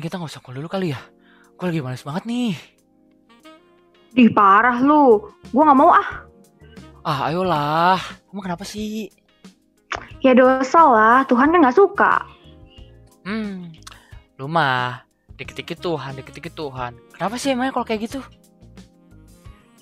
Mending 0.00 0.16
kita 0.16 0.16
nggak 0.16 0.32
usah 0.32 0.40
call 0.40 0.56
dulu 0.56 0.68
kali 0.72 0.96
ya. 0.96 1.00
Gue 1.60 1.68
lagi 1.68 1.84
males 1.84 2.00
banget 2.00 2.24
nih. 2.24 2.56
Di 4.16 4.32
parah 4.32 4.80
lu. 4.80 5.28
Gue 5.52 5.60
nggak 5.60 5.76
mau 5.76 5.92
ah. 5.92 6.24
Ah, 7.04 7.28
ayolah. 7.28 8.00
Kamu 8.32 8.40
kenapa 8.40 8.64
sih? 8.64 9.12
Ya 10.24 10.32
dosa 10.32 10.88
lah. 10.88 11.28
Tuhan 11.28 11.52
kan 11.52 11.60
nggak 11.60 11.76
suka. 11.76 12.24
Hmm, 13.28 13.76
lu 14.40 14.48
mah 14.48 15.04
dikit-dikit 15.36 15.84
Tuhan, 15.84 16.16
dikit-dikit 16.16 16.56
Tuhan. 16.56 16.96
Kenapa 17.12 17.36
sih 17.36 17.52
emangnya 17.52 17.76
kalau 17.76 17.84
kayak 17.84 18.08
gitu? 18.08 18.24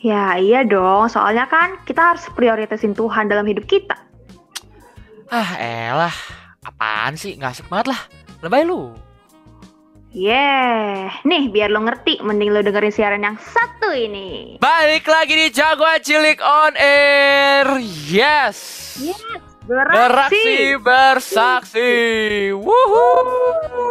Ya 0.03 0.35
iya 0.35 0.67
dong. 0.67 1.07
Soalnya 1.07 1.47
kan 1.47 1.79
kita 1.87 2.19
harus 2.19 2.27
prioritasin 2.35 2.91
Tuhan 2.91 3.31
dalam 3.31 3.47
hidup 3.47 3.71
kita. 3.71 3.95
Ah, 5.31 5.55
elah. 5.63 6.17
Apaan 6.67 7.15
sih? 7.15 7.39
Nggak 7.39 7.55
asik 7.55 7.71
banget 7.71 7.95
lah. 7.95 8.03
Lebay 8.43 8.67
lu. 8.67 9.07
Yeah. 10.13 11.13
Nih 11.29 11.53
biar 11.53 11.69
lo 11.69 11.85
ngerti. 11.85 12.25
Mending 12.25 12.49
lo 12.53 12.65
dengerin 12.65 12.93
siaran 12.93 13.25
yang 13.25 13.37
satu 13.37 13.93
ini. 13.93 14.57
Balik 14.57 15.05
lagi 15.05 15.37
di 15.37 15.53
Jagoan 15.53 16.01
Cilik 16.01 16.41
on 16.41 16.73
Air. 16.81 17.77
Yes. 18.09 18.59
Yes. 19.05 19.21
Beraksi 19.69 20.81
bersaksi. 20.81 21.93
Woohoo. 22.57 23.85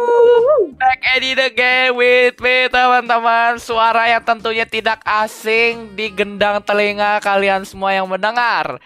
Back 0.74 1.06
at 1.06 1.22
it 1.22 1.38
again 1.38 1.94
with 1.94 2.34
me 2.42 2.66
teman-teman. 2.66 3.62
Suara 3.62 4.10
yang 4.10 4.26
tentunya 4.26 4.66
tidak 4.66 4.98
asing 5.06 5.94
di 5.94 6.10
gendang 6.10 6.58
telinga 6.66 7.22
kalian 7.22 7.62
semua 7.62 7.94
yang 7.94 8.10
mendengar. 8.10 8.82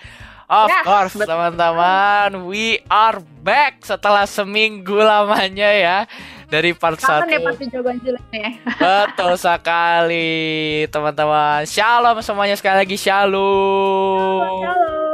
Of 0.52 0.68
Yes, 0.68 0.84
course 0.84 1.16
teman-teman, 1.16 2.44
we 2.44 2.76
are 2.92 3.24
back 3.40 3.80
setelah 3.88 4.28
seminggu 4.28 5.00
lamanya 5.00 5.72
ya 5.72 6.04
dari 6.52 6.76
part 6.76 7.00
ya 7.00 7.24
1. 7.24 7.48
pasti 7.48 7.64
jagoan 7.72 7.96
ciliknya. 7.96 8.60
Betul 9.08 9.40
sekali, 9.40 10.84
teman-teman. 10.92 11.64
Shalom 11.64 12.20
semuanya 12.20 12.60
sekali 12.60 12.84
lagi 12.84 13.00
shalom. 13.00 14.60
Shalom. 14.60 15.11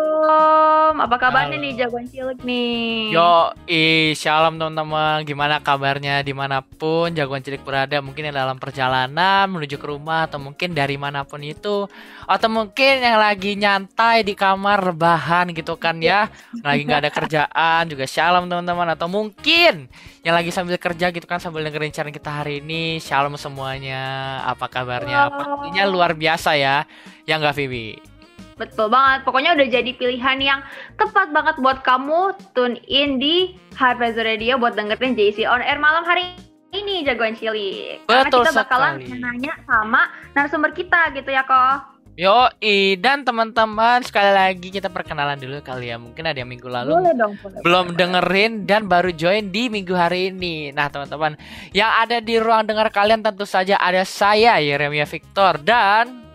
Apa 0.99 1.15
kabarnya 1.15 1.55
Halo. 1.55 1.65
nih 1.65 1.73
jagoan 1.79 2.07
cilik 2.11 2.39
nih? 2.43 3.15
Yo, 3.15 3.55
ih, 3.71 4.19
shalom 4.19 4.59
teman-teman. 4.59 5.23
Gimana 5.23 5.63
kabarnya 5.63 6.27
di 6.27 6.35
mana 6.35 6.59
pun 6.59 7.15
jagoan 7.15 7.39
cilik 7.39 7.63
berada? 7.63 8.03
Mungkin 8.03 8.29
yang 8.29 8.37
dalam 8.37 8.59
perjalanan 8.59 9.47
menuju 9.47 9.79
ke 9.79 9.87
rumah 9.87 10.27
atau 10.27 10.43
mungkin 10.43 10.75
dari 10.75 10.99
mana 10.99 11.23
pun 11.23 11.39
itu, 11.47 11.87
atau 12.27 12.49
mungkin 12.51 12.99
yang 12.99 13.23
lagi 13.23 13.55
nyantai 13.55 14.27
di 14.27 14.35
kamar 14.35 14.91
rebahan 14.91 15.55
gitu 15.55 15.79
kan 15.79 16.03
ya, 16.03 16.27
lagi 16.67 16.83
nggak 16.83 17.01
ada 17.07 17.11
kerjaan 17.15 17.83
juga 17.87 18.05
shalom 18.11 18.51
teman-teman. 18.51 18.91
Atau 18.99 19.07
mungkin 19.07 19.87
yang 20.27 20.35
lagi 20.35 20.51
sambil 20.51 20.83
kerja 20.83 21.15
gitu 21.15 21.25
kan 21.31 21.39
sambil 21.39 21.63
dengerin 21.63 21.95
siaran 21.95 22.11
kita 22.11 22.43
hari 22.43 22.59
ini, 22.59 22.99
shalom 22.99 23.39
semuanya. 23.39 24.43
Apa 24.43 24.67
kabarnya? 24.67 25.31
Shalom. 25.31 25.39
Pastinya 25.39 25.85
luar 25.87 26.19
biasa 26.19 26.59
ya, 26.59 26.83
ya 27.23 27.35
nggak 27.39 27.55
Vivi? 27.55 28.18
Betul 28.59 28.91
banget. 28.91 29.23
Pokoknya 29.23 29.55
udah 29.55 29.67
jadi 29.71 29.91
pilihan 29.95 30.39
yang 30.43 30.61
tepat 30.99 31.31
banget 31.31 31.57
buat 31.63 31.81
kamu 31.87 32.35
tune 32.53 32.77
in 32.91 33.23
di 33.23 33.55
Harvest 33.79 34.19
Radio 34.19 34.59
buat 34.59 34.75
dengerin 34.75 35.15
JC 35.15 35.47
on 35.47 35.63
air 35.63 35.79
malam 35.79 36.03
hari 36.03 36.35
ini 36.75 37.07
jagoan 37.07 37.39
cilik. 37.39 38.03
Karena 38.05 38.27
Betul 38.29 38.43
kita 38.45 38.53
bakalan 38.67 38.93
sekali. 39.01 39.23
nanya 39.23 39.55
sama 39.65 40.11
narasumber 40.35 40.75
kita 40.75 41.15
gitu 41.15 41.31
ya 41.31 41.47
kok. 41.47 41.97
Yo, 42.19 42.51
dan 42.99 43.23
teman-teman 43.23 44.03
sekali 44.03 44.35
lagi 44.35 44.75
kita 44.75 44.91
perkenalan 44.91 45.39
dulu 45.39 45.63
kali 45.63 45.95
ya. 45.95 46.03
Mungkin 46.03 46.27
ada 46.27 46.35
yang 46.35 46.51
minggu 46.51 46.67
lalu 46.67 47.15
dong. 47.15 47.39
boleh, 47.39 47.63
belum 47.63 47.87
boleh, 47.95 47.95
dengerin 47.95 48.53
dan 48.67 48.91
baru 48.91 49.15
join 49.15 49.55
di 49.55 49.71
minggu 49.71 49.95
hari 49.95 50.35
ini. 50.35 50.75
Nah, 50.75 50.91
teman-teman, 50.91 51.39
yang 51.71 51.87
ada 51.87 52.19
di 52.19 52.43
ruang 52.43 52.67
dengar 52.67 52.91
kalian 52.91 53.23
tentu 53.23 53.47
saja 53.47 53.79
ada 53.79 54.03
saya 54.03 54.59
Yeremia 54.59 55.07
Victor 55.07 55.63
dan 55.63 56.27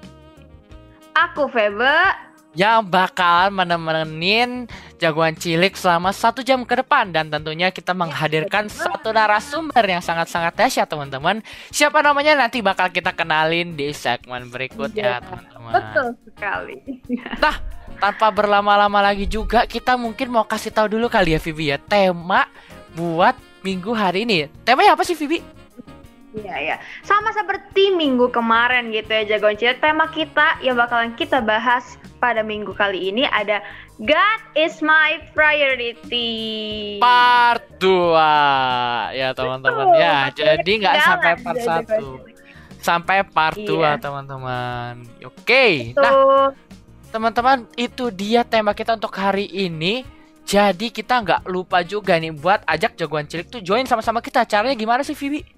Aku 1.14 1.46
Febe. 1.50 2.26
yang 2.54 2.86
bakal 2.86 3.50
menemenin 3.50 4.70
jagoan 5.02 5.34
cilik 5.34 5.74
selama 5.74 6.14
satu 6.14 6.46
jam 6.46 6.62
ke 6.62 6.78
depan 6.86 7.10
dan 7.10 7.26
tentunya 7.26 7.74
kita 7.74 7.98
menghadirkan 7.98 8.70
satu 8.70 9.10
narasumber 9.10 9.82
yang 9.82 10.06
sangat-sangat 10.06 10.54
dahsyat 10.54 10.86
teman-teman. 10.86 11.42
Siapa 11.74 12.06
namanya 12.06 12.38
nanti 12.38 12.62
bakal 12.62 12.94
kita 12.94 13.10
kenalin 13.10 13.74
di 13.74 13.90
segmen 13.90 14.54
berikutnya 14.54 15.18
Iya, 15.18 15.26
teman-teman. 15.26 15.72
Betul 15.74 16.08
sekali. 16.30 16.78
tanpa 18.06 18.28
berlama-lama 18.30 19.02
lagi 19.02 19.26
juga 19.26 19.66
kita 19.66 19.98
mungkin 19.98 20.30
mau 20.30 20.46
kasih 20.46 20.70
tahu 20.70 20.94
dulu 20.94 21.10
kali 21.10 21.34
ya 21.34 21.42
Vivi 21.42 21.74
ya 21.74 21.82
tema 21.82 22.46
buat 22.94 23.34
minggu 23.66 23.98
hari 23.98 24.30
ini. 24.30 24.46
Temanya 24.62 24.94
apa 24.94 25.02
sih 25.02 25.18
Vivi? 25.18 25.63
Iya 26.34 26.56
ya, 26.58 26.76
sama 27.06 27.30
seperti 27.30 27.94
minggu 27.94 28.34
kemarin 28.34 28.90
gitu 28.90 29.06
ya 29.06 29.38
jagoan 29.38 29.54
cilik. 29.54 29.78
Tema 29.78 30.10
kita 30.10 30.58
yang 30.66 30.74
bakalan 30.74 31.14
kita 31.14 31.38
bahas 31.40 31.94
pada 32.18 32.42
minggu 32.42 32.74
kali 32.74 33.14
ini 33.14 33.30
ada 33.30 33.62
God 34.02 34.42
is 34.58 34.82
my 34.82 35.22
priority. 35.38 36.98
Part 36.98 37.78
2 37.78 39.14
ya 39.14 39.30
teman-teman 39.38 39.94
ya. 39.94 40.34
Jadi 40.34 40.72
nggak 40.82 40.96
sampai 41.06 41.32
part 41.38 41.58
ya, 41.58 41.62
jagoan 41.62 41.86
1 41.86 42.02
cilik. 42.02 42.34
sampai 42.82 43.18
part 43.24 43.56
2 43.56 43.70
Iya. 43.70 43.92
teman-teman. 44.02 44.94
Oke. 45.22 45.94
Nah, 45.94 46.02
Tuh, 46.02 46.48
teman-teman 47.14 47.70
itu 47.78 48.10
dia 48.10 48.42
tema 48.42 48.74
kita 48.74 48.98
untuk 48.98 49.14
hari 49.14 49.46
ini. 49.46 50.02
Jadi 50.44 50.90
kita 50.90 51.22
nggak 51.22 51.42
lupa 51.46 51.86
juga 51.86 52.18
nih 52.18 52.34
buat 52.34 52.66
ajak 52.66 52.98
jagoan 52.98 53.30
cilik 53.30 53.48
tuh 53.48 53.62
join 53.62 53.86
sama-sama 53.86 54.18
kita. 54.18 54.44
Caranya 54.44 54.74
gimana 54.74 55.06
sih 55.06 55.14
Vivi? 55.14 55.53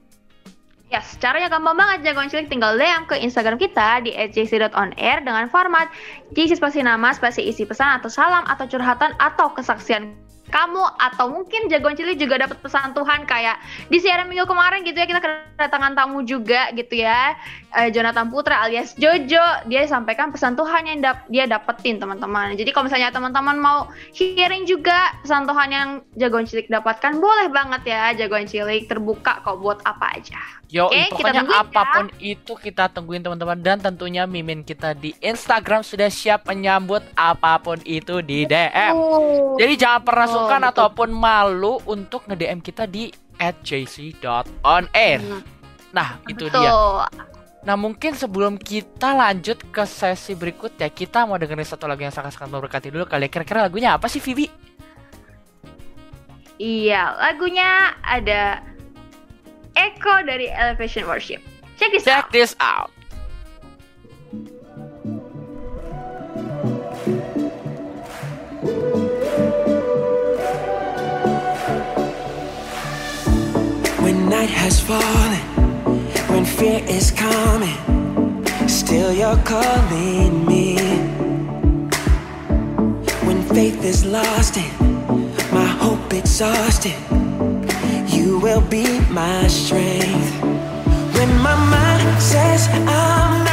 Yes, 0.85 1.17
caranya 1.17 1.49
gampang 1.49 1.73
banget 1.73 2.05
jagoan 2.05 2.29
cilik. 2.29 2.45
Tinggal 2.45 2.77
DM 2.77 3.09
ke 3.09 3.17
Instagram 3.17 3.57
kita 3.57 4.05
di 4.05 4.13
@jc.onair 4.13 5.25
dengan 5.25 5.49
format 5.49 5.89
JC 6.37 6.61
spasi 6.61 6.85
nama, 6.85 7.09
spasi 7.09 7.41
isi 7.41 7.65
pesan 7.65 7.97
atau 7.97 8.05
salam 8.05 8.45
atau 8.45 8.69
curhatan 8.69 9.17
atau 9.17 9.49
kesaksian 9.49 10.13
kamu 10.49 10.83
atau 11.01 11.25
mungkin 11.31 11.67
jagoan 11.67 11.97
cilik 11.97 12.17
juga 12.21 12.45
dapat 12.45 12.57
pesan 12.61 12.93
Tuhan 12.93 13.25
kayak 13.25 13.57
di 13.89 13.97
siaran 13.97 14.29
minggu 14.29 14.45
kemarin 14.45 14.85
gitu 14.85 14.97
ya 14.97 15.07
kita 15.09 15.19
kedatangan 15.21 15.93
tamu 15.97 16.21
juga 16.21 16.69
gitu 16.73 17.01
ya. 17.01 17.33
Eh, 17.75 17.91
Jonathan 17.91 18.31
Putra 18.31 18.63
alias 18.63 18.95
Jojo 18.95 19.43
dia 19.67 19.83
sampaikan 19.89 20.31
pesan 20.31 20.55
Tuhan 20.55 20.87
yang 20.87 20.99
dap- 21.03 21.27
dia 21.27 21.43
dapetin 21.49 21.99
teman-teman. 21.99 22.55
Jadi 22.55 22.69
kalau 22.71 22.87
misalnya 22.87 23.11
teman-teman 23.11 23.57
mau 23.59 23.89
sharing 24.15 24.63
juga 24.63 25.11
pesan 25.25 25.43
Tuhan 25.49 25.69
yang 25.73 25.89
jagoan 26.15 26.47
cilik 26.47 26.71
dapatkan 26.71 27.19
boleh 27.19 27.51
banget 27.51 27.81
ya 27.91 28.15
jagoan 28.15 28.47
cilik 28.47 28.87
terbuka 28.87 29.43
kok 29.43 29.59
buat 29.59 29.83
apa 29.83 30.15
aja. 30.15 30.39
Yo, 30.65 30.89
kita 30.89 31.13
pokoknya 31.13 31.41
tungguin 31.45 31.55
ya. 31.55 31.61
apa 31.61 31.81
pun 31.93 32.05
itu 32.17 32.53
kita 32.57 32.83
tungguin 32.89 33.21
teman-teman. 33.21 33.57
Dan 33.61 33.77
tentunya 33.77 34.23
mimin 34.25 34.65
kita 34.65 34.97
di 34.97 35.13
Instagram 35.21 35.85
sudah 35.85 36.09
siap 36.09 36.49
menyambut 36.49 37.05
apa 37.13 37.61
pun 37.61 37.77
itu 37.85 38.19
di 38.25 38.49
DM. 38.49 38.93
Jadi 39.61 39.73
jangan 39.77 40.01
pernah 40.01 40.27
sungkan 40.35 40.59
betul. 40.61 40.71
ataupun 40.71 41.09
malu 41.09 41.79
untuk 41.87 42.27
nge-DM 42.27 42.59
kita 42.59 42.83
di 42.85 43.07
@jc.onair. 43.63 45.19
Hmm, 45.19 45.41
Nah, 45.91 46.19
itu 46.27 46.45
betul. 46.45 46.59
dia. 46.59 47.07
Nah, 47.65 47.73
mungkin 47.73 48.13
sebelum 48.13 48.59
kita 48.59 49.15
lanjut 49.15 49.57
ke 49.71 49.83
sesi 49.83 50.35
berikutnya, 50.35 50.85
kita 50.87 51.23
mau 51.23 51.33
dengerin 51.33 51.65
satu 51.65 51.87
lagu 51.87 51.99
yang 51.99 52.13
sangat-sangat 52.13 52.51
memberkati 52.51 52.93
dulu 52.93 53.07
kali. 53.07 53.25
ya. 53.25 53.31
Kira-kira 53.31 53.65
lagunya 53.65 53.95
apa 53.95 54.05
sih, 54.05 54.21
Vivi? 54.21 54.45
Iya, 56.55 57.19
lagunya 57.19 57.67
ada 57.99 58.63
Echo 59.75 60.23
dari 60.23 60.47
Elevation 60.47 61.03
Worship. 61.03 61.43
Check 61.75 61.91
this 61.91 62.07
Check 62.07 62.27
out. 62.27 62.31
this 62.31 62.55
out. 62.63 62.94
Night 74.45 74.53
has 74.53 74.79
fallen, 74.79 75.41
when 76.29 76.45
fear 76.45 76.81
is 76.87 77.11
coming, 77.11 77.77
still 78.67 79.11
you're 79.11 79.41
calling 79.43 80.45
me. 80.45 80.77
When 83.25 83.41
faith 83.43 83.83
is 83.83 84.05
lost 84.05 84.57
and 84.57 85.51
my 85.51 85.65
hope 85.65 86.13
exhausted, 86.13 86.99
you 88.07 88.39
will 88.39 88.61
be 88.61 88.99
my 89.09 89.47
strength. 89.47 90.41
When 91.15 91.31
my 91.41 91.55
mind 91.75 92.21
says 92.21 92.67
I'm 92.87 93.44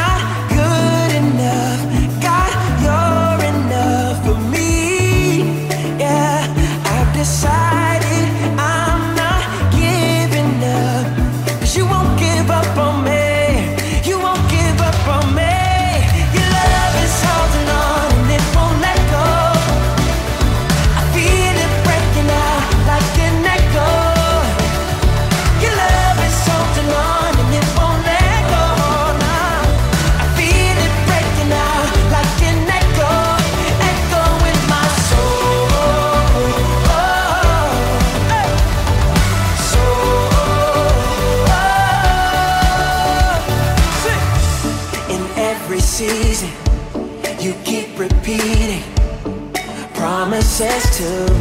to 51.03 51.32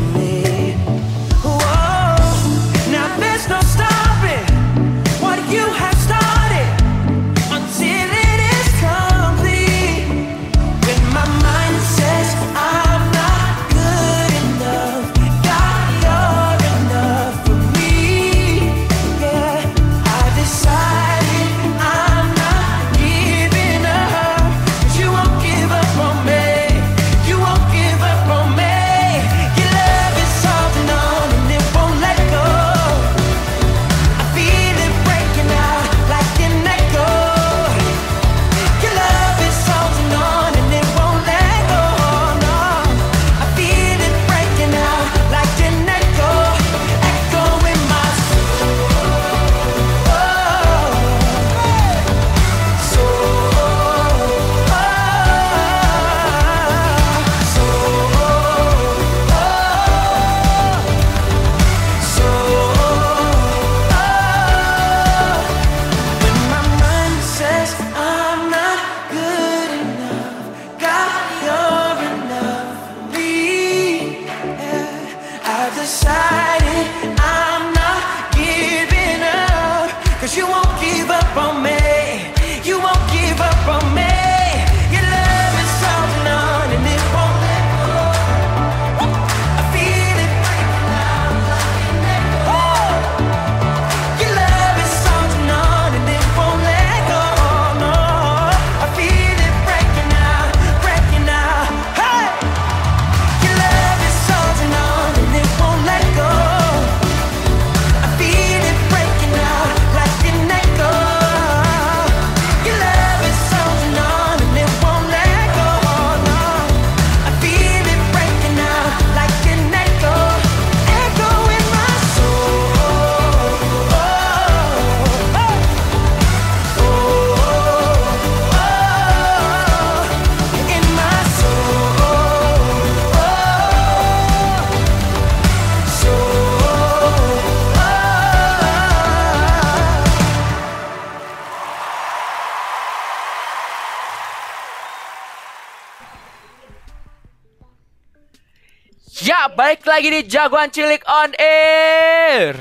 balik 149.81 149.97
lagi 149.97 150.09
di 150.13 150.21
Jagoan 150.29 150.69
Cilik 150.69 151.01
on 151.09 151.33
Air. 151.41 152.53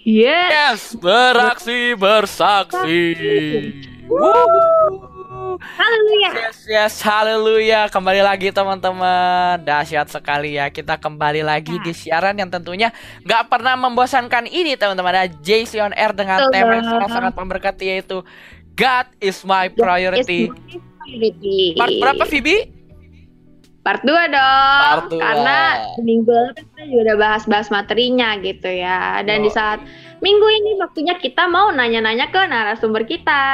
Yes. 0.00 0.48
Yes, 0.48 0.80
beraksi 0.96 1.92
bersaksi. 1.92 3.04
Haleluya. 5.60 6.30
Yes, 6.40 6.64
yes, 6.64 6.94
haleluya. 7.04 7.92
Kembali 7.92 8.24
lagi 8.24 8.48
teman-teman. 8.48 9.60
Dahsyat 9.60 10.08
sekali 10.08 10.56
ya. 10.56 10.72
Kita 10.72 10.96
kembali 10.96 11.44
lagi 11.44 11.76
di 11.84 11.92
siaran 11.92 12.40
yang 12.40 12.48
tentunya 12.48 12.88
nggak 13.20 13.52
pernah 13.52 13.76
membosankan 13.76 14.48
ini 14.48 14.80
teman-teman. 14.80 15.12
Ada 15.12 15.36
JC 15.36 15.84
on 15.84 15.92
Air 15.92 16.16
dengan 16.16 16.48
tema 16.48 16.80
yang 16.80 16.88
sangat-sangat 16.88 17.36
memberkati 17.36 17.84
yaitu 17.92 18.24
God 18.72 19.04
is 19.20 19.44
my 19.44 19.68
priority. 19.68 20.48
Priority. 20.48 21.76
Part 21.76 21.92
berapa 22.00 22.24
Phoebe? 22.24 22.72
Part 23.84 24.00
2 24.00 24.08
dong. 24.32 24.80
Part 24.80 25.06
dua. 25.12 25.20
Karena 25.20 25.56
minggu 26.00 26.32
lalu 26.32 26.50
kan 26.56 26.64
kita 26.72 26.82
juga 26.88 27.00
udah 27.04 27.16
bahas-bahas 27.20 27.68
materinya 27.68 28.32
gitu 28.40 28.64
ya. 28.72 29.20
Dan 29.20 29.44
di 29.44 29.52
Yoi. 29.52 29.58
saat 29.60 29.84
minggu 30.24 30.46
ini 30.48 30.80
waktunya 30.80 31.20
kita 31.20 31.44
mau 31.52 31.68
nanya-nanya 31.68 32.32
ke 32.32 32.48
narasumber 32.48 33.04
kita. 33.04 33.44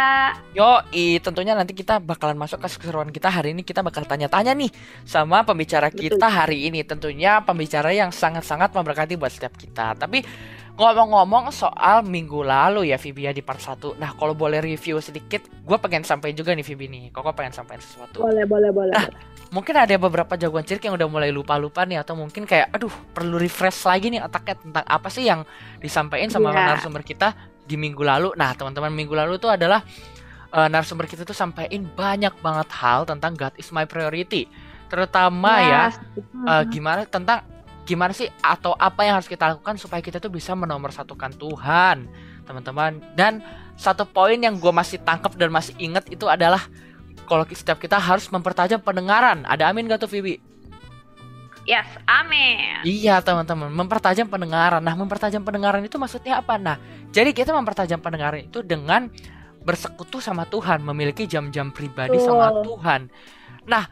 Yo, 0.55 0.87
tentunya 1.19 1.59
nanti 1.59 1.75
kita 1.75 1.99
bakalan 1.99 2.39
masuk 2.39 2.63
ke 2.63 2.71
keseruan 2.71 3.11
kita 3.11 3.27
hari 3.27 3.59
ini 3.59 3.67
kita 3.67 3.83
bakal 3.83 4.07
tanya-tanya 4.07 4.55
nih 4.55 4.71
sama 5.03 5.43
pembicara 5.43 5.91
Betul. 5.91 6.15
kita 6.15 6.31
hari 6.31 6.71
ini. 6.71 6.87
Tentunya 6.87 7.43
pembicara 7.43 7.91
yang 7.91 8.15
sangat-sangat 8.15 8.71
memberkati 8.71 9.19
buat 9.19 9.35
setiap 9.35 9.59
kita. 9.59 9.99
Tapi 9.99 10.23
ngomong-ngomong 10.79 11.51
soal 11.53 12.07
minggu 12.07 12.41
lalu 12.47 12.95
ya 12.95 12.97
Vibi 12.97 13.27
ya 13.27 13.35
di 13.35 13.43
part 13.43 13.59
1. 13.59 13.99
Nah, 13.99 14.15
kalau 14.15 14.39
boleh 14.39 14.63
review 14.63 15.03
sedikit, 15.03 15.43
gue 15.45 15.77
pengen 15.83 16.07
sampai 16.07 16.33
juga 16.33 16.55
nih 16.55 16.63
Vibi 16.63 16.87
nih. 16.87 17.05
Koko 17.11 17.35
pengen 17.35 17.53
sampein 17.53 17.83
sesuatu. 17.83 18.23
Boleh, 18.23 18.47
boleh, 18.47 18.71
boleh. 18.71 18.95
Nah, 18.95 19.11
Mungkin 19.51 19.75
ada 19.75 19.91
beberapa 19.97 20.35
jagoan 20.35 20.63
cilik 20.63 20.87
yang 20.87 20.95
udah 20.95 21.09
mulai 21.11 21.31
lupa-lupa 21.31 21.83
nih 21.83 21.99
atau 21.99 22.15
mungkin 22.15 22.47
kayak 22.47 22.71
aduh 22.71 22.91
perlu 23.11 23.35
refresh 23.35 23.83
lagi 23.83 24.07
nih 24.09 24.23
otaknya 24.23 24.55
tentang 24.55 24.85
apa 24.87 25.09
sih 25.11 25.27
yang 25.27 25.43
disampaikan 25.79 26.31
sama 26.31 26.51
Iya. 26.51 26.79
narasumber 26.79 27.03
kita 27.03 27.35
di 27.61 27.75
minggu 27.75 27.99
lalu. 28.01 28.31
Nah, 28.35 28.55
teman-teman 28.55 28.91
minggu 28.91 29.11
lalu 29.11 29.37
itu 29.37 29.47
adalah 29.47 29.83
eh, 30.51 30.67
narasumber 30.67 31.07
kita 31.07 31.23
tuh 31.23 31.35
sampaikan 31.35 31.83
banyak 31.85 32.35
banget 32.39 32.69
hal 32.73 33.03
tentang 33.05 33.35
God 33.35 33.55
is 33.55 33.71
my 33.71 33.87
priority. 33.87 34.47
Terutama 34.87 35.53
ya 35.61 35.83
Yes. 35.87 35.99
eh, 36.47 36.63
gimana 36.67 37.03
tentang 37.05 37.43
gimana 37.83 38.11
sih 38.11 38.31
atau 38.39 38.75
apa 38.75 39.03
yang 39.03 39.19
harus 39.19 39.27
kita 39.27 39.51
lakukan 39.51 39.75
supaya 39.75 39.99
kita 39.99 40.19
tuh 40.19 40.31
bisa 40.31 40.55
menomorsatukan 40.55 41.35
Tuhan, 41.35 42.07
teman-teman. 42.43 43.03
Dan 43.15 43.43
satu 43.75 44.03
poin 44.05 44.35
yang 44.37 44.55
gue 44.55 44.71
masih 44.71 44.99
tangkap 44.99 45.35
dan 45.35 45.51
masih 45.51 45.75
inget 45.77 46.07
itu 46.09 46.27
adalah 46.27 46.63
kalau 47.31 47.47
setiap 47.47 47.79
kita 47.79 47.95
harus 47.95 48.27
mempertajam 48.27 48.83
pendengaran. 48.83 49.47
Ada 49.47 49.71
amin 49.71 49.87
gak 49.87 50.03
tuh 50.03 50.11
Vibi? 50.11 50.43
Yes, 51.69 51.87
amin. 52.11 52.83
Iya 52.83 53.23
teman-teman, 53.23 53.71
mempertajam 53.71 54.27
pendengaran. 54.27 54.83
Nah, 54.83 54.99
mempertajam 54.99 55.47
pendengaran 55.47 55.87
itu 55.87 55.95
maksudnya 56.03 56.43
apa? 56.43 56.59
Nah, 56.59 56.83
jadi 57.15 57.31
kita 57.31 57.55
mempertajam 57.55 58.03
pendengaran 58.03 58.43
itu 58.43 58.67
dengan 58.67 59.07
bersekutu 59.63 60.19
sama 60.19 60.49
Tuhan, 60.51 60.83
memiliki 60.83 61.31
jam-jam 61.31 61.71
pribadi 61.71 62.19
sama 62.19 62.51
Betul. 62.51 62.65
Tuhan. 62.75 63.01
Nah, 63.71 63.85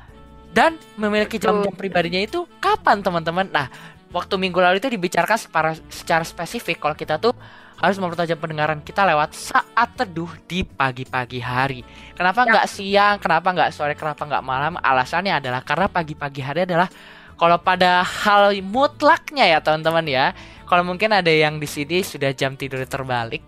dan 0.51 0.81
memiliki 0.99 1.39
jam-jam 1.39 1.71
pribadinya 1.71 2.19
itu 2.19 2.49
kapan 2.59 3.05
teman-teman? 3.05 3.47
Nah, 3.53 3.69
waktu 4.11 4.35
minggu 4.41 4.59
lalu 4.59 4.81
itu 4.81 4.89
dibicarakan 4.89 5.39
secara, 5.39 5.73
secara 5.93 6.25
spesifik 6.25 6.81
kalau 6.81 6.97
kita 6.97 7.21
tuh 7.21 7.37
harus 7.79 7.97
mempertajam 7.97 8.39
pendengaran 8.39 8.83
kita 8.83 9.07
lewat 9.07 9.33
saat 9.33 9.89
teduh 9.95 10.31
di 10.51 10.67
pagi-pagi 10.67 11.39
hari. 11.39 11.81
Kenapa 12.19 12.43
Ya. 12.43 12.51
nggak 12.51 12.67
siang? 12.67 13.17
Kenapa 13.23 13.49
nggak 13.55 13.71
sore? 13.71 13.95
Kenapa 13.95 14.27
nggak 14.27 14.43
malam? 14.45 14.75
Alasannya 14.83 15.39
adalah 15.39 15.63
karena 15.63 15.87
pagi-pagi 15.87 16.43
hari 16.43 16.67
adalah 16.67 16.91
kalau 17.39 17.55
pada 17.63 18.03
hal 18.03 18.51
mutlaknya 18.67 19.47
ya 19.47 19.59
teman-teman 19.63 20.03
ya. 20.11 20.27
Kalau 20.67 20.83
mungkin 20.83 21.15
ada 21.15 21.31
yang 21.31 21.63
di 21.63 21.71
sini 21.71 22.03
sudah 22.03 22.35
jam 22.35 22.59
tidur 22.59 22.83
terbalik 22.83 23.41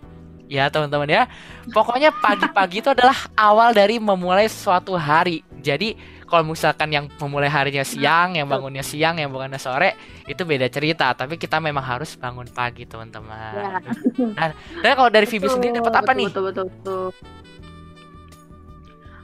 ya 0.47 0.71
teman-teman 0.71 1.07
ya. 1.11 1.23
Pokoknya 1.71 2.15
pagi-pagi 2.15 2.79
itu 2.83 2.89
adalah 2.91 3.15
awal 3.35 3.75
dari 3.75 3.99
memulai 3.99 4.47
suatu 4.47 4.95
hari. 4.95 5.43
Jadi 5.59 5.95
kalau 6.31 6.47
misalkan 6.47 6.87
yang 6.95 7.11
memulai 7.19 7.51
harinya 7.51 7.83
siang, 7.83 8.39
yang 8.39 8.47
bangunnya 8.47 8.79
siang, 8.81 9.19
yang 9.19 9.27
bangunnya 9.27 9.59
sore, 9.59 9.99
itu 10.23 10.47
beda 10.47 10.71
cerita. 10.71 11.11
Tapi 11.11 11.35
kita 11.35 11.59
memang 11.59 11.83
harus 11.83 12.15
bangun 12.15 12.47
pagi 12.47 12.87
teman-teman. 12.87 13.51
Ya. 13.51 13.69
Dan, 14.15 14.49
dan 14.79 14.91
kalau 14.95 15.11
dari 15.11 15.27
Vivi 15.27 15.51
sendiri 15.51 15.83
dapat 15.83 15.99
apa 15.99 16.15
Betul, 16.15 16.19
nih? 16.23 16.27
Betul, 16.31 16.43
betul, 16.47 16.65
betul. 16.71 17.05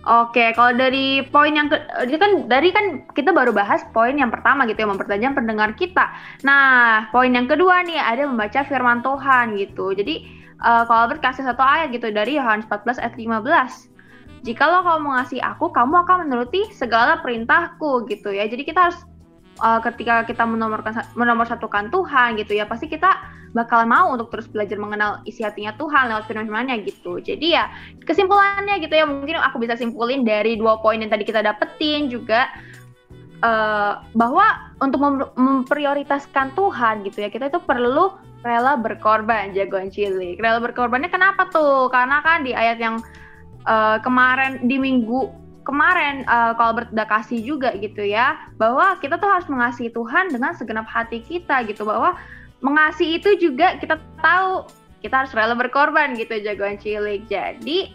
Oke, 0.07 0.55
kalau 0.55 0.71
dari 0.71 1.19
poin 1.35 1.51
yang 1.51 1.67
ke, 1.67 1.75
kan 2.15 2.47
dari 2.47 2.71
kan 2.71 3.03
kita 3.11 3.35
baru 3.35 3.51
bahas 3.51 3.83
poin 3.91 4.15
yang 4.15 4.31
pertama 4.31 4.63
gitu 4.63 4.83
ya 4.83 4.87
mempertajam 4.87 5.35
pendengar 5.35 5.75
kita. 5.75 6.15
Nah, 6.47 7.11
poin 7.11 7.27
yang 7.27 7.43
kedua 7.43 7.83
nih 7.83 7.99
ada 7.99 8.23
membaca 8.23 8.63
firman 8.63 9.03
Tuhan 9.03 9.59
gitu. 9.59 9.91
Jadi 9.91 10.23
uh, 10.63 10.87
kalau 10.87 11.11
Albert 11.11 11.19
kasih 11.19 11.43
satu 11.43 11.59
ayat 11.59 11.91
gitu 11.91 12.07
dari 12.15 12.39
Yohanes 12.39 12.63
14 12.71 13.03
ayat 13.03 13.15
15. 13.19 13.96
Jikalau 14.47 14.79
kamu 14.87 15.11
mengasihi 15.11 15.43
aku, 15.43 15.75
kamu 15.75 16.07
akan 16.07 16.17
menuruti 16.23 16.71
segala 16.71 17.19
perintahku 17.19 18.07
gitu 18.07 18.31
ya. 18.31 18.47
Jadi 18.47 18.63
kita 18.63 18.87
harus 18.87 18.99
uh, 19.59 19.83
ketika 19.83 20.23
kita 20.23 20.47
menomorkan 20.47 21.03
menomorsatukan 21.19 21.91
Tuhan 21.91 22.39
gitu 22.39 22.55
ya, 22.55 22.63
pasti 22.63 22.87
kita 22.87 23.11
bakalan 23.51 23.91
mau 23.91 24.07
untuk 24.15 24.31
terus 24.31 24.47
belajar 24.47 24.79
mengenal 24.79 25.19
isi 25.27 25.43
hatinya 25.43 25.75
Tuhan 25.75 26.07
lewat 26.13 26.31
firman-firmannya 26.31 26.79
gitu. 26.87 27.19
Jadi 27.19 27.59
ya 27.59 27.67
kesimpulannya 28.07 28.79
gitu 28.79 28.95
ya 28.95 29.03
mungkin 29.03 29.35
aku 29.39 29.59
bisa 29.59 29.75
simpulin 29.75 30.23
dari 30.23 30.55
dua 30.55 30.79
poin 30.79 30.99
yang 30.99 31.11
tadi 31.11 31.27
kita 31.27 31.43
dapetin 31.43 32.07
juga 32.07 32.47
uh, 33.43 33.99
bahwa 34.15 34.71
untuk 34.79 34.99
mem 35.03 35.15
memprioritaskan 35.35 36.55
Tuhan 36.55 37.03
gitu 37.03 37.25
ya 37.25 37.29
kita 37.33 37.51
itu 37.51 37.59
perlu 37.59 38.15
rela 38.45 38.79
berkorban 38.79 39.51
jagoan 39.51 39.91
cilik. 39.91 40.39
Rela 40.39 40.61
berkorbannya 40.63 41.11
kenapa 41.11 41.49
tuh? 41.51 41.91
Karena 41.91 42.21
kan 42.23 42.45
di 42.47 42.55
ayat 42.55 42.79
yang 42.79 43.01
uh, 43.67 43.99
kemarin 44.01 44.63
di 44.63 44.79
minggu 44.79 45.29
kemarin 45.67 46.23
uh, 46.31 46.55
kalau 46.55 46.79
berdakasi 46.79 47.43
juga 47.43 47.75
gitu 47.75 47.99
ya 47.99 48.39
bahwa 48.55 48.95
kita 49.03 49.19
tuh 49.19 49.27
harus 49.27 49.47
mengasihi 49.51 49.91
Tuhan 49.91 50.31
dengan 50.31 50.55
segenap 50.55 50.87
hati 50.87 51.19
kita 51.19 51.67
gitu 51.67 51.83
bahwa 51.83 52.15
mengasihi 52.63 53.19
itu 53.19 53.35
juga 53.37 53.75
kita 53.75 53.99
tahu 54.23 54.65
kita 55.03 55.23
harus 55.23 55.35
rela 55.35 55.53
berkorban 55.53 56.17
gitu 56.17 56.41
jagoan 56.41 56.79
cilik. 56.81 57.29
Jadi 57.29 57.93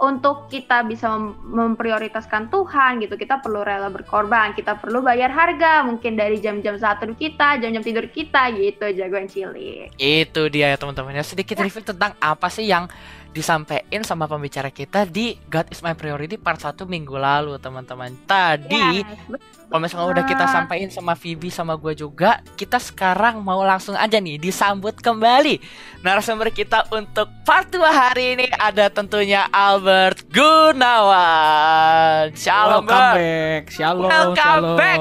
untuk 0.00 0.48
kita 0.48 0.80
bisa 0.88 1.12
mem 1.12 1.36
memprioritaskan 1.44 2.48
Tuhan 2.48 3.04
gitu, 3.04 3.20
kita 3.20 3.44
perlu 3.44 3.60
rela 3.60 3.92
berkorban, 3.92 4.56
kita 4.56 4.80
perlu 4.80 5.04
bayar 5.04 5.28
harga 5.28 5.84
mungkin 5.84 6.16
dari 6.16 6.40
jam-jam 6.40 6.80
saat 6.80 7.04
tidur 7.04 7.12
kita, 7.20 7.60
jam-jam 7.60 7.84
tidur 7.84 8.08
kita 8.08 8.48
gitu 8.56 8.88
jagoan 8.96 9.28
cilik. 9.28 9.92
Itu 10.00 10.48
dia 10.48 10.72
ya 10.72 10.76
teman-teman 10.80 11.20
ya 11.20 11.24
sedikit 11.24 11.60
ya. 11.60 11.68
review 11.68 11.84
tentang 11.84 12.16
apa 12.16 12.48
sih 12.48 12.64
yang 12.64 12.88
disampaikan 13.30 14.02
sama 14.02 14.26
pembicara 14.26 14.68
kita 14.68 15.06
di 15.06 15.38
God 15.46 15.70
is 15.70 15.80
my 15.80 15.94
priority 15.94 16.34
part 16.34 16.58
1 16.58 16.76
minggu 16.82 17.14
lalu 17.14 17.56
teman-teman. 17.56 18.12
Tadi 18.26 19.00
yes, 19.00 19.06
kalau 19.70 19.80
misalnya 19.80 20.06
udah 20.10 20.24
kita 20.26 20.44
sampaikan 20.50 20.90
sama 20.90 21.14
Vivi 21.14 21.46
sama 21.46 21.78
gue 21.78 21.94
juga, 21.94 22.42
kita 22.58 22.82
sekarang 22.82 23.38
mau 23.38 23.62
langsung 23.62 23.94
aja 23.94 24.18
nih 24.18 24.34
disambut 24.34 24.98
kembali 24.98 25.62
narasumber 26.02 26.50
kita 26.50 26.90
untuk 26.90 27.30
part 27.46 27.70
2 27.70 27.78
hari 27.86 28.34
ini 28.34 28.50
ada 28.50 28.90
tentunya 28.90 29.46
Albert 29.54 30.26
Gunawan. 30.34 32.34
Shalom, 32.34 32.82
Welcome 32.82 33.14
back. 33.14 33.62
Shalom, 33.70 34.10
Welcome 34.10 34.36
shalom. 34.36 34.74
back. 34.74 34.98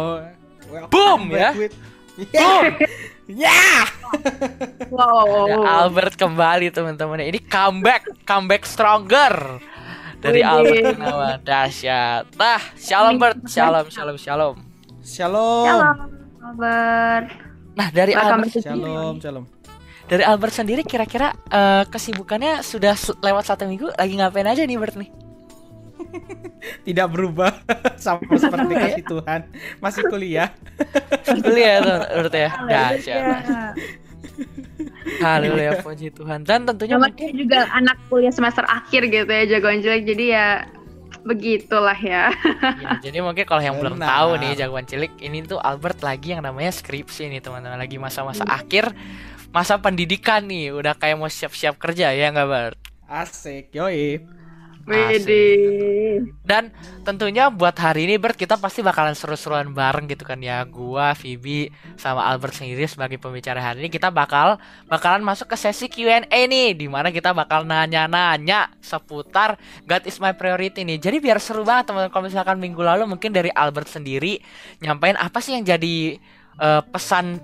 Welcome 0.69 0.89
Boom 0.93 1.21
back 1.33 1.35
ya. 1.41 1.51
with- 1.57 1.77
Yeah. 3.29 3.45
Yeah. 3.45 3.85
Wow. 4.89 5.45
Ada 5.45 5.85
Albert 5.85 6.17
kembali 6.17 6.73
teman-teman. 6.73 7.21
Ini 7.21 7.45
comeback, 7.45 8.25
comeback 8.25 8.65
stronger 8.65 9.61
dari 10.17 10.41
Widih. 10.41 10.49
Albert 10.49 10.97
Gunawan. 10.97 11.37
Dahsyat. 11.45 12.25
Nah, 12.33 12.57
shalom 12.73 13.21
Bert, 13.21 13.37
shalom, 13.45 13.85
shalom, 13.93 14.17
shalom. 14.17 14.55
Shalom. 15.05 15.65
Shalom, 15.69 15.97
Albert. 16.41 17.25
Nah, 17.77 17.87
dari 17.93 18.17
Welcome 18.17 18.49
Albert, 18.49 18.65
Shalom, 18.65 19.15
shalom. 19.21 19.45
dari 20.09 20.23
Albert 20.25 20.53
sendiri 20.57 20.81
kira-kira 20.81 21.37
eh, 21.53 21.85
kesibukannya 21.85 22.65
sudah 22.65 22.97
lewat 23.21 23.45
satu 23.45 23.69
minggu 23.69 23.93
lagi 23.93 24.17
ngapain 24.17 24.49
aja 24.49 24.65
nih 24.65 24.81
Bert 24.81 24.97
nih? 24.97 25.28
Tidak 26.87 27.07
berubah 27.07 27.51
sama 28.03 28.23
seperti 28.33 28.73
kasih 28.73 29.03
Tuhan. 29.05 29.39
Masih 29.77 30.01
kuliah. 30.07 30.49
Kuliah 31.25 31.75
tuh 31.79 31.97
Bert 32.19 32.33
ya. 32.33 32.49
Dahsyat. 32.65 33.75
Haleluya 35.19 35.81
puji 35.81 36.09
Tuhan. 36.09 36.43
Dan 36.43 36.63
tentunya 36.63 36.95
Namanya 36.95 37.29
juga 37.31 37.59
anak 37.71 37.97
kuliah 38.07 38.31
semester 38.31 38.63
akhir 38.63 39.07
gitu 39.07 39.27
ya 39.27 39.43
jagoan 39.47 39.79
cilik 39.79 40.03
jadi 40.05 40.25
ya 40.29 40.47
begitulah 41.19 41.97
ya. 41.97 42.31
Ya, 42.79 42.89
jadi 43.03 43.19
mungkin 43.19 43.43
kalau 43.43 43.59
yang 43.59 43.75
belum 43.75 43.99
Benar. 43.99 44.07
tahu 44.07 44.29
nih 44.39 44.51
jagoan 44.55 44.87
cilik 44.87 45.11
ini 45.19 45.43
tuh 45.43 45.59
Albert 45.59 45.99
lagi 45.99 46.31
yang 46.31 46.39
namanya 46.39 46.71
skripsi 46.71 47.27
nih 47.27 47.43
teman-teman 47.43 47.75
lagi 47.75 47.99
masa-masa 47.99 48.47
Hmm. 48.47 48.55
akhir 48.55 48.95
masa 49.49 49.75
pendidikan 49.75 50.45
nih 50.45 50.71
udah 50.71 50.95
kayak 50.95 51.19
mau 51.19 51.27
siap-siap 51.27 51.75
kerja 51.75 52.13
ya 52.13 52.31
nggak 52.31 52.47
Bert? 52.47 52.79
Asik, 53.03 53.73
yoi. 53.73 54.21
Widih. 54.89 56.33
Dan 56.41 56.73
tentunya 57.05 57.53
buat 57.53 57.77
hari 57.77 58.09
ini 58.09 58.17
Bert 58.17 58.33
kita 58.33 58.57
pasti 58.57 58.81
bakalan 58.81 59.13
seru-seruan 59.13 59.69
bareng 59.69 60.09
gitu 60.09 60.25
kan 60.25 60.41
ya 60.41 60.65
gua, 60.65 61.13
Vivi 61.13 61.69
sama 61.95 62.25
Albert 62.25 62.57
sendiri 62.57 62.89
sebagai 62.89 63.21
pembicara 63.21 63.61
hari 63.61 63.85
ini 63.85 63.89
kita 63.93 64.09
bakal 64.09 64.57
bakalan 64.89 65.21
masuk 65.21 65.53
ke 65.53 65.57
sesi 65.61 65.85
Q&A 65.87 66.25
nih 66.25 66.73
di 66.73 66.89
mana 66.89 67.13
kita 67.13 67.31
bakal 67.37 67.63
nanya-nanya 67.69 68.73
seputar 68.81 69.61
God 69.85 70.03
is 70.09 70.17
my 70.17 70.33
priority 70.33 70.81
nih. 70.81 70.97
Jadi 70.97 71.21
biar 71.21 71.37
seru 71.37 71.61
banget 71.61 71.93
teman-teman 71.93 72.09
kalau 72.09 72.25
misalkan 72.25 72.57
minggu 72.57 72.81
lalu 72.81 73.05
mungkin 73.05 73.29
dari 73.29 73.53
Albert 73.53 73.93
sendiri 73.93 74.41
nyampein 74.81 75.15
apa 75.15 75.37
sih 75.37 75.53
yang 75.53 75.63
jadi 75.63 76.17
eh, 76.57 76.81
pesan 76.89 77.37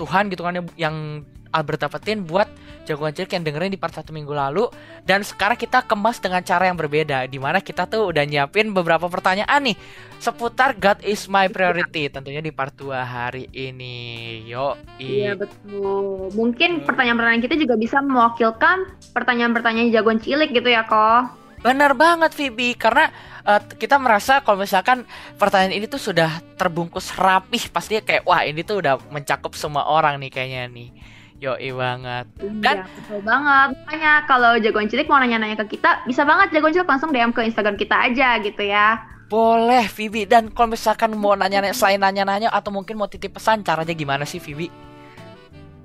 Tuhan 0.00 0.30
gitu 0.32 0.46
kan 0.46 0.56
ya, 0.56 0.62
yang 0.88 1.26
Albert 1.52 1.88
dapetin 1.88 2.24
buat 2.24 2.48
jagoan 2.88 3.12
cilik 3.12 3.36
yang 3.36 3.44
dengerin 3.44 3.68
di 3.68 3.76
part 3.76 3.92
1 3.92 4.08
minggu 4.08 4.32
lalu. 4.32 4.64
Dan 5.04 5.20
sekarang 5.20 5.60
kita 5.60 5.84
kemas 5.84 6.16
dengan 6.16 6.40
cara 6.40 6.64
yang 6.72 6.80
berbeda 6.80 7.28
di 7.28 7.36
mana 7.36 7.60
kita 7.60 7.84
tuh 7.84 8.08
udah 8.08 8.24
nyiapin 8.24 8.72
beberapa 8.72 9.04
pertanyaan 9.12 9.60
nih. 9.68 9.76
Seputar 10.16 10.72
God 10.80 11.04
is 11.04 11.28
my 11.28 11.46
priority 11.52 12.08
tentunya 12.08 12.40
di 12.40 12.48
part 12.48 12.72
2 12.80 12.88
hari 12.96 13.44
ini. 13.52 14.40
Yo 14.48 14.80
Iya 14.96 15.36
betul. 15.36 16.32
Mungkin 16.32 16.88
pertanyaan-pertanyaan 16.88 17.44
kita 17.44 17.60
juga 17.60 17.76
bisa 17.76 18.00
mewakilkan 18.00 18.88
pertanyaan-pertanyaan 19.12 19.92
jagoan 19.92 20.18
cilik 20.18 20.48
gitu 20.50 20.72
ya 20.72 20.88
kok. 20.88 21.36
benar 21.58 21.90
banget 21.98 22.32
Vibi. 22.38 22.78
Karena 22.78 23.10
eh, 23.42 23.60
kita 23.76 23.98
merasa 23.98 24.38
kalau 24.46 24.62
misalkan 24.62 25.02
pertanyaan 25.36 25.74
ini 25.74 25.86
tuh 25.90 25.98
sudah 25.98 26.38
terbungkus 26.54 27.10
rapih 27.18 27.66
pasti 27.70 27.98
kayak 27.98 28.22
wah 28.26 28.46
ini 28.46 28.62
tuh 28.62 28.78
udah 28.78 28.98
mencakup 29.10 29.58
semua 29.58 29.90
orang 29.90 30.22
nih 30.22 30.30
kayaknya 30.30 30.70
nih 30.70 31.17
yo 31.38 31.54
banget 31.54 32.26
Dan- 32.58 32.82
Iya, 32.82 32.86
betul 32.98 33.20
banget. 33.22 33.68
Makanya 33.78 34.12
kalau 34.26 34.52
jagoan 34.58 34.90
cilik 34.90 35.06
mau 35.06 35.22
nanya-nanya 35.22 35.54
ke 35.56 35.78
kita, 35.78 36.02
bisa 36.02 36.26
banget 36.26 36.50
jagoan 36.50 36.74
cilik 36.74 36.86
langsung 36.86 37.10
DM 37.10 37.30
ke 37.30 37.46
Instagram 37.46 37.78
kita 37.78 37.96
aja 38.04 38.38
gitu 38.38 38.62
ya. 38.62 38.98
boleh 39.28 39.84
Vivi 39.92 40.24
dan 40.24 40.48
kalau 40.48 40.72
misalkan 40.72 41.12
mau 41.12 41.36
nanya-nanya 41.36 41.76
selain 41.76 42.00
nanya-nanya 42.00 42.48
atau 42.48 42.72
mungkin 42.72 42.96
mau 42.96 43.06
titip 43.06 43.36
pesan 43.36 43.60
caranya 43.60 43.92
gimana 43.92 44.24
sih 44.24 44.40
Vivi 44.40 44.87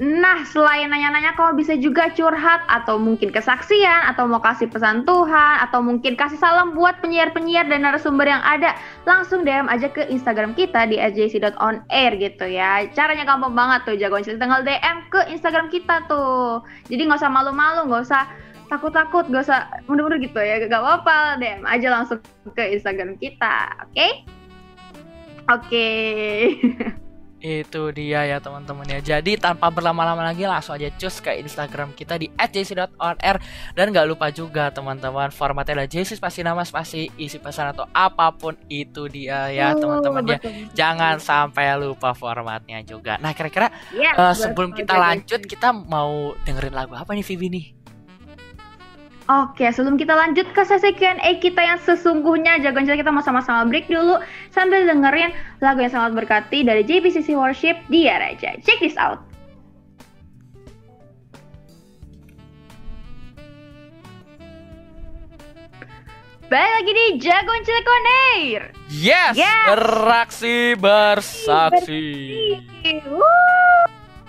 Nah, 0.03 0.43
selain 0.43 0.91
nanya-nanya 0.91 1.31
kau 1.39 1.55
bisa 1.55 1.79
juga 1.79 2.11
curhat 2.11 2.67
atau 2.67 2.99
mungkin 2.99 3.31
kesaksian 3.31 4.11
atau 4.11 4.27
mau 4.27 4.43
kasih 4.43 4.67
pesan 4.67 5.07
Tuhan 5.07 5.63
atau 5.63 5.79
mungkin 5.79 6.19
kasih 6.19 6.35
salam 6.35 6.75
buat 6.75 6.99
penyiar-penyiar 6.99 7.71
dan 7.71 7.87
narasumber 7.87 8.27
yang 8.27 8.43
ada, 8.43 8.75
langsung 9.07 9.47
DM 9.47 9.71
aja 9.71 9.87
ke 9.87 10.03
Instagram 10.11 10.59
kita 10.59 10.91
di 10.91 10.99
sjc.onair 10.99 12.19
gitu 12.19 12.43
ya. 12.51 12.83
Caranya 12.91 13.23
gampang 13.23 13.55
banget 13.55 13.79
tuh, 13.87 13.95
jagoan 13.95 14.27
cilik 14.27 14.43
tinggal 14.43 14.59
DM 14.67 14.97
ke 15.07 15.19
Instagram 15.31 15.71
kita 15.71 16.03
tuh. 16.11 16.59
Jadi 16.91 17.07
nggak 17.07 17.23
usah 17.23 17.31
malu-malu, 17.31 17.87
nggak 17.87 18.03
usah 18.03 18.27
takut-takut, 18.67 19.23
nggak 19.31 19.47
usah 19.47 19.71
mundur-mundur 19.87 20.19
gitu 20.19 20.43
ya. 20.43 20.59
Gak 20.67 20.83
apa-apa, 20.83 21.39
DM 21.39 21.63
aja 21.63 21.87
langsung 21.87 22.19
ke 22.51 22.75
Instagram 22.75 23.15
kita, 23.23 23.71
oke? 23.87 24.07
Oke. 25.47 25.87
Itu 27.43 27.91
dia 27.91 28.23
ya 28.23 28.39
teman-teman 28.39 28.87
ya. 28.87 28.99
Jadi 29.03 29.35
tanpa 29.35 29.67
berlama-lama 29.67 30.23
lagi 30.23 30.47
langsung 30.47 30.79
aja 30.79 30.87
cus 30.95 31.19
ke 31.19 31.35
Instagram 31.35 31.91
kita 31.91 32.15
di 32.15 32.31
@jc.onr 32.31 33.35
dan 33.75 33.85
nggak 33.91 34.07
lupa 34.07 34.31
juga 34.31 34.71
teman-teman 34.71 35.27
formatnya 35.27 35.75
adalah 35.75 35.91
jc 35.91 36.15
spasi 36.15 36.39
nama 36.39 36.63
spasi 36.63 37.11
isi 37.13 37.37
pesan 37.37 37.75
atau 37.75 37.83
apa 37.91 38.31
pun 38.31 38.55
itu 38.67 39.11
dia 39.11 39.51
ya 39.51 39.75
Oh, 39.75 39.77
teman-teman 39.77 40.23
ya. 40.23 40.39
betul. 40.39 40.71
Jangan 40.71 41.19
sampai 41.19 41.75
lupa 41.75 42.15
formatnya 42.15 42.79
juga. 42.81 43.19
Nah 43.19 43.35
kira-kira 43.35 43.67
eh, 43.91 44.31
betul, 44.31 44.39
sebelum 44.39 44.71
kita 44.71 44.93
lanjut 44.95 45.41
kita 45.43 45.75
mau 45.75 46.31
dengerin 46.39 46.71
lagu 46.71 46.95
apa 46.95 47.11
nih 47.11 47.27
Vivi 47.27 47.47
nih? 47.51 47.65
Oke, 49.23 49.71
sebelum 49.71 49.95
kita 49.95 50.11
lanjut 50.11 50.51
ke 50.51 50.67
sesi 50.67 50.91
Q&A 50.99 51.39
kita 51.39 51.63
yang 51.63 51.79
sesungguhnya, 51.79 52.59
jagoan 52.59 52.83
kita 52.83 53.07
mau 53.07 53.23
sama-sama 53.23 53.63
break 53.71 53.87
dulu 53.87 54.19
sambil 54.51 54.83
dengerin 54.83 55.31
lagu 55.63 55.79
yang 55.79 55.95
sangat 55.95 56.11
berkati 56.11 56.67
dari 56.67 56.83
JBCC 56.83 57.31
Worship 57.31 57.79
Dia 57.87 58.19
Raja. 58.19 58.59
Check 58.67 58.83
this 58.83 58.99
out. 58.99 59.23
Balik 66.51 66.71
lagi 66.83 66.91
di 66.91 67.05
Jagoan 67.23 67.61
Cilik 67.63 67.87
On 67.87 68.05
Air. 68.37 68.61
Yes, 68.91 69.33
Yes. 69.39 69.73
beraksi 69.73 70.75
bersaksi. 70.77 72.05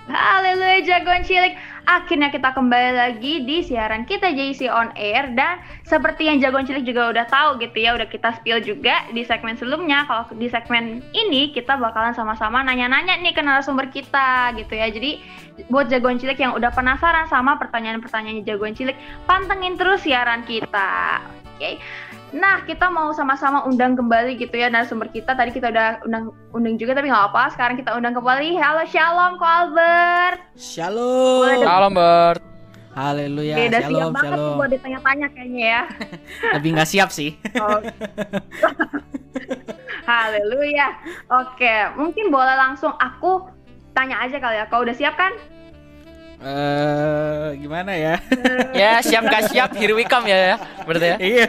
Haleluya 0.09 0.79
Jagoan 0.87 1.27
Cilik. 1.27 1.59
Akhirnya 1.85 2.33
kita 2.33 2.57
kembali 2.57 2.91
lagi 2.97 3.45
di 3.45 3.61
siaran 3.61 4.09
kita 4.09 4.33
JC 4.33 4.69
on 4.73 4.93
Air 4.97 5.33
dan 5.37 5.61
seperti 5.85 6.29
yang 6.29 6.41
jagoan 6.41 6.65
cilik 6.65 6.85
juga 6.85 7.13
udah 7.13 7.27
tahu 7.29 7.61
gitu 7.61 7.77
ya, 7.81 7.97
udah 7.97 8.09
kita 8.09 8.35
spill 8.41 8.61
juga 8.65 9.05
di 9.13 9.23
segmen 9.25 9.57
sebelumnya. 9.57 10.09
Kalau 10.09 10.25
di 10.37 10.49
segmen 10.49 11.05
ini 11.13 11.53
kita 11.53 11.77
bakalan 11.77 12.17
sama-sama 12.17 12.65
nanya-nanya 12.65 13.21
nih 13.21 13.37
ke 13.37 13.43
narasumber 13.45 13.89
kita 13.93 14.57
gitu 14.57 14.73
ya. 14.73 14.89
Jadi 14.89 15.21
buat 15.69 15.87
jagoan 15.93 16.19
cilik 16.19 16.41
yang 16.41 16.57
udah 16.57 16.73
penasaran 16.73 17.29
sama 17.29 17.61
pertanyaan-pertanyaannya 17.61 18.43
jagoan 18.43 18.75
cilik, 18.75 18.97
pantengin 19.29 19.77
terus 19.79 20.03
siaran 20.03 20.43
kita. 20.49 21.21
Oke. 21.55 21.79
Nah, 22.35 22.67
kita 22.67 22.91
mau 22.91 23.15
sama-sama 23.15 23.63
undang 23.63 23.95
kembali 23.95 24.35
gitu 24.35 24.59
ya 24.59 24.67
narasumber 24.67 25.07
kita. 25.15 25.39
Tadi 25.39 25.55
kita 25.55 25.71
udah 25.71 26.03
undang 26.03 26.35
undang 26.51 26.75
juga 26.75 26.99
tapi 26.99 27.07
nggak 27.07 27.31
apa. 27.31 27.55
Sekarang 27.55 27.79
kita 27.79 27.95
undang 27.95 28.11
kembali. 28.11 28.59
Halo 28.59 28.83
Shalom, 28.91 29.39
Ko 29.39 29.47
Albert. 29.47 30.43
Shalom. 30.59 31.47
Boleh 31.47 31.63
Halo, 31.63 31.89
Bert. 31.95 32.43
Haleluya. 32.95 33.55
Oke, 33.55 33.71
udah 33.71 33.83
siap 33.83 33.91
shalom, 33.91 34.15
banget 34.15 34.31
nih 34.31 34.39
shalom. 34.39 34.59
buat 34.59 34.71
ditanya-tanya 34.75 35.27
kayaknya 35.31 35.63
ya. 35.63 35.83
Lebih 36.59 36.71
nggak 36.75 36.91
siap 36.91 37.09
sih. 37.15 37.31
Oh. 37.63 37.81
Haleluya. 40.11 40.89
Oke, 41.31 41.75
mungkin 41.95 42.35
boleh 42.35 42.55
langsung 42.59 42.95
aku 42.99 43.47
tanya 43.95 44.27
aja 44.27 44.43
kali 44.43 44.59
ya. 44.59 44.67
Kau 44.67 44.83
udah 44.83 44.95
siap 44.95 45.15
kan? 45.15 45.39
Eh, 46.45 47.47
gimana 47.57 47.97
ya? 47.97 48.21
Ya, 48.81 49.01
siap 49.01 49.25
gak 49.31 49.49
siap, 49.49 49.73
here 49.79 49.97
we 49.97 50.05
come 50.05 50.29
ya, 50.29 50.55
ya. 50.55 50.57
Berarti 50.85 51.09
ya. 51.09 51.17
Iya. 51.17 51.49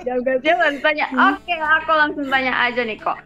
Jauh 0.00 0.20
gak 0.24 0.38
siap 0.40 0.56
langsung 0.56 0.82
tanya. 0.82 1.06
Oke, 1.12 1.54
aku 1.60 1.92
langsung 1.92 2.26
tanya 2.32 2.52
aja 2.56 2.80
nih 2.80 2.96
kok. 2.96 3.18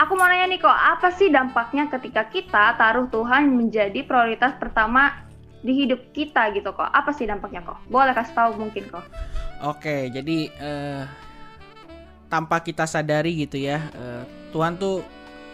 Aku 0.00 0.16
mau 0.16 0.26
nanya 0.26 0.48
nih 0.48 0.58
kok, 0.58 0.74
apa 0.74 1.12
sih 1.14 1.28
dampaknya 1.30 1.86
ketika 1.92 2.26
kita 2.32 2.74
taruh 2.80 3.06
Tuhan 3.12 3.52
menjadi 3.52 4.00
prioritas 4.02 4.56
pertama 4.56 5.28
di 5.60 5.76
hidup 5.86 6.10
kita 6.16 6.50
gitu 6.56 6.72
kok? 6.72 6.88
Apa 6.88 7.12
sih 7.12 7.28
dampaknya 7.28 7.62
kok? 7.62 7.78
Boleh 7.86 8.16
kasih 8.16 8.34
tahu 8.34 8.50
mungkin 8.58 8.88
kok. 8.88 9.04
Oke, 9.60 10.08
jadi 10.08 10.48
eh, 10.56 11.04
tanpa 12.32 12.64
kita 12.64 12.88
sadari 12.88 13.44
gitu 13.44 13.60
ya, 13.60 13.92
eh, 13.92 14.24
Tuhan 14.56 14.80
tuh 14.80 15.04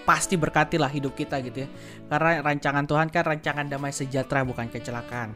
pasti 0.06 0.38
berkati 0.38 0.78
lah 0.78 0.86
hidup 0.86 1.18
kita 1.18 1.42
gitu 1.42 1.66
ya. 1.66 1.68
Karena 2.06 2.38
rancangan 2.42 2.84
Tuhan 2.86 3.08
kan 3.10 3.22
rancangan 3.26 3.66
damai 3.66 3.90
sejahtera 3.90 4.46
bukan 4.46 4.70
kecelakaan. 4.70 5.34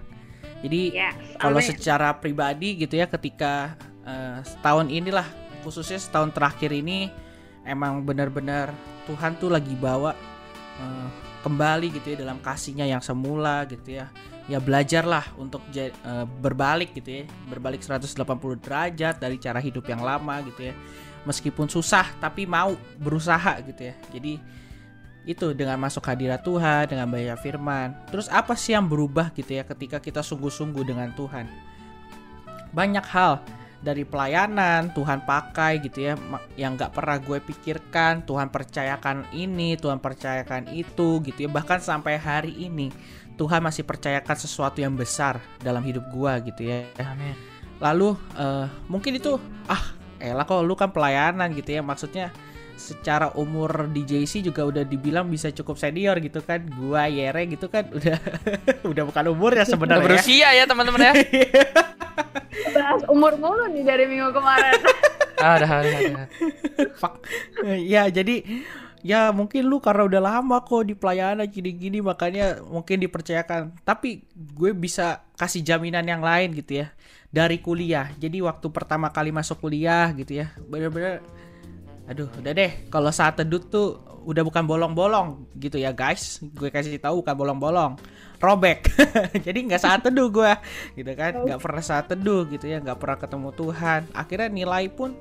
Jadi 0.61 0.93
Yes. 0.93 1.17
kalau 1.41 1.59
amin. 1.59 1.69
secara 1.73 2.09
pribadi 2.21 2.77
gitu 2.79 3.01
ya, 3.01 3.09
ketika 3.09 3.75
eh, 4.07 4.39
setahun 4.45 4.89
inilah 4.89 5.27
khususnya 5.61 6.01
setahun 6.01 6.33
terakhir 6.33 6.73
ini 6.73 7.13
emang 7.69 8.01
benar-benar 8.05 8.73
Tuhan 9.05 9.37
tuh 9.37 9.53
lagi 9.53 9.77
bawa 9.77 10.17
eh, 10.81 11.09
kembali 11.41 11.89
gitu 12.01 12.17
ya 12.17 12.17
dalam 12.25 12.41
kasihnya 12.41 12.85
yang 12.89 13.01
semula 13.01 13.65
gitu 13.69 14.01
ya 14.01 14.09
ya 14.49 14.59
belajarlah 14.59 15.37
untuk 15.39 15.63
eh, 15.77 15.91
berbalik 16.27 16.97
gitu 16.97 17.23
ya 17.23 17.25
berbalik 17.49 17.85
180 17.85 18.17
derajat 18.61 19.21
dari 19.21 19.37
cara 19.39 19.61
hidup 19.63 19.85
yang 19.87 20.03
lama 20.03 20.43
gitu 20.49 20.73
ya 20.73 20.75
meskipun 21.29 21.69
susah 21.69 22.09
tapi 22.19 22.49
mau 22.49 22.75
berusaha 22.97 23.61
gitu 23.63 23.93
ya 23.93 23.95
jadi 24.11 24.41
itu 25.29 25.53
dengan 25.53 25.77
masuk 25.77 26.01
hadirat 26.09 26.41
Tuhan 26.41 26.89
dengan 26.89 27.09
baca 27.09 27.37
firman. 27.37 27.93
Terus 28.09 28.27
apa 28.33 28.57
sih 28.57 28.73
yang 28.73 28.89
berubah 28.89 29.33
gitu 29.37 29.61
ya 29.61 29.65
ketika 29.69 30.01
kita 30.01 30.25
sungguh-sungguh 30.25 30.85
dengan 30.85 31.13
Tuhan? 31.13 31.47
Banyak 32.73 33.07
hal. 33.11 33.43
Dari 33.81 34.05
pelayanan 34.05 34.93
Tuhan 34.93 35.25
pakai 35.25 35.81
gitu 35.81 36.05
ya 36.05 36.13
yang 36.53 36.77
nggak 36.77 36.93
pernah 36.93 37.17
gue 37.17 37.41
pikirkan 37.41 38.29
Tuhan 38.29 38.53
percayakan 38.53 39.33
ini 39.33 39.73
Tuhan 39.81 39.97
percayakan 40.05 40.69
itu 40.69 41.25
gitu 41.25 41.49
ya. 41.49 41.49
Bahkan 41.49 41.81
sampai 41.81 42.21
hari 42.21 42.53
ini 42.61 42.93
Tuhan 43.41 43.65
masih 43.65 43.89
percayakan 43.89 44.37
sesuatu 44.37 44.85
yang 44.85 44.93
besar 44.93 45.41
dalam 45.65 45.81
hidup 45.81 46.05
gue 46.13 46.53
gitu 46.53 46.69
ya. 46.69 46.85
Amin. 47.01 47.33
lalu 47.81 48.13
eh, 48.37 48.69
mungkin 48.93 49.17
itu 49.17 49.41
ah 49.65 49.97
elah 50.21 50.45
kok 50.45 50.61
lu 50.61 50.77
kan 50.77 50.93
pelayanan 50.93 51.49
gitu 51.57 51.73
ya. 51.73 51.81
Maksudnya 51.81 52.29
secara 52.81 53.37
umur 53.37 53.93
di 53.93 54.09
JC 54.09 54.41
juga 54.41 54.65
udah 54.65 54.89
dibilang 54.89 55.29
bisa 55.29 55.53
cukup 55.53 55.77
senior 55.77 56.17
gitu 56.25 56.41
kan 56.41 56.65
gua 56.81 57.05
Yere 57.13 57.45
gitu 57.53 57.69
kan 57.69 57.85
udah 58.01 58.19
udah 58.89 59.03
bukan 59.05 59.25
umur 59.29 59.53
ya 59.53 59.69
sebenarnya 59.69 60.01
ya. 60.01 60.07
berusia 60.09 60.49
ya, 60.57 60.65
teman-teman 60.65 61.13
ya. 61.13 61.13
bahas 62.75 63.03
umur 63.07 63.37
mulu 63.39 63.65
nih 63.71 63.85
dari 63.85 64.05
minggu 64.09 64.33
kemarin. 64.33 64.81
Ah, 65.41 65.57
udah. 65.57 66.29
Fuck. 67.01 67.25
ya 67.65 68.13
jadi 68.13 68.45
ya 69.01 69.33
mungkin 69.33 69.73
lu 69.73 69.81
karena 69.81 70.05
udah 70.05 70.21
lama 70.21 70.61
kok 70.61 70.85
di 70.85 70.93
pelayanan 70.93 71.49
gini-gini 71.49 72.05
makanya 72.05 72.61
mungkin 72.61 73.01
dipercayakan 73.01 73.73
tapi 73.81 74.29
gue 74.37 74.77
bisa 74.77 75.25
kasih 75.41 75.65
jaminan 75.65 76.05
yang 76.05 76.21
lain 76.21 76.53
gitu 76.53 76.85
ya 76.85 76.93
dari 77.33 77.57
kuliah 77.65 78.13
jadi 78.21 78.45
waktu 78.45 78.69
pertama 78.69 79.09
kali 79.09 79.33
masuk 79.33 79.65
kuliah 79.65 80.13
gitu 80.13 80.45
ya 80.45 80.53
bener-bener 80.69 81.25
aduh 82.11 82.27
udah 82.43 82.53
deh. 82.53 82.91
Kalau 82.91 83.15
saat 83.15 83.39
teduh 83.39 83.63
tuh 83.63 84.03
udah 84.27 84.43
bukan 84.43 84.67
bolong-bolong 84.67 85.47
gitu 85.63 85.79
ya 85.79 85.95
guys. 85.95 86.43
Gue 86.43 86.75
kasih 86.75 86.99
tahu 86.99 87.23
bukan 87.23 87.35
bolong-bolong. 87.39 87.95
Robek. 88.43 88.91
Jadi 89.47 89.71
nggak 89.71 89.79
saat 89.79 90.03
teduh 90.03 90.27
gue 90.27 90.53
gitu 90.99 91.13
kan. 91.15 91.47
Nggak 91.47 91.61
pernah 91.63 91.83
saat 91.87 92.11
teduh 92.11 92.51
gitu 92.51 92.67
ya 92.67 92.83
nggak 92.83 92.99
pernah 92.99 93.17
ketemu 93.23 93.49
Tuhan. 93.55 94.01
Akhirnya 94.11 94.51
nilai 94.51 94.91
pun 94.91 95.15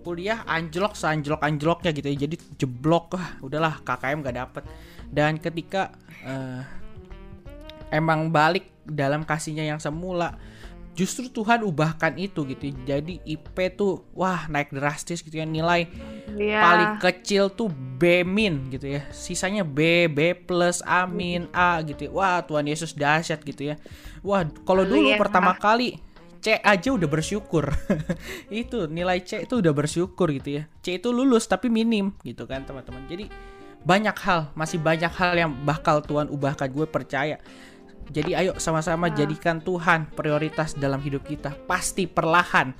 kuliah 0.00 0.40
anjlok 0.48 0.96
seanjlok 0.96 1.44
anjloknya 1.44 1.92
gitu 1.92 2.08
ya. 2.08 2.16
Jadi 2.24 2.36
jeblok. 2.56 3.20
Wah 3.20 3.36
udahlah 3.44 3.84
KKM 3.84 4.18
gak 4.24 4.36
dapet. 4.40 4.64
Dan 5.12 5.36
ketika 5.36 5.92
eh, 6.24 6.64
emang 7.92 8.32
balik 8.32 8.72
dalam 8.88 9.28
kasihnya 9.28 9.68
yang 9.68 9.78
semula 9.78 10.40
justru 11.00 11.32
Tuhan 11.32 11.64
ubahkan 11.64 12.12
itu 12.20 12.44
gitu. 12.44 12.68
Jadi 12.84 13.24
IP 13.24 13.56
tuh 13.72 14.04
wah 14.12 14.44
naik 14.52 14.68
drastis 14.68 15.24
gitu 15.24 15.40
ya. 15.40 15.48
Nilai 15.48 15.88
Iya. 16.30 16.60
paling 16.60 16.92
kecil 17.00 17.48
tuh 17.50 17.72
B 17.72 18.20
min 18.22 18.68
gitu 18.68 18.84
ya. 18.86 19.08
Sisanya 19.08 19.64
B 19.64 20.06
B 20.12 20.36
plus 20.36 20.84
A 20.84 21.08
min 21.08 21.48
A 21.50 21.80
gitu 21.80 22.06
ya. 22.06 22.10
wah 22.12 22.38
Tuhan 22.44 22.68
Yesus 22.68 22.92
dahsyat 22.92 23.40
gitu 23.40 23.72
ya. 23.72 23.80
Wah 24.20 24.44
kalau 24.68 24.84
dulu 24.84 25.08
Haleluya. 25.08 25.18
pertama 25.18 25.56
kali 25.56 25.96
C 26.40 26.56
aja 26.56 26.88
udah 26.92 27.08
bersyukur. 27.08 27.68
Itu 28.52 28.88
nilai 28.88 29.20
C 29.20 29.44
itu 29.44 29.60
udah 29.60 29.72
bersyukur 29.72 30.32
gitu 30.32 30.60
ya. 30.60 30.62
C 30.80 30.96
itu 30.96 31.12
lulus 31.12 31.44
tapi 31.44 31.68
minim 31.68 32.12
gitu 32.24 32.44
kan 32.48 32.64
teman-teman. 32.64 33.04
Jadi 33.08 33.28
banyak 33.80 34.16
hal 34.24 34.52
masih 34.52 34.76
banyak 34.80 35.12
hal 35.12 35.36
yang 35.36 35.52
bakal 35.64 36.00
Tuhan 36.00 36.28
ubahkan. 36.28 36.68
Gue 36.68 36.84
percaya 36.84 37.36
jadi 38.10 38.42
ayo 38.42 38.52
sama-sama 38.58 39.06
jadikan 39.08 39.62
Tuhan 39.62 40.10
prioritas 40.18 40.74
dalam 40.74 40.98
hidup 40.98 41.22
kita. 41.22 41.54
Pasti 41.70 42.10
perlahan. 42.10 42.74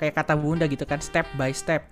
Kayak 0.00 0.24
kata 0.24 0.34
bunda 0.40 0.64
gitu 0.64 0.88
kan 0.88 1.04
step 1.04 1.28
by 1.36 1.52
step. 1.52 1.84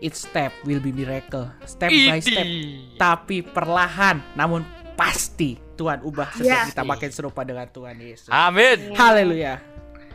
Each 0.00 0.16
step 0.16 0.48
will 0.64 0.80
be 0.80 0.88
miracle. 0.88 1.52
Step 1.68 1.92
by 1.92 2.16
step. 2.24 2.48
Tapi 2.96 3.44
perlahan 3.44 4.24
namun 4.32 4.64
pasti 4.96 5.60
Tuhan 5.76 6.00
ubah 6.00 6.32
setiap 6.36 6.64
Yes. 6.64 6.72
kita 6.72 6.82
makin 6.84 7.10
serupa 7.12 7.44
dengan 7.44 7.68
Tuhan 7.68 7.96
Yesus. 8.00 8.32
Amin. 8.32 8.96
haleluya. 8.96 9.60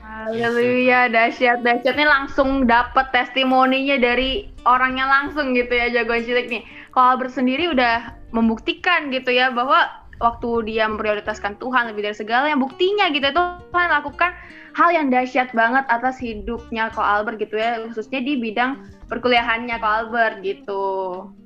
Haleluya, 0.06 1.10
dahsyat 1.10 1.66
dahsyat 1.66 1.98
nih 1.98 2.06
langsung 2.06 2.70
dapat 2.70 3.10
testimoninya 3.10 3.98
dari 3.98 4.48
orangnya 4.64 5.10
langsung 5.10 5.58
gitu 5.58 5.74
ya 5.74 5.90
jagoan 5.90 6.22
cilik 6.22 6.48
nih. 6.50 6.64
Kalau 6.94 7.18
Albert 7.18 7.34
sendiri 7.34 7.74
udah 7.74 8.14
membuktikan 8.30 9.10
gitu 9.10 9.34
ya 9.34 9.50
bahwa 9.50 10.05
waktu 10.20 10.72
dia 10.72 10.88
memprioritaskan 10.88 11.60
Tuhan 11.60 11.92
lebih 11.92 12.08
dari 12.12 12.16
segala 12.16 12.48
yang 12.48 12.64
buktinya 12.64 13.12
gitu 13.12 13.26
ya 13.28 13.34
Tuhan 13.36 13.88
lakukan 13.92 14.32
hal 14.76 14.90
yang 14.92 15.08
dahsyat 15.08 15.52
banget 15.56 15.84
atas 15.88 16.20
hidupnya 16.20 16.92
Ko 16.92 17.00
Albert 17.00 17.40
gitu 17.40 17.56
ya 17.56 17.80
khususnya 17.88 18.20
di 18.24 18.40
bidang 18.40 18.84
perkuliahannya 19.08 19.76
Ko 19.80 19.88
Albert 19.88 20.36
gitu. 20.44 20.84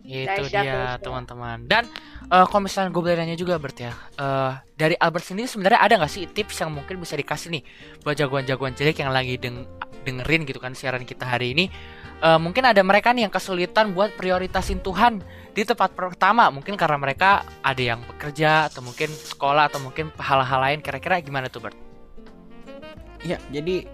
Itu 0.10 0.26
Dahsyat, 0.26 0.66
dia 0.66 0.98
teman-teman. 1.06 1.70
Dan 1.70 1.86
eh, 2.34 2.46
kalau 2.50 2.66
misalnya 2.66 2.90
gue 2.90 3.02
boleh 3.06 3.18
nanya 3.22 3.38
juga 3.38 3.62
Bert 3.62 3.78
ya, 3.78 3.94
eh, 4.18 4.54
dari 4.74 4.98
Albert 4.98 5.30
sendiri 5.30 5.46
sebenarnya 5.46 5.78
ada 5.86 5.94
nggak 6.02 6.10
sih 6.10 6.26
tips 6.26 6.66
yang 6.66 6.74
mungkin 6.74 6.98
bisa 6.98 7.14
dikasih 7.14 7.54
nih 7.54 7.64
buat 8.02 8.18
jagoan-jagoan 8.18 8.74
cilik 8.74 8.98
yang 8.98 9.14
lagi 9.14 9.38
deng- 9.38 9.70
dengerin 10.10 10.50
gitu 10.50 10.58
kan 10.58 10.74
siaran 10.74 11.06
kita 11.06 11.30
hari 11.30 11.54
ini? 11.54 11.70
Eh, 12.20 12.40
mungkin 12.40 12.68
ada 12.68 12.84
mereka 12.84 13.16
nih 13.16 13.28
yang 13.28 13.34
kesulitan 13.34 13.96
buat 13.96 14.12
prioritasin 14.20 14.84
Tuhan 14.84 15.24
di 15.56 15.64
tempat 15.64 15.96
pertama, 15.96 16.52
mungkin 16.52 16.76
karena 16.76 17.00
mereka 17.00 17.48
ada 17.64 17.80
yang 17.80 18.04
bekerja 18.04 18.68
atau 18.68 18.84
mungkin 18.84 19.08
sekolah 19.08 19.72
atau 19.72 19.80
mungkin 19.80 20.12
hal-hal 20.20 20.60
lain. 20.60 20.80
Kira-kira 20.84 21.24
gimana 21.24 21.48
tuh 21.48 21.64
Bert? 21.64 21.80
Ya, 23.24 23.40
jadi 23.48 23.88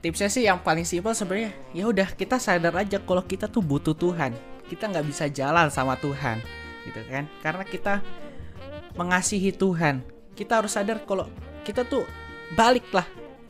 tipsnya 0.00 0.32
sih 0.32 0.48
yang 0.48 0.56
paling 0.64 0.88
simpel 0.88 1.12
sebenarnya 1.12 1.52
ya 1.76 1.84
udah 1.90 2.08
kita 2.16 2.40
sadar 2.40 2.72
aja 2.80 2.96
kalau 3.04 3.20
kita 3.20 3.44
tuh 3.44 3.60
butuh 3.60 3.92
Tuhan. 3.92 4.32
Kita 4.68 4.88
nggak 4.88 5.04
bisa 5.04 5.28
jalan 5.28 5.68
sama 5.68 6.00
Tuhan, 6.00 6.40
gitu 6.88 7.00
kan? 7.12 7.28
Karena 7.44 7.64
kita 7.64 8.00
mengasihi 8.96 9.52
Tuhan. 9.52 10.00
Kita 10.32 10.64
harus 10.64 10.72
sadar 10.72 11.04
kalau 11.04 11.28
kita 11.64 11.84
tuh 11.84 12.08
baliklah 12.56 13.04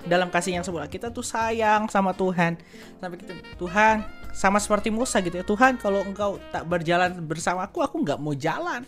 dalam 0.07 0.31
kasih 0.31 0.61
yang 0.61 0.65
semula. 0.67 0.87
Kita 0.87 1.11
tuh 1.11 1.25
sayang 1.27 1.91
sama 1.91 2.15
Tuhan. 2.15 2.61
Sampai 3.01 3.17
kita 3.19 3.35
Tuhan 3.59 4.07
sama 4.31 4.63
seperti 4.63 4.93
Musa 4.95 5.19
gitu 5.19 5.35
ya. 5.35 5.45
Tuhan 5.47 5.81
kalau 5.81 6.05
engkau 6.07 6.39
tak 6.55 6.69
berjalan 6.69 7.19
bersama 7.27 7.67
aku, 7.67 7.83
aku 7.83 7.99
nggak 8.05 8.19
mau 8.21 8.37
jalan. 8.37 8.87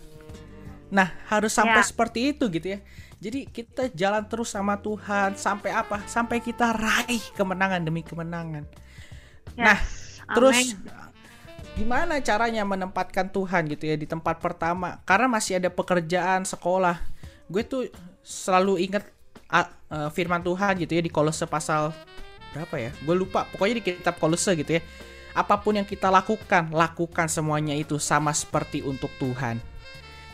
Nah, 0.90 1.10
harus 1.30 1.54
sampai 1.54 1.82
Ya. 1.82 1.86
seperti 1.86 2.34
itu 2.34 2.50
gitu 2.50 2.76
ya. 2.76 2.78
Jadi 3.20 3.46
kita 3.50 3.92
jalan 3.92 4.24
terus 4.26 4.50
sama 4.50 4.80
Tuhan 4.80 5.36
sampai 5.36 5.70
apa? 5.74 6.02
Sampai 6.08 6.40
kita 6.40 6.72
raih 6.72 7.20
kemenangan 7.34 7.82
demi 7.82 8.02
kemenangan. 8.02 8.64
Nah, 9.58 9.78
Yes. 9.78 10.10
Terus 10.30 10.58
gimana 11.74 12.22
caranya 12.22 12.62
menempatkan 12.62 13.30
Tuhan 13.34 13.66
gitu 13.66 13.90
ya 13.90 13.98
di 13.98 14.06
tempat 14.06 14.38
pertama? 14.38 15.02
Karena 15.02 15.26
masih 15.26 15.58
ada 15.58 15.70
pekerjaan, 15.70 16.46
sekolah. 16.46 17.02
Gue 17.50 17.66
tuh 17.66 17.90
selalu 18.22 18.86
ingat 18.86 19.04
eh, 19.52 20.08
firman 20.14 20.40
Tuhan 20.40 20.78
gitu 20.78 20.92
ya 20.96 21.02
di 21.02 21.10
Kolose 21.10 21.44
pasal 21.44 21.90
berapa 22.54 22.74
ya? 22.78 22.90
Gue 23.02 23.14
lupa. 23.14 23.46
Pokoknya 23.50 23.74
di 23.78 23.84
kitab 23.84 24.18
Kolose 24.18 24.54
gitu 24.54 24.78
ya. 24.78 24.82
Apa 25.30 25.62
pun 25.62 25.78
yang 25.78 25.86
kita 25.86 26.10
lakukan, 26.10 26.74
lakukan 26.74 27.30
semuanya 27.30 27.74
itu 27.78 28.02
sama 28.02 28.34
seperti 28.34 28.82
untuk 28.82 29.10
Tuhan. 29.22 29.62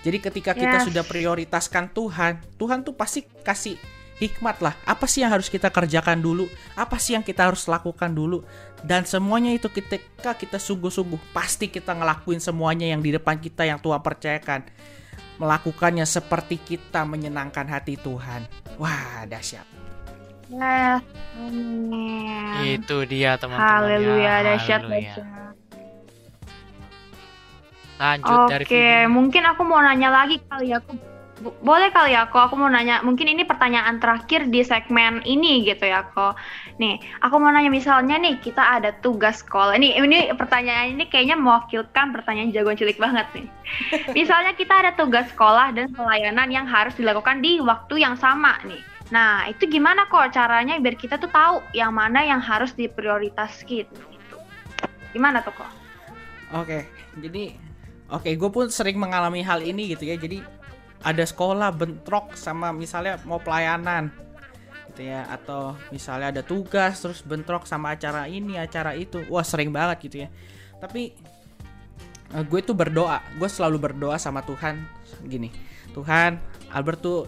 Jadi 0.01 0.19
ketika 0.23 0.55
kita 0.57 0.81
Yes. 0.81 0.87
sudah 0.89 1.05
prioritaskan 1.05 1.91
Tuhan, 1.93 2.41
Tuhan 2.57 2.81
tuh 2.87 2.95
pasti 2.97 3.27
kasih 3.45 3.77
hikmat 4.17 4.65
lah. 4.65 4.73
Apa 4.89 5.05
sih 5.05 5.21
yang 5.21 5.35
harus 5.35 5.53
kita 5.53 5.69
kerjakan 5.69 6.23
dulu? 6.23 6.49
Apa 6.73 6.97
sih 6.97 7.13
yang 7.13 7.21
kita 7.27 7.45
harus 7.53 7.69
lakukan 7.69 8.09
dulu? 8.09 8.41
Dan 8.81 9.05
semuanya 9.05 9.53
itu 9.53 9.69
ketika 9.69 10.33
kita 10.33 10.57
sungguh-sungguh 10.57 11.37
pasti 11.37 11.69
kita 11.69 11.93
ngelakuin 11.93 12.41
semuanya 12.41 12.89
yang 12.89 13.05
di 13.05 13.13
depan 13.13 13.37
kita 13.37 13.69
yang 13.69 13.77
Tuhan 13.83 14.01
percayakan. 14.01 14.65
Melakukannya 15.37 16.09
seperti 16.09 16.57
kita 16.57 17.05
menyenangkan 17.05 17.69
hati 17.69 18.01
Tuhan. 18.01 18.49
Wah, 18.81 19.29
dahsyat. 19.29 19.69
Amin. 21.37 22.81
Itu 22.81 23.05
dia 23.05 23.37
teman-teman. 23.37 23.67
Haleluya, 23.67 24.35
ya. 24.41 24.47
dahsyat, 24.55 24.81
Haleluya. 24.87 25.13
dahsyat. 25.13 25.47
Lanjut 27.97 28.39
dari 28.53 28.65
Oke, 28.69 29.09
mungkin 29.09 29.43
aku 29.49 29.63
mau 29.65 29.81
nanya 29.81 30.13
lagi 30.13 30.37
kali 30.45 30.73
ya. 30.73 30.81
Aku 30.85 30.93
boleh 31.37 31.93
kali 31.93 32.17
ya 32.17 32.33
kok 32.33 32.49
aku 32.49 32.57
mau 32.57 32.73
nanya 32.73 33.05
mungkin 33.05 33.29
ini 33.29 33.45
pertanyaan 33.45 34.01
terakhir 34.01 34.49
di 34.49 34.65
segmen 34.65 35.21
ini 35.29 35.69
gitu 35.69 35.85
ya 35.85 36.09
kok 36.09 36.33
nih 36.81 36.97
aku 37.21 37.37
mau 37.37 37.53
nanya 37.53 37.69
misalnya 37.69 38.17
nih 38.17 38.41
kita 38.41 38.61
ada 38.61 38.97
tugas 39.05 39.45
sekolah. 39.45 39.77
Ini 39.77 40.01
ini 40.01 40.19
pertanyaan 40.33 40.97
ini 40.97 41.05
kayaknya 41.13 41.37
mewakilkan 41.37 42.17
pertanyaan 42.17 42.53
jagoan 42.57 42.77
cilik 42.81 42.97
banget 42.97 43.27
nih. 43.37 43.47
Misalnya 44.19 44.57
kita 44.57 44.75
ada 44.81 44.91
tugas 44.95 45.29
sekolah 45.33 45.75
dan 45.77 45.93
pelayanan 45.93 46.49
yang 46.49 46.65
harus 46.65 46.95
dilakukan 46.97 47.45
di 47.45 47.61
waktu 47.61 48.01
yang 48.01 48.17
sama 48.17 48.57
nih. 48.65 48.81
Nah 49.13 49.47
itu 49.47 49.69
gimana 49.69 50.09
kok 50.11 50.33
caranya 50.33 50.81
biar 50.81 50.97
kita 50.97 51.21
tuh 51.21 51.31
tahu 51.31 51.63
yang 51.77 51.93
mana 51.93 52.25
yang 52.25 52.41
harus 52.41 52.73
diprioritaskan 52.75 53.87
gitu. 53.87 54.37
Gimana 55.13 55.41
tuh 55.45 55.53
kok 55.55 55.71
Oke, 56.55 56.87
jadi 57.19 57.59
oke, 58.07 58.31
gue 58.39 58.51
pun 58.55 58.71
sering 58.71 59.03
mengalami 59.03 59.43
hal 59.43 59.59
ini 59.67 59.91
gitu 59.91 60.07
ya. 60.07 60.15
Jadi 60.15 60.39
ada 61.03 61.25
sekolah 61.25 61.73
bentrok 61.75 62.37
sama 62.39 62.73
misalnya 62.73 63.21
mau 63.29 63.41
pelayanan 63.41 64.13
gitu 64.93 65.13
ya. 65.13 65.29
Atau 65.29 65.77
misalnya 65.93 66.33
ada 66.33 66.43
tugas 66.43 67.01
terus 67.03 67.21
bentrok 67.21 67.69
sama 67.69 67.97
acara 67.97 68.31
ini 68.31 68.57
acara 68.57 68.97
itu. 68.97 69.25
Wah 69.29 69.45
sering 69.45 69.73
banget 69.73 69.97
gitu 70.09 70.17
ya. 70.25 70.29
Tapi 70.81 71.13
eh, 72.33 72.45
gue 72.45 72.61
tuh 72.65 72.77
berdoa. 72.77 73.21
Gue 73.37 73.49
selalu 73.51 73.93
berdoa 73.93 74.17
sama 74.17 74.41
Tuhan. 74.47 74.81
Gini 75.27 75.53
Tuhan 75.97 76.37
Albert 76.73 77.01
tuh 77.01 77.25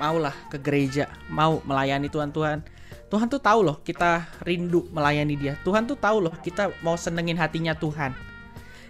maulah 0.00 0.32
ke 0.48 0.56
gereja 0.56 1.06
mau 1.30 1.60
melayani 1.62 2.10
Tuhan 2.10 2.32
Tuhan. 2.32 2.64
Tuhan 3.10 3.26
tuh 3.26 3.42
tahu 3.42 3.66
loh 3.66 3.76
kita 3.82 4.26
rindu 4.46 4.86
melayani 4.94 5.34
dia. 5.34 5.54
Tuhan 5.66 5.86
tuh 5.86 5.98
tahu 5.98 6.30
loh 6.30 6.34
kita 6.40 6.70
mau 6.80 6.94
senengin 6.94 7.34
hatinya 7.38 7.74
Tuhan. 7.74 8.14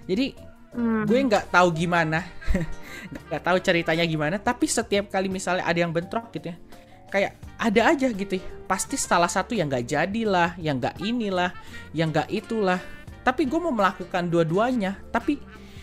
Jadi 0.04 0.49
Hmm. 0.70 1.02
gue 1.02 1.18
nggak 1.18 1.50
tahu 1.50 1.68
gimana. 1.74 2.22
Nggak 3.11 3.42
tahu 3.42 3.59
ceritanya 3.59 4.04
gimana 4.06 4.37
tapi 4.38 4.70
setiap 4.70 5.11
kali 5.11 5.26
misalnya 5.26 5.66
ada 5.66 5.83
yang 5.83 5.90
bentrok 5.90 6.30
gitu 6.30 6.52
ya 6.52 6.56
kayak 7.11 7.37
ada 7.59 7.80
aja 7.92 8.09
gitu 8.09 8.38
ya. 8.38 8.44
Pasti 8.64 8.94
salah 8.94 9.28
satu 9.28 9.52
yang 9.52 9.66
nggak 9.66 9.85
jadilah 9.85 10.54
yang 10.56 10.78
nggak 10.78 10.96
inilah 11.02 11.50
yang 11.92 12.14
nggak 12.14 12.30
itulah. 12.30 12.78
Tapi 13.26 13.44
gue 13.44 13.61
mau 13.61 13.74
melakukan 13.74 14.30
dua-duanya. 14.30 14.96
Tapi 15.11 15.37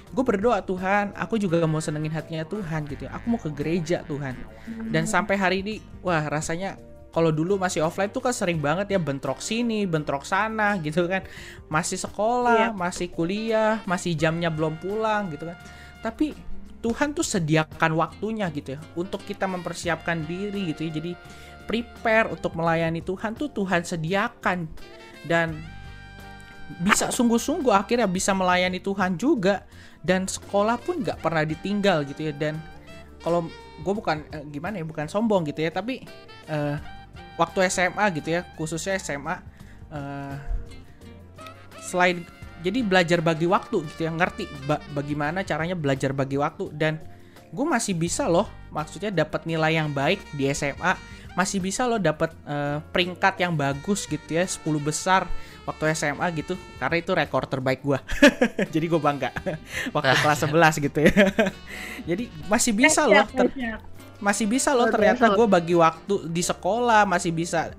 gue 0.07 0.23
berdoa 0.23 0.63
Tuhan 0.63 1.13
aku 1.13 1.35
juga 1.35 1.61
mau 1.67 1.83
senengin 1.83 2.15
hatinya 2.15 2.47
Tuhan 2.47 2.87
gitu 2.87 3.05
ya. 3.05 3.11
Aku 3.19 3.35
mau 3.35 3.39
ke 3.43 3.51
gereja 3.51 4.01
Tuhan. 4.07 4.33
Dan 4.89 5.05
sampai 5.05 5.35
hari 5.35 5.57
ini 5.61 5.83
wah 6.01 6.25
rasanya 6.31 6.79
kalau 7.11 7.33
dulu 7.33 7.57
masih 7.57 7.81
offline 7.81 8.11
tuh 8.11 8.21
kan 8.21 8.35
sering 8.35 8.61
banget 8.61 8.93
ya 8.93 8.99
bentrok 9.01 9.41
sini, 9.41 9.87
bentrok 9.89 10.27
sana 10.27 10.77
gitu 10.85 11.07
kan. 11.09 11.25
Masih 11.71 11.97
sekolah, 11.97 12.71
Iya. 12.71 12.77
masih 12.77 13.07
kuliah, 13.09 13.81
masih 13.89 14.13
jamnya 14.13 14.51
belum 14.53 14.77
pulang 14.77 15.31
gitu 15.33 15.49
kan. 15.49 15.57
Tapi 16.03 16.35
Tuhan 16.77 17.17
tuh 17.17 17.25
sediakan 17.25 17.97
waktunya 17.97 18.47
gitu 18.53 18.77
ya 18.77 18.79
untuk 18.93 19.25
kita 19.25 19.49
mempersiapkan 19.49 20.23
diri 20.29 20.71
gitu 20.71 20.85
ya. 20.85 20.91
Jadi 21.01 21.11
prepare 21.65 22.31
untuk 22.31 22.53
melayani 22.55 23.01
Tuhan 23.01 23.33
tuh 23.35 23.49
Tuhan 23.51 23.83
sediakan 23.83 24.69
dan 25.25 25.57
bisa 26.83 27.09
sungguh-sungguh 27.11 27.71
akhirnya 27.71 28.07
bisa 28.07 28.35
melayani 28.35 28.79
Tuhan 28.83 29.15
juga 29.15 29.63
dan 30.03 30.27
sekolah 30.27 30.75
pun 30.79 30.99
nggak 30.99 31.19
pernah 31.23 31.43
ditinggal 31.43 32.03
gitu 32.07 32.27
ya 32.27 32.33
dan 32.35 32.59
kalau 33.23 33.47
gue 33.83 33.93
bukan 33.95 34.23
eh, 34.31 34.43
gimana 34.51 34.79
ya 34.79 34.85
bukan 34.87 35.07
sombong 35.07 35.47
gitu 35.47 35.63
ya 35.63 35.71
tapi 35.71 36.03
eh, 36.47 36.75
waktu 37.37 37.69
SMA 37.69 38.05
gitu 38.17 38.29
ya 38.37 38.41
khususnya 38.57 38.97
SMA 38.97 39.35
eh, 39.93 40.35
selain 41.81 42.25
jadi 42.65 42.81
belajar 42.81 43.19
bagi 43.21 43.45
waktu 43.45 43.85
gitu 43.93 44.09
ya 44.09 44.11
ngerti 44.11 44.49
ba- 44.65 44.81
bagaimana 44.91 45.45
caranya 45.45 45.77
belajar 45.77 46.11
bagi 46.11 46.41
waktu. 46.41 46.73
Dan 46.73 46.97
gue 47.53 47.65
masih 47.65 47.93
bisa 47.93 48.25
loh 48.25 48.49
maksudnya 48.73 49.13
dapat 49.13 49.45
nilai 49.47 49.77
yang 49.77 49.93
baik 49.93 50.19
di 50.35 50.49
SMA 50.51 50.97
masih 51.37 51.61
bisa 51.61 51.85
loh 51.85 52.01
dapat 52.01 52.33
eh, 52.49 52.81
peringkat 52.81 53.45
yang 53.45 53.53
bagus 53.53 54.09
gitu 54.09 54.25
ya 54.35 54.43
10 54.43 54.65
besar 54.81 55.29
waktu 55.69 55.93
SMA 55.93 56.25
gitu 56.33 56.57
karena 56.81 56.97
itu 56.97 57.11
rekor 57.13 57.45
terbaik 57.45 57.85
gue 57.85 57.99
jadi 58.73 58.85
gue 58.89 58.97
bangga 58.97 59.29
waktu 59.95 60.15
kelas 60.17 60.49
11 60.49 60.85
gitu 60.89 60.99
ya. 61.05 61.13
Jadi 62.09 62.23
masih 62.49 62.71
bisa 62.73 63.05
loh 63.05 63.21
ter- 63.29 63.53
masih 64.17 64.49
bisa 64.49 64.73
loh 64.73 64.89
ternyata 64.89 65.29
gue 65.33 65.47
bagi 65.47 65.75
waktu 65.77 66.25
di 66.29 66.41
sekolah 66.41 67.05
masih 67.05 67.29
bisa 67.31 67.71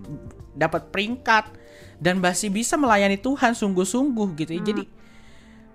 dapat 0.55 0.90
peringkat 0.90 1.51
dan 1.98 2.22
masih 2.22 2.51
bisa 2.51 2.79
melayani 2.79 3.18
Tuhan 3.18 3.55
sungguh-sungguh 3.55 4.29
gitu 4.38 4.53
ya. 4.55 4.62
Jadi 4.62 4.85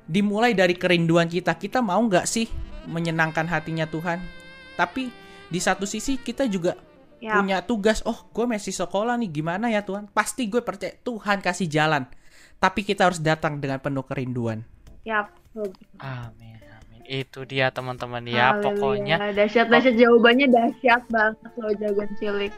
dimulai 0.04 0.52
dari 0.56 0.76
kerinduan 0.76 1.28
kita, 1.28 1.56
kita 1.56 1.80
mau 1.80 1.99
nggak 1.99 2.28
sih 2.28 2.47
menyenangkan 2.88 3.47
hatinya 3.47 3.88
Tuhan? 3.88 4.19
Tapi 4.76 5.12
di 5.47 5.60
satu 5.60 5.88
sisi 5.88 6.19
kita 6.19 6.47
juga 6.47 6.76
Ya. 7.23 7.39
punya 7.39 7.63
tugas. 7.63 8.04
Oh, 8.04 8.28
gue 8.36 8.43
masih 8.43 8.76
sekolah 8.76 9.15
nih, 9.15 9.32
gimana 9.32 9.71
ya 9.71 9.80
Tuhan? 9.80 10.12
Pasti 10.12 10.43
gue 10.52 10.60
percaya 10.60 10.91
Tuhan 11.08 11.39
kasih 11.39 11.71
jalan. 11.71 12.04
Tapi 12.60 12.84
kita 12.84 13.08
harus 13.08 13.23
datang 13.23 13.63
dengan 13.63 13.80
penuh 13.80 14.04
kerinduan. 14.04 14.67
Ya, 15.08 15.32
amin. 16.04 16.53
Itu 17.06 17.44
dia 17.44 17.68
teman-teman 17.70 18.24
ya. 18.24 18.56
Pokoknya 18.58 19.20
dahsyat 19.32 19.68
dahsyat 19.68 19.96
jawabannya 19.96 20.48
dahsyat 20.48 21.04
banget 21.08 21.52
loh 21.54 21.72
jagoan 21.74 22.12
cilik. 22.16 22.54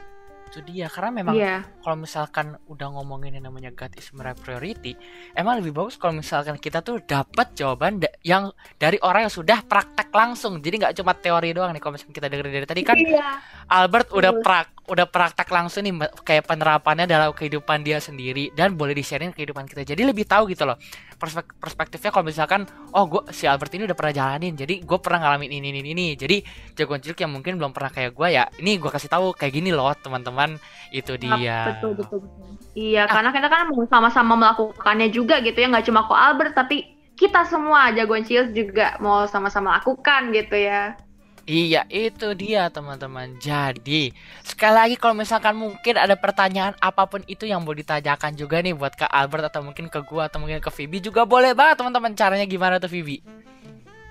itu 0.46 0.62
dia 0.64 0.88
karena 0.88 1.12
memang 1.12 1.36
Iya. 1.36 1.68
kalau 1.82 1.98
misalkan 1.98 2.56
udah 2.70 2.88
ngomongin 2.88 3.34
yang 3.34 3.50
namanya 3.50 3.74
God 3.74 3.92
is 3.94 4.08
my 4.14 4.32
priority, 4.32 4.96
emang 5.34 5.60
lebih 5.60 5.74
bagus 5.74 5.98
kalau 5.98 6.16
misalkan 6.16 6.56
kita 6.56 6.80
tuh 6.80 7.02
dapat 7.02 7.52
jawaban 7.52 8.00
da- 8.00 8.14
yang 8.22 8.48
dari 8.78 8.96
orang 9.02 9.28
yang 9.28 9.34
sudah 9.34 9.60
praktek 9.60 10.08
langsung. 10.08 10.62
Jadi 10.62 10.80
nggak 10.80 10.96
cuma 10.96 11.12
teori 11.12 11.52
doang 11.52 11.74
nih 11.74 11.82
kalau 11.82 11.98
misalkan 11.98 12.14
kita 12.14 12.30
dengerin 12.30 12.54
dari 12.56 12.68
tadi 12.70 12.82
kan 12.84 12.96
Iya. 12.96 13.28
Albert 13.68 14.14
udah 14.14 14.32
Betul. 14.32 14.44
prak 14.46 14.68
udah 14.86 15.06
praktek 15.10 15.50
langsung 15.50 15.82
nih 15.82 15.94
kayak 16.22 16.46
penerapannya 16.46 17.10
dalam 17.10 17.34
kehidupan 17.34 17.82
dia 17.82 17.98
sendiri 17.98 18.54
dan 18.54 18.78
boleh 18.78 18.94
di-sharing 18.94 19.34
ke 19.34 19.42
kehidupan 19.42 19.66
kita. 19.66 19.82
Jadi 19.82 20.02
lebih 20.06 20.30
tahu 20.30 20.50
gitu 20.54 20.66
loh. 20.66 20.78
Perspek- 21.16 21.58
perspektifnya 21.58 22.12
kalau 22.12 22.26
misalkan 22.28 22.62
oh 22.94 23.06
gue 23.10 23.22
si 23.34 23.50
Albert 23.50 23.74
ini 23.74 23.90
udah 23.90 23.98
pernah 23.98 24.14
jalanin. 24.14 24.54
Jadi 24.54 24.86
gue 24.86 24.98
pernah 25.02 25.26
ngalamin 25.26 25.50
ini 25.50 25.68
ini 25.74 25.82
ini. 25.92 26.08
Jadi 26.14 26.46
jagoan 26.78 27.02
cilik 27.02 27.18
yang 27.26 27.32
mungkin 27.34 27.58
belum 27.58 27.74
pernah 27.74 27.90
kayak 27.90 28.12
gue 28.14 28.28
ya. 28.30 28.46
Ini 28.62 28.78
gue 28.78 28.92
kasih 28.94 29.10
tahu 29.10 29.34
kayak 29.34 29.54
gini 29.58 29.74
loh 29.74 29.90
teman-teman. 29.98 30.62
Itu 30.94 31.18
dia. 31.18 31.74
Betul 31.74 31.98
betul 31.98 32.20
betul. 32.24 32.46
Iya, 32.76 33.08
karena 33.08 33.32
kita 33.32 33.48
kan 33.48 33.72
mau 33.72 33.88
sama-sama 33.88 34.36
melakukannya 34.36 35.08
juga 35.08 35.40
gitu 35.40 35.56
ya, 35.56 35.72
nggak 35.72 35.88
cuma 35.88 36.04
kok 36.12 36.20
Albert 36.20 36.54
tapi 36.60 36.84
kita 37.16 37.48
semua 37.48 37.96
jagoan 37.96 38.28
cilik 38.28 38.52
juga 38.52 39.00
mau 39.00 39.24
sama-sama 39.32 39.80
lakukan 39.80 40.36
gitu 40.36 40.60
ya. 40.60 41.00
Iya, 41.46 41.86
itu 41.94 42.34
dia 42.34 42.74
teman-teman. 42.74 43.38
Jadi, 43.38 44.10
sekali 44.42 44.74
lagi 44.74 44.96
kalau 44.98 45.14
misalkan 45.14 45.54
mungkin 45.54 45.94
ada 45.94 46.18
pertanyaan 46.18 46.74
apa 46.82 47.06
pun 47.06 47.22
itu 47.30 47.46
yang 47.46 47.62
mau 47.62 47.78
ditanyakan 47.78 48.34
juga 48.34 48.66
nih 48.66 48.74
buat 48.74 48.98
ke 48.98 49.06
Albert 49.06 49.54
atau 49.54 49.62
mungkin 49.62 49.86
ke 49.86 50.02
gua 50.10 50.26
atau 50.26 50.42
mungkin 50.42 50.58
ke 50.58 50.74
Vivi 50.74 51.06
juga 51.06 51.22
boleh 51.22 51.54
banget 51.54 51.86
teman-teman. 51.86 52.18
Caranya 52.18 52.50
gimana 52.50 52.82
tuh 52.82 52.90
Vivi? 52.90 53.22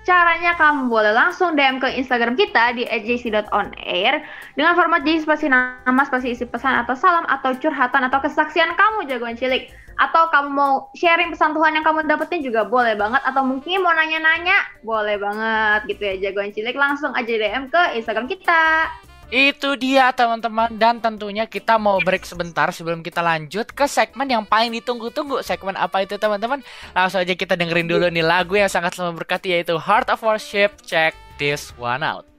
Caranya 0.07 0.55
kamu 0.55 0.87
boleh 0.87 1.11
langsung 1.11 1.59
DM 1.59 1.83
ke 1.83 1.91
Instagram 1.99 2.39
kita 2.39 2.71
di 2.71 2.87
@jc.onair 2.87 4.23
dengan 4.55 4.71
format 4.77 5.03
JC 5.03 5.27
spasi 5.27 5.51
nama, 5.51 6.01
spasi 6.07 6.31
isi 6.31 6.47
pesan 6.47 6.87
atau 6.87 6.95
salam 6.95 7.27
atau 7.27 7.51
curhatan 7.57 8.07
atau 8.07 8.23
kesaksian 8.23 8.79
kamu 8.79 9.11
jagoan 9.11 9.35
cilik 9.35 9.67
atau 9.95 10.27
kamu 10.27 10.49
mau 10.51 10.71
sharing 10.93 11.31
pesan 11.31 11.55
Tuhan 11.55 11.79
yang 11.79 11.85
kamu 11.87 12.03
dapetin 12.07 12.43
juga 12.43 12.67
boleh 12.67 12.95
banget. 12.99 13.23
Atau 13.23 13.47
mungkin 13.47 13.81
mau 13.81 13.95
nanya-nanya 13.95 14.83
boleh 14.83 15.15
banget 15.15 15.79
gitu 15.95 16.01
ya. 16.03 16.15
Jagoan 16.29 16.51
cilik 16.51 16.75
langsung 16.75 17.15
aja 17.15 17.31
DM 17.31 17.71
ke 17.71 17.81
Instagram 17.99 18.27
kita. 18.27 18.91
Itu 19.33 19.73
dia 19.79 20.11
teman-teman. 20.13 20.75
Dan 20.75 21.01
tentunya 21.01 21.49
kita 21.49 21.79
mau 21.81 21.97
break 22.03 22.27
sebentar 22.27 22.69
sebelum 22.69 23.01
kita 23.01 23.23
lanjut 23.23 23.71
ke 23.71 23.87
segmen 23.89 24.27
yang 24.29 24.43
paling 24.45 24.75
ditunggu-tunggu. 24.75 25.41
Segmen 25.41 25.73
apa 25.79 26.03
itu 26.03 26.19
teman-teman? 26.19 26.61
Langsung 26.93 27.23
aja 27.23 27.33
kita 27.33 27.57
dengerin 27.57 27.89
dulu 27.89 28.05
nih 28.11 28.25
lagu 28.25 28.59
yang 28.59 28.69
sangat 28.69 28.99
memberkati 28.99 29.55
yaitu 29.55 29.79
Heart 29.79 30.13
of 30.13 30.21
Worship. 30.21 30.77
Check 30.85 31.15
this 31.39 31.73
one 31.79 32.05
out. 32.05 32.34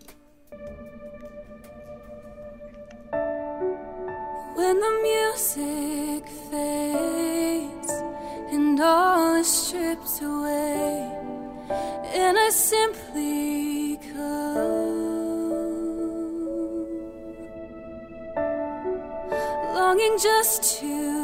when 4.56 4.80
the 4.80 4.94
music 5.02 6.26
fades 6.50 7.92
and 8.54 8.80
all 8.80 9.36
is 9.36 9.46
stripped 9.46 10.22
away, 10.22 11.12
and 12.14 12.38
I 12.38 12.48
simply 12.48 13.98
come, 14.14 14.96
longing 19.74 20.16
just 20.18 20.80
to. 20.80 21.15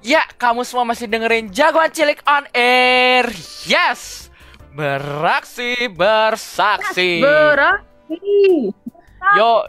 Ya, 0.00 0.24
kamu 0.40 0.64
semua 0.64 0.88
masih 0.88 1.04
dengerin 1.04 1.52
Jagoan 1.52 1.92
Cilik 1.92 2.24
on 2.24 2.48
Air. 2.56 3.28
Yes. 3.68 4.32
Beraksi 4.72 5.92
bersaksi. 5.92 7.20
Beraksi. 7.20 8.72
Yo. 9.36 9.68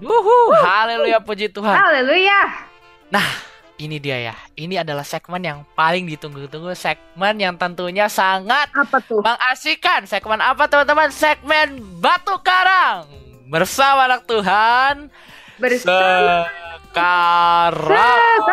Wuhu, 0.00 0.56
haleluya 0.64 1.20
puji 1.20 1.52
Tuhan. 1.52 1.76
Haleluya. 1.76 2.64
Nah, 3.12 3.28
ini 3.76 4.00
dia 4.00 4.32
ya. 4.32 4.34
Ini 4.56 4.80
adalah 4.80 5.04
segmen 5.04 5.44
yang 5.44 5.68
paling 5.76 6.08
ditunggu-tunggu, 6.08 6.72
segmen 6.72 7.36
yang 7.36 7.52
tentunya 7.60 8.08
sangat 8.08 8.72
apa 8.72 8.96
tuh? 9.04 9.20
mengasihkan. 9.20 10.08
Segmen 10.08 10.40
apa 10.40 10.64
teman-teman? 10.72 11.12
Segmen 11.12 11.84
Batu 12.00 12.40
Karang 12.40 13.04
bersama 13.44 14.08
anak 14.08 14.24
Tuhan. 14.24 15.12
Bersama. 15.60 16.48
Se 16.48 16.67
sekarang. 16.88 18.48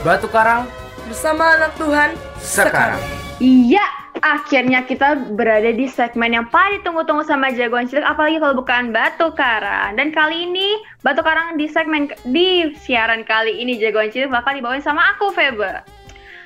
Batu 0.00 0.26
Karang 0.32 0.64
bersama 1.06 1.60
anak 1.60 1.76
Tuhan 1.76 2.16
sekarang. 2.40 2.96
Iya, 3.36 3.84
akhirnya 4.24 4.88
kita 4.88 5.14
berada 5.36 5.70
di 5.76 5.86
segmen 5.92 6.32
yang 6.32 6.48
paling 6.48 6.80
ditunggu-tunggu 6.80 7.22
sama 7.28 7.52
jagoan 7.52 7.84
cilik, 7.84 8.02
apalagi 8.02 8.40
kalau 8.40 8.56
bukan 8.56 8.96
Batu 8.96 9.28
Karang. 9.36 10.00
Dan 10.00 10.08
kali 10.10 10.48
ini 10.48 10.80
Batu 11.04 11.20
Karang 11.20 11.60
di 11.60 11.68
segmen 11.68 12.08
di 12.32 12.72
siaran 12.80 13.28
kali 13.28 13.60
ini 13.60 13.76
jagoan 13.76 14.08
cilik 14.08 14.32
bakal 14.32 14.56
dibawain 14.56 14.80
sama 14.80 15.04
aku 15.14 15.30
Febe. 15.36 15.84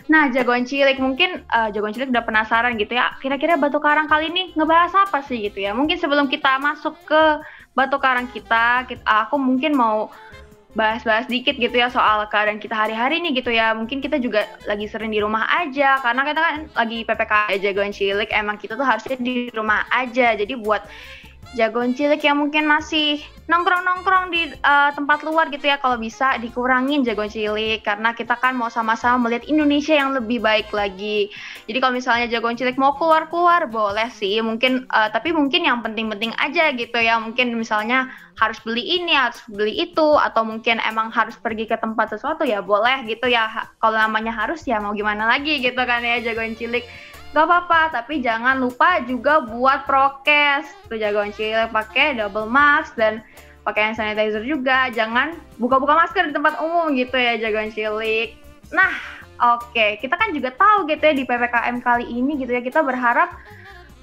Nah, 0.06 0.30
jagoan 0.30 0.62
cilik 0.62 1.02
mungkin 1.02 1.42
eh, 1.42 1.68
jagoan 1.74 1.90
cilik 1.90 2.14
udah 2.14 2.24
penasaran 2.24 2.78
gitu 2.78 2.94
ya. 2.94 3.10
Kira-kira 3.18 3.58
Batu 3.58 3.82
Karang 3.82 4.06
kali 4.06 4.30
ini 4.30 4.54
ngebahas 4.54 4.94
apa 4.94 5.22
sih 5.26 5.50
gitu 5.50 5.66
ya? 5.66 5.74
Mungkin 5.74 5.98
sebelum 5.98 6.30
kita 6.30 6.62
masuk 6.62 6.94
ke 7.02 7.42
Batu 7.74 7.98
Karang 7.98 8.30
kita, 8.30 8.86
kita 8.86 9.02
aku 9.02 9.34
mungkin 9.36 9.74
mau 9.74 10.08
bahas-bahas 10.76 11.24
dikit 11.24 11.56
gitu 11.56 11.72
ya 11.72 11.88
soal 11.88 12.28
keadaan 12.28 12.60
kita 12.60 12.76
hari-hari 12.76 13.18
nih 13.18 13.40
gitu 13.40 13.50
ya. 13.50 13.74
Mungkin 13.74 13.98
kita 13.98 14.20
juga 14.22 14.46
lagi 14.68 14.86
sering 14.86 15.10
di 15.10 15.18
rumah 15.18 15.48
aja 15.48 15.98
karena 16.04 16.22
kita 16.22 16.40
kan 16.40 16.54
lagi 16.76 16.98
PPKM 17.02 17.58
jagoan 17.64 17.92
cilik 17.96 18.30
emang 18.30 18.56
kita 18.60 18.76
tuh 18.76 18.86
harusnya 18.86 19.16
di 19.18 19.48
rumah 19.50 19.88
aja. 19.90 20.36
Jadi 20.36 20.54
buat 20.54 20.84
jagoan 21.56 21.96
cilik 21.96 22.20
yang 22.20 22.36
mungkin 22.36 22.68
masih 22.68 23.24
nongkrong-nongkrong 23.46 24.34
di 24.34 24.52
eh, 24.52 24.90
tempat 24.92 25.22
luar 25.24 25.48
gitu 25.48 25.64
ya 25.64 25.80
kalau 25.80 25.96
bisa 25.96 26.36
dikurangin 26.42 27.06
jagoan 27.06 27.32
cilik 27.32 27.80
karena 27.80 28.12
kita 28.12 28.36
kan 28.36 28.58
mau 28.58 28.68
sama-sama 28.68 29.26
melihat 29.26 29.48
Indonesia 29.48 29.96
yang 29.96 30.12
lebih 30.12 30.44
baik 30.44 30.68
lagi. 30.74 31.32
Jadi 31.64 31.78
kalau 31.80 31.94
misalnya 31.96 32.26
jagoan 32.28 32.58
cilik 32.58 32.76
mau 32.76 32.92
keluar-keluar 32.98 33.70
boleh 33.70 34.12
sih 34.12 34.42
mungkin 34.44 34.84
eh, 34.84 35.08
tapi 35.08 35.32
mungkin 35.32 35.64
yang 35.64 35.80
penting-penting 35.80 36.36
aja 36.36 36.74
gitu 36.76 36.98
ya. 37.00 37.16
Mungkin 37.22 37.56
misalnya 37.56 38.12
harus 38.36 38.60
beli 38.60 38.84
ini, 39.00 39.16
harus 39.16 39.40
beli 39.48 39.80
itu 39.80 40.08
atau 40.20 40.44
mungkin 40.44 40.76
emang 40.84 41.08
harus 41.08 41.40
pergi 41.40 41.64
ke 41.64 41.80
tempat 41.80 42.12
sesuatu 42.12 42.44
ya 42.44 42.60
boleh 42.60 43.08
gitu 43.08 43.30
ya. 43.32 43.48
Kalau 43.80 43.96
namanya 43.96 44.34
harus 44.34 44.60
ya 44.68 44.76
mau 44.82 44.92
gimana 44.92 45.24
lagi 45.24 45.62
gitu 45.64 45.80
kan 45.86 46.04
ya 46.04 46.20
jagoan 46.20 46.52
cilik. 46.58 46.84
Gak 47.36 47.44
apa-apa, 47.44 47.92
tapi 47.92 48.24
jangan 48.24 48.56
lupa 48.56 49.04
juga 49.04 49.44
buat 49.44 49.84
prokes. 49.84 50.72
Tuh 50.88 50.96
jagoan 50.96 51.36
cilik 51.36 51.68
pakai 51.68 52.16
double 52.16 52.48
mask 52.48 52.96
dan 52.96 53.20
pakai 53.60 53.92
hand 53.92 54.00
sanitizer 54.00 54.40
juga. 54.40 54.88
Jangan 54.88 55.36
buka-buka 55.60 56.00
masker 56.00 56.32
di 56.32 56.32
tempat 56.32 56.56
umum 56.64 56.96
gitu 56.96 57.12
ya 57.12 57.36
jagoan 57.36 57.68
cilik. 57.68 58.40
Nah, 58.72 58.88
oke, 59.52 60.00
kita 60.00 60.16
kan 60.16 60.32
juga 60.32 60.48
tahu 60.56 60.88
gitu 60.88 61.02
ya 61.04 61.12
di 61.12 61.28
PPKM 61.28 61.76
kali 61.84 62.08
ini 62.08 62.40
gitu 62.40 62.56
ya 62.56 62.64
kita 62.64 62.80
berharap 62.80 63.36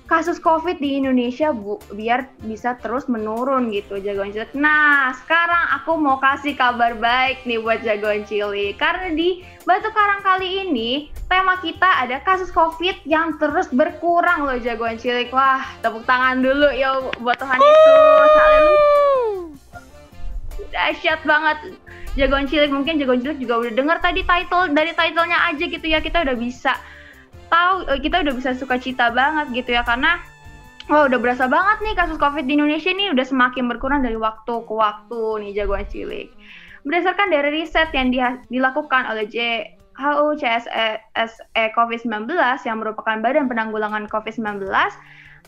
kasus 0.03 0.37
COVID 0.39 0.83
di 0.83 0.99
Indonesia 0.99 1.55
bu, 1.55 1.79
biar 1.95 2.27
bisa 2.43 2.75
terus 2.83 3.07
menurun 3.07 3.71
gitu 3.71 3.97
jagoan 4.03 4.35
cilik. 4.35 4.51
Nah, 4.55 5.15
sekarang 5.23 5.63
aku 5.79 5.95
mau 5.95 6.19
kasih 6.19 6.53
kabar 6.59 6.93
baik 6.99 7.47
nih 7.47 7.59
buat 7.63 7.79
jagoan 7.81 8.27
cilik 8.27 8.75
karena 8.75 9.15
di 9.15 9.41
Batu 9.63 9.87
Karang 9.95 10.19
kali 10.19 10.67
ini 10.67 11.07
tema 11.31 11.55
kita 11.63 12.03
ada 12.03 12.19
kasus 12.21 12.51
COVID 12.51 13.07
yang 13.07 13.39
terus 13.39 13.71
berkurang 13.71 14.43
loh 14.43 14.59
jagoan 14.59 14.99
cilik. 14.99 15.31
Wah, 15.31 15.63
tepuk 15.79 16.03
tangan 16.03 16.43
dulu 16.43 16.67
ya 16.75 16.99
buat 17.23 17.39
Tuhan 17.39 17.57
Yesus. 17.63 18.29
Dahsyat 20.73 21.21
banget. 21.23 21.79
Jagoan 22.13 22.45
cilik 22.45 22.69
mungkin 22.69 23.01
jagoan 23.01 23.23
cilik 23.23 23.39
juga 23.41 23.65
udah 23.65 23.73
dengar 23.73 23.97
tadi 23.97 24.21
title 24.21 24.69
dari 24.75 24.93
titlenya 24.93 25.49
aja 25.49 25.65
gitu 25.65 25.87
ya 25.89 25.97
kita 25.97 26.21
udah 26.21 26.37
bisa 26.37 26.77
tahu 27.53 27.75
eh, 27.93 27.99
kita 28.01 28.25
udah 28.25 28.33
bisa 28.33 28.57
suka 28.57 28.81
cita 28.81 29.13
banget 29.13 29.53
gitu 29.53 29.77
ya 29.77 29.85
karena 29.85 30.17
wah 30.89 31.05
udah 31.05 31.19
berasa 31.21 31.45
banget 31.45 31.77
nih 31.85 31.93
kasus 31.93 32.17
covid 32.17 32.49
di 32.49 32.57
Indonesia 32.57 32.89
nih 32.89 33.13
udah 33.13 33.25
semakin 33.29 33.69
berkurang 33.69 34.01
dari 34.01 34.17
waktu 34.17 34.65
ke 34.65 34.73
waktu 34.73 35.21
nih 35.45 35.51
jagoan 35.61 35.85
cilik. 35.85 36.33
Berdasarkan 36.83 37.31
dari 37.31 37.63
riset 37.63 37.93
yang 37.95 38.11
di- 38.11 38.41
dilakukan 38.51 39.07
oleh 39.07 39.29
WHO 39.31 40.25
CSE 40.41 41.63
COVID-19 41.77 42.27
yang 42.65 42.77
merupakan 42.81 43.15
Badan 43.21 43.47
Penanggulangan 43.47 44.09
COVID-19 44.09 44.67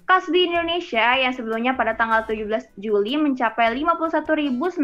kasus 0.05 0.29
di 0.29 0.45
Indonesia 0.45 1.17
yang 1.17 1.33
sebelumnya 1.33 1.73
pada 1.73 1.97
tanggal 1.97 2.21
17 2.29 2.77
Juli 2.77 3.17
mencapai 3.17 3.73
51.952 3.73 4.77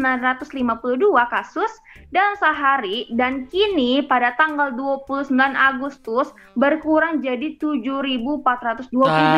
kasus 1.30 1.70
dalam 2.10 2.34
sehari 2.34 3.06
dan 3.14 3.46
kini 3.46 4.02
pada 4.02 4.34
tanggal 4.34 4.74
29 4.74 5.30
Agustus 5.54 6.34
berkurang 6.58 7.22
jadi 7.22 7.54
7.427 7.54 8.90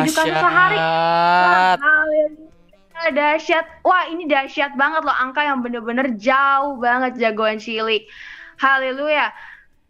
kasus 0.09 0.37
sehari. 0.41 0.77
Wah, 2.95 3.11
Dahsyat. 3.11 3.65
Wah, 3.83 4.07
ini 4.07 4.23
dahsyat 4.25 4.73
banget 4.79 5.03
loh 5.03 5.13
angka 5.13 5.43
yang 5.43 5.59
bener-bener 5.59 6.15
jauh 6.15 6.79
banget 6.79 7.19
jagoan 7.19 7.59
cilik. 7.59 8.07
Haleluya. 8.55 9.29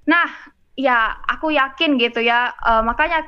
Nah, 0.10 0.28
ya 0.76 1.14
aku 1.30 1.54
yakin 1.54 2.02
gitu 2.02 2.20
ya. 2.26 2.52
eh, 2.52 2.82
makanya 2.82 3.24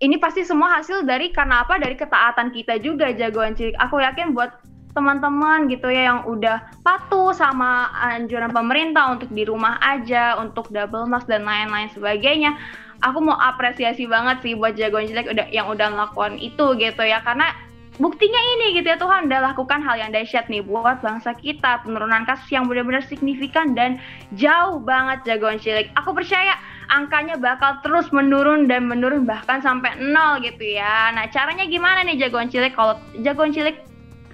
ini 0.00 0.16
pasti 0.16 0.42
semua 0.48 0.80
hasil 0.80 1.04
dari 1.04 1.28
karena 1.28 1.60
apa? 1.62 1.76
Dari 1.76 1.92
ketaatan 1.92 2.56
kita 2.56 2.80
juga 2.80 3.12
jagoan 3.12 3.52
cilik. 3.52 3.76
Aku 3.76 4.00
yakin 4.00 4.32
buat 4.32 4.48
teman-teman 4.90 5.70
gitu 5.70 5.86
ya 5.86 6.10
yang 6.10 6.20
udah 6.26 6.80
patuh 6.82 7.30
sama 7.30 7.92
anjuran 7.94 8.50
pemerintah 8.50 9.12
untuk 9.14 9.30
di 9.30 9.46
rumah 9.46 9.78
aja, 9.78 10.40
untuk 10.40 10.72
double 10.72 11.06
mask 11.06 11.28
dan 11.28 11.44
lain-lain 11.44 11.92
sebagainya. 11.92 12.56
Aku 13.04 13.20
mau 13.20 13.36
apresiasi 13.36 14.08
banget 14.08 14.40
sih 14.44 14.56
buat 14.56 14.76
jagoan 14.76 15.08
cilik 15.08 15.30
udah 15.30 15.46
yang 15.52 15.68
udah 15.68 15.88
melakukan 15.92 16.36
itu 16.36 16.76
gitu 16.76 17.00
ya 17.04 17.20
karena 17.24 17.48
buktinya 17.96 18.40
ini 18.56 18.76
gitu 18.80 18.92
ya 18.92 18.96
Tuhan 19.00 19.28
udah 19.28 19.52
lakukan 19.52 19.80
hal 19.84 19.96
yang 20.00 20.12
dahsyat 20.12 20.48
nih 20.52 20.64
buat 20.64 21.00
bangsa 21.00 21.32
kita 21.36 21.80
penurunan 21.84 22.28
kasus 22.28 22.48
yang 22.52 22.68
benar-benar 22.68 23.04
signifikan 23.04 23.72
dan 23.72 24.00
jauh 24.36 24.80
banget 24.80 25.24
jagoan 25.28 25.60
cilik. 25.60 25.88
Aku 25.96 26.12
percaya 26.12 26.56
angkanya 26.90 27.38
bakal 27.38 27.78
terus 27.86 28.10
menurun 28.10 28.66
dan 28.66 28.90
menurun 28.90 29.24
bahkan 29.24 29.62
sampai 29.62 29.94
nol 29.98 30.42
gitu 30.42 30.76
ya. 30.76 31.14
Nah 31.14 31.30
caranya 31.30 31.64
gimana 31.70 32.02
nih 32.02 32.18
jagoan 32.18 32.50
cilik 32.50 32.74
kalau 32.74 32.98
jagoan 33.22 33.54
cilik 33.54 33.78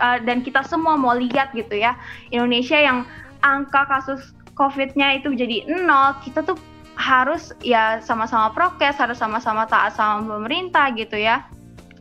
uh, 0.01 0.19
dan 0.25 0.41
kita 0.41 0.65
semua 0.65 0.97
mau 0.97 1.13
lihat 1.13 1.53
gitu 1.53 1.77
ya 1.77 1.95
Indonesia 2.33 2.81
yang 2.81 3.05
angka 3.45 3.85
kasus 3.87 4.33
COVID-nya 4.57 5.21
itu 5.21 5.37
jadi 5.37 5.69
nol, 5.69 6.17
kita 6.25 6.41
tuh 6.41 6.57
harus 6.97 7.53
ya 7.61 8.01
sama-sama 8.01 8.49
prokes, 8.57 8.97
harus 8.97 9.21
sama-sama 9.21 9.69
taat 9.69 9.93
sama 9.93 10.25
pemerintah 10.41 10.89
gitu 10.97 11.21
ya. 11.21 11.45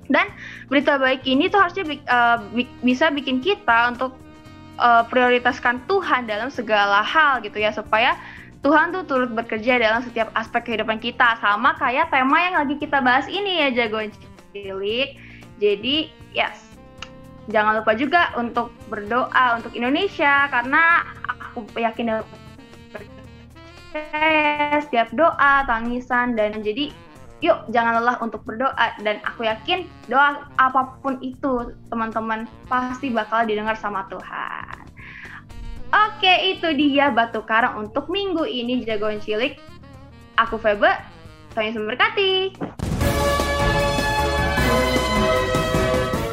Dan 0.07 0.31
berita 0.71 0.95
baik 0.95 1.27
ini 1.27 1.51
tuh 1.51 1.59
harusnya 1.59 1.83
uh, 2.07 2.39
bi- 2.55 2.71
bisa 2.79 3.11
bikin 3.11 3.43
kita 3.43 3.91
untuk 3.91 4.15
uh, 4.79 5.03
prioritaskan 5.11 5.83
Tuhan 5.91 6.31
dalam 6.31 6.47
segala 6.47 7.03
hal 7.03 7.43
gitu 7.43 7.59
ya 7.59 7.75
supaya 7.75 8.15
Tuhan 8.65 8.89
tuh 8.89 9.05
turut 9.05 9.29
bekerja 9.29 9.77
dalam 9.77 10.01
setiap 10.01 10.33
aspek 10.33 10.73
kehidupan 10.73 10.97
kita 10.97 11.37
sama 11.37 11.77
kayak 11.77 12.09
tema 12.09 12.49
yang 12.49 12.57
lagi 12.57 12.81
kita 12.81 12.97
bahas 12.97 13.29
ini 13.29 13.61
ya 13.61 13.69
jagoan 13.69 14.09
cilik. 14.57 15.21
Jadi 15.61 16.09
yes, 16.33 16.73
jangan 17.53 17.77
lupa 17.77 17.93
juga 17.93 18.33
untuk 18.33 18.73
berdoa 18.89 19.61
untuk 19.61 19.69
Indonesia 19.77 20.49
karena 20.49 21.05
aku 21.29 21.61
yakin 21.77 22.25
setiap 24.81 25.13
doa, 25.13 25.61
tangisan 25.69 26.33
dan 26.33 26.57
jadi 26.65 26.89
yuk 27.45 27.69
jangan 27.69 28.01
lelah 28.01 28.17
untuk 28.17 28.41
berdoa 28.49 28.97
dan 29.05 29.21
aku 29.29 29.45
yakin 29.45 29.85
doa 30.09 30.41
apa 30.57 30.97
pun 31.05 31.21
itu 31.21 31.69
teman-teman 31.93 32.49
pasti 32.65 33.13
bakal 33.13 33.45
didengar 33.45 33.77
sama 33.77 34.09
Tuhan. 34.09 34.84
Oke, 35.95 36.51
itu 36.51 36.67
dia 36.75 37.07
batu 37.07 37.39
karang 37.47 37.87
untuk 37.87 38.11
minggu 38.11 38.43
ini 38.43 38.83
jagoan 38.83 39.23
cilik. 39.23 39.55
Aku 40.35 40.59
Febe, 40.59 40.91
Tuhan 41.55 41.71
Yesus 41.71 41.79
memberkati. 41.79 42.31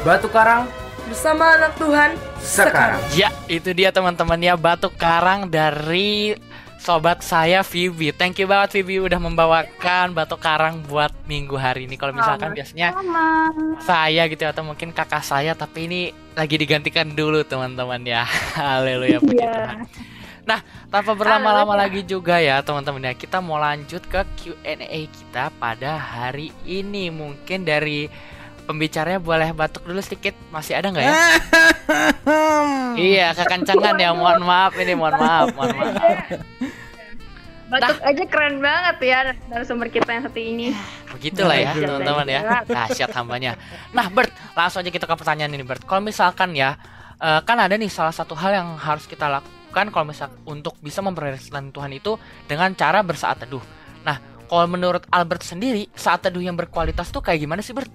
Batu 0.03 0.27
Karang 0.27 0.67
bersama 1.07 1.55
anak 1.55 1.79
Tuhan 1.79 2.11
sekarang. 2.43 2.99
Ya, 3.15 3.31
itu 3.47 3.71
dia 3.71 3.95
teman-teman 3.95 4.35
ya 4.43 4.59
batu 4.59 4.91
karang 4.91 5.47
dari 5.47 6.35
sobat 6.83 7.23
saya 7.23 7.63
Vivi. 7.63 8.11
Thank 8.11 8.43
you 8.43 8.47
banget 8.51 8.75
Vivi 8.83 8.99
udah 8.99 9.15
membawakan 9.15 10.11
batu 10.11 10.35
karang 10.35 10.83
buat 10.83 11.15
minggu 11.23 11.55
hari 11.55 11.87
ini. 11.87 11.95
Kalau 11.95 12.11
misalkan 12.11 12.51
biasanya 12.51 12.91
Sama. 12.91 13.27
saya 13.79 14.27
gitu 14.27 14.43
atau 14.43 14.67
mungkin 14.67 14.91
kakak 14.91 15.23
saya 15.23 15.55
tapi 15.55 15.87
ini 15.87 16.01
lagi 16.35 16.59
digantikan 16.59 17.07
dulu 17.15 17.39
teman-teman 17.47 18.03
ya. 18.03 18.27
Haleluya 18.59 19.23
puji 19.23 19.39
Iya. 19.39 19.47
Tuhan. 19.55 19.79
Nah, 20.43 20.59
tanpa 20.91 21.15
berlama-lama 21.15 21.71
lagi 21.71 22.03
juga 22.03 22.35
ya 22.35 22.59
teman-teman 22.59 23.07
ya, 23.07 23.13
kita 23.15 23.39
mau 23.39 23.55
lanjut 23.55 24.03
ke 24.03 24.27
Q&A 24.35 25.07
kita 25.07 25.55
pada 25.55 25.95
hari 25.95 26.51
ini. 26.67 27.07
Mungkin 27.07 27.63
dari 27.63 28.11
pembicaranya 28.63 29.19
boleh 29.19 29.51
batuk 29.51 29.83
dulu 29.83 29.99
sedikit, 29.99 30.33
masih 30.49 30.79
ada 30.79 30.89
nggak 30.89 31.03
ya? 31.03 31.15
iya, 33.11 33.27
kekencangan 33.35 33.95
ya. 33.99 34.15
Mohon 34.15 34.41
maaf 34.47 34.73
ini, 34.79 34.93
mohon 34.95 35.15
maaf, 35.19 35.47
mohon 35.55 35.75
maaf. 35.75 36.17
Batuk 37.73 37.99
aja 38.05 38.23
keren 38.29 38.61
banget 38.61 38.97
ya 39.01 39.19
narasumber 39.49 39.89
kita 39.89 40.09
yang 40.13 40.23
satu 40.29 40.37
ini. 40.37 40.77
Begitulah 41.09 41.57
ya 41.57 41.73
teman-teman 41.73 42.27
ya. 42.29 42.41
dahsyat. 42.45 42.65
Dahsyat 42.69 43.09
hambanya. 43.17 43.51
Nah 43.89 44.13
Bert, 44.13 44.29
langsung 44.53 44.85
aja 44.85 44.91
kita 44.93 45.09
ke 45.09 45.15
pertanyaan 45.17 45.49
ini 45.57 45.65
Bert. 45.65 45.81
Kalau 45.81 46.05
misalkan 46.05 46.53
ya, 46.53 46.77
eh, 47.17 47.41
kan 47.41 47.57
ada 47.57 47.73
nih 47.73 47.89
salah 47.89 48.13
satu 48.13 48.37
hal 48.37 48.53
yang 48.53 48.69
harus 48.77 49.09
kita 49.09 49.25
lakukan 49.25 49.89
kalau 49.89 50.05
misal 50.05 50.29
untuk 50.45 50.77
bisa 50.85 51.01
memperhatikan 51.01 51.73
Tuhan 51.73 51.91
itu 51.97 52.13
dengan 52.45 52.69
cara 52.77 53.01
bersaat 53.01 53.41
teduh. 53.41 53.63
Nah, 54.05 54.21
kalau 54.45 54.69
menurut 54.69 55.09
Albert 55.09 55.41
sendiri, 55.41 55.89
saat 55.97 56.21
teduh 56.21 56.45
yang 56.45 56.53
berkualitas 56.53 57.09
tuh 57.09 57.25
kayak 57.25 57.41
gimana 57.41 57.65
sih 57.65 57.73
Bert? 57.73 57.89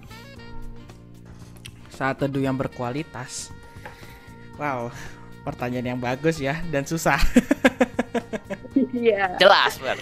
Saat 1.99 2.23
teduh 2.23 2.39
yang 2.39 2.55
berkualitas. 2.55 3.51
Wow, 4.55 4.95
pertanyaan 5.43 5.99
yang 5.99 6.01
bagus 6.01 6.39
ya 6.39 6.63
dan 6.71 6.87
susah. 6.87 7.19
Iya. 8.95 9.35
Jelas 9.43 9.75
Bert. 9.83 9.99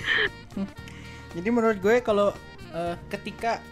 Jadi 1.33 1.49
menurut 1.49 1.81
gue 1.81 2.05
kalau 2.05 2.37
eh, 2.77 2.95
ketika 3.09 3.65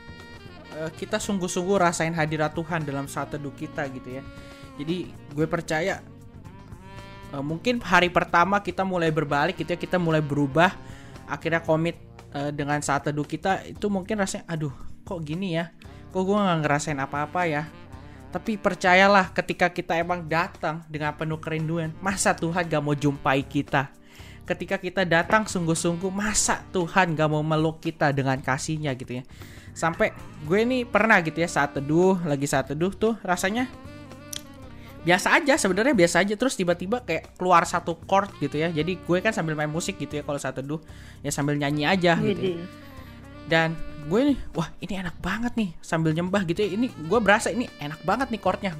eh, 0.72 0.88
kita 0.96 1.20
sungguh-sungguh 1.20 1.76
rasain 1.76 2.16
hadirat 2.16 2.56
Tuhan 2.56 2.88
dalam 2.88 3.04
saat 3.08 3.36
teduh 3.36 3.52
kita 3.52 3.84
gitu 3.92 4.20
ya. 4.20 4.22
Jadi 4.80 5.12
gue 5.36 5.46
percaya 5.48 6.00
eh, 7.32 7.44
mungkin 7.44 7.84
hari 7.84 8.08
pertama 8.08 8.64
kita 8.64 8.84
mulai 8.88 9.12
berbalik 9.12 9.60
gitu 9.60 9.76
ya, 9.76 9.78
kita 9.80 10.00
mulai 10.00 10.24
berubah, 10.24 10.72
akhirnya 11.28 11.60
komit 11.60 12.00
eh, 12.32 12.52
dengan 12.52 12.80
saat 12.80 13.04
teduh 13.04 13.28
kita 13.28 13.64
itu 13.68 13.86
mungkin 13.92 14.20
rasanya 14.20 14.48
aduh 14.48 14.72
kok 15.04 15.20
gini 15.20 15.60
ya, 15.60 15.68
kok 16.12 16.24
gue 16.24 16.36
nggak 16.36 16.64
ngerasain 16.64 17.00
apa-apa 17.00 17.44
ya. 17.44 17.64
Tapi 18.34 18.58
percayalah 18.58 19.30
ketika 19.30 19.70
kita 19.70 19.94
emang 19.94 20.26
datang 20.26 20.82
dengan 20.90 21.14
penuh 21.14 21.38
kerinduan, 21.38 21.94
masa 22.02 22.34
Tuhan 22.34 22.66
gak 22.66 22.82
mau 22.82 22.98
jumpai 22.98 23.46
kita? 23.46 23.94
ketika 24.44 24.76
kita 24.76 25.02
datang 25.08 25.48
sungguh-sungguh 25.48 26.12
masa 26.12 26.60
Tuhan 26.68 27.16
gak 27.16 27.28
mau 27.32 27.40
meluk 27.40 27.80
kita 27.80 28.12
dengan 28.12 28.36
kasihnya 28.44 28.92
gitu 28.92 29.20
ya 29.20 29.24
sampai 29.74 30.14
gue 30.46 30.60
nih 30.62 30.82
pernah 30.86 31.18
gitu 31.24 31.40
ya 31.40 31.48
saat 31.50 31.74
teduh 31.74 32.20
lagi 32.22 32.46
saat 32.46 32.70
teduh 32.70 32.92
tuh 32.94 33.16
rasanya 33.24 33.66
biasa 35.04 35.36
aja 35.36 35.58
sebenarnya 35.58 35.92
biasa 35.92 36.22
aja 36.24 36.36
terus 36.36 36.54
tiba-tiba 36.56 37.02
kayak 37.02 37.36
keluar 37.36 37.64
satu 37.66 37.98
chord 38.06 38.30
gitu 38.40 38.56
ya 38.60 38.70
jadi 38.70 38.96
gue 38.96 39.18
kan 39.20 39.32
sambil 39.34 39.56
main 39.56 39.68
musik 39.68 39.98
gitu 39.98 40.20
ya 40.20 40.22
kalau 40.22 40.38
saat 40.38 40.56
teduh 40.56 40.78
ya 41.24 41.32
sambil 41.32 41.56
nyanyi 41.58 41.88
aja 41.88 42.16
gitu 42.20 42.60
ya. 42.60 42.64
Dan 43.44 43.76
gue 44.04 44.20
nih 44.32 44.38
wah 44.52 44.68
ini 44.84 45.00
enak 45.00 45.16
banget 45.20 45.52
nih 45.56 45.70
sambil 45.80 46.12
nyembah 46.12 46.44
gitu 46.48 46.64
ya. 46.64 46.70
Ini 46.76 46.86
gue 46.88 47.18
berasa 47.20 47.48
ini 47.52 47.68
enak 47.80 48.00
banget 48.04 48.28
nih 48.32 48.40
chordnya 48.40 48.72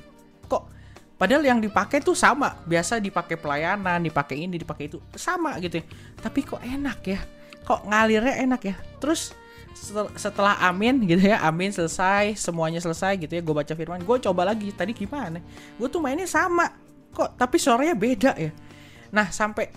kok? 0.48 0.68
Padahal 1.14 1.44
yang 1.46 1.60
dipakai 1.62 2.02
tuh 2.02 2.16
sama. 2.16 2.58
Biasa 2.64 2.98
dipakai 3.00 3.38
pelayanan 3.38 4.02
dipakai 4.02 4.44
ini 4.44 4.58
dipakai 4.60 4.92
itu. 4.92 4.98
Sama 5.14 5.56
gitu 5.60 5.80
ya. 5.80 5.84
Tapi 6.20 6.40
kok 6.44 6.60
enak 6.60 6.98
ya? 7.04 7.20
Kok 7.64 7.88
ngalirnya 7.88 8.34
enak 8.44 8.60
ya? 8.64 8.76
Terus 9.00 9.32
setel- 9.74 10.12
setelah 10.14 10.54
amin 10.70 11.02
gitu 11.02 11.34
ya 11.34 11.42
amin 11.42 11.74
selesai 11.74 12.38
semuanya 12.38 12.78
selesai 12.78 13.18
gitu 13.18 13.32
ya 13.34 13.42
gue 13.42 13.54
baca 13.54 13.72
firman. 13.72 14.00
Gue 14.04 14.20
coba 14.20 14.48
lagi 14.48 14.72
tadi 14.72 14.92
gimana? 14.92 15.40
Gue 15.80 15.88
tuh 15.88 16.00
mainnya 16.02 16.28
sama. 16.28 16.72
Kok? 17.14 17.38
Tapi 17.38 17.56
suaranya 17.56 17.94
beda 17.94 18.34
ya. 18.36 18.50
Nah 19.14 19.30
sampai 19.30 19.70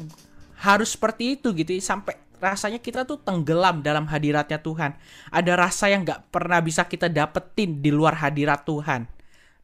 harus 0.57 0.97
seperti 0.97 1.37
itu 1.37 1.53
gitu 1.53 1.69
ya, 1.69 1.81
sampai 1.85 2.17
rasanya 2.37 2.79
kita 2.81 3.03
tuh 3.03 3.19
tenggelam 3.21 3.81
dalam 3.81 4.05
hadiratnya 4.05 4.61
Tuhan. 4.61 4.95
Ada 5.33 5.53
rasa 5.57 5.89
yang 5.89 6.05
nggak 6.05 6.29
pernah 6.29 6.61
bisa 6.61 6.85
kita 6.85 7.09
dapetin 7.09 7.81
di 7.81 7.89
luar 7.89 8.17
hadirat 8.17 8.63
Tuhan. 8.65 9.09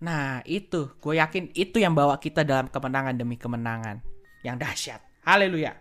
Nah 0.04 0.44
itu. 0.44 0.92
Gue 1.00 1.18
yakin 1.22 1.54
itu 1.56 1.80
yang 1.80 1.96
bawa 1.96 2.20
kita 2.20 2.44
dalam 2.44 2.68
kemenangan 2.68 3.16
demi 3.16 3.40
kemenangan. 3.40 4.02
Yang 4.44 4.56
dahsyat. 4.60 5.02
Haleluya. 5.24 5.80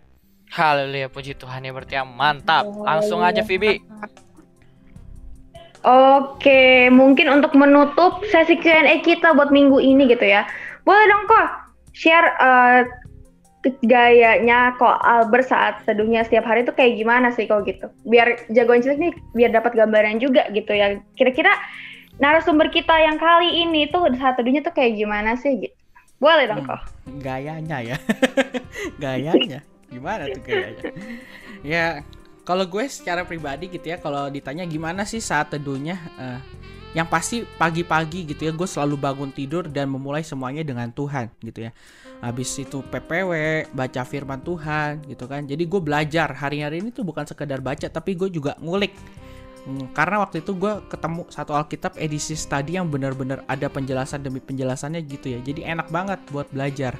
Haleluya 0.53 1.09
puji 1.09 1.33
Tuhan 1.33 1.65
ya 1.65 1.73
berarti 1.73 1.97
mantap. 2.05 2.69
Langsung 2.69 3.25
aja 3.25 3.41
Vivi. 3.41 3.81
Oke, 5.83 6.87
mungkin 6.95 7.27
untuk 7.27 7.59
menutup 7.59 8.23
sesi 8.31 8.55
Q&A 8.55 9.03
kita 9.03 9.35
buat 9.35 9.51
minggu 9.51 9.83
ini 9.83 10.07
gitu 10.07 10.23
ya. 10.23 10.47
Boleh 10.87 11.03
dong 11.11 11.27
kok 11.27 11.47
share 11.91 12.27
eh, 12.39 12.79
gayanya 13.83 14.75
kok 14.75 14.99
Albert 15.03 15.47
saat 15.47 15.73
teduhnya 15.87 16.23
setiap 16.27 16.43
hari 16.43 16.67
itu 16.67 16.73
kayak 16.75 16.99
gimana 16.99 17.31
sih 17.31 17.47
kok 17.47 17.63
gitu. 17.63 17.87
Biar 18.03 18.47
jagoan 18.51 18.83
cilik 18.83 18.99
nih 18.99 19.13
biar 19.31 19.51
dapat 19.55 19.75
gambaran 19.75 20.19
juga 20.19 20.47
gitu 20.51 20.75
ya. 20.75 20.99
Kira-kira 21.15 21.51
narasumber 22.19 22.69
kita 22.69 22.93
yang 22.93 23.17
kali 23.17 23.63
ini 23.63 23.87
tuh 23.87 24.05
saat 24.19 24.35
teduhnya 24.35 24.61
tuh 24.61 24.75
kayak 24.75 24.99
gimana 24.99 25.39
sih 25.39 25.55
gitu. 25.57 25.75
Boleh 26.23 26.47
dong 26.47 26.63
kok. 26.63 26.79
gayanya 27.19 27.83
ya 27.83 27.97
gayanya 29.03 29.59
gimana 29.91 30.31
tuh 30.31 30.39
gayanya 30.39 30.83
ya 31.67 31.99
kalau 32.47 32.63
gue 32.63 32.87
secara 32.87 33.27
pribadi 33.27 33.67
gitu 33.67 33.91
ya 33.91 33.99
kalau 33.99 34.31
ditanya 34.31 34.63
gimana 34.63 35.03
sih 35.03 35.19
saat 35.19 35.51
teduhnya 35.51 35.99
eh, 36.15 36.39
yang 36.93 37.09
pasti 37.09 37.41
pagi-pagi 37.41 38.29
gitu 38.29 38.45
ya 38.45 38.53
gue 38.53 38.69
selalu 38.69 38.95
bangun 39.01 39.33
tidur 39.33 39.65
dan 39.65 39.89
memulai 39.89 40.21
semuanya 40.21 40.61
dengan 40.61 40.93
Tuhan 40.93 41.33
gitu 41.41 41.65
ya. 41.65 41.71
Habis 42.21 42.53
itu 42.61 42.85
PPW 42.85 43.65
baca 43.73 44.01
firman 44.05 44.39
Tuhan 44.45 45.01
gitu 45.09 45.25
kan. 45.25 45.43
Jadi 45.49 45.65
gue 45.65 45.81
belajar. 45.81 46.29
Hari-hari 46.31 46.85
ini 46.85 46.93
tuh 46.93 47.01
bukan 47.01 47.25
sekedar 47.25 47.59
baca 47.65 47.89
tapi 47.89 48.13
gue 48.13 48.29
juga 48.29 48.53
ngulik. 48.61 48.93
Hmm, 49.65 49.89
karena 49.95 50.21
waktu 50.21 50.45
itu 50.45 50.53
gue 50.53 50.85
ketemu 50.85 51.25
satu 51.33 51.57
Alkitab 51.57 51.97
edisi 51.97 52.37
study 52.37 52.77
yang 52.77 52.87
benar-benar 52.93 53.41
ada 53.49 53.65
penjelasan 53.73 54.21
demi 54.21 54.37
penjelasannya 54.37 55.01
gitu 55.09 55.33
ya. 55.33 55.39
Jadi 55.41 55.65
enak 55.65 55.89
banget 55.89 56.21
buat 56.29 56.45
belajar. 56.53 56.93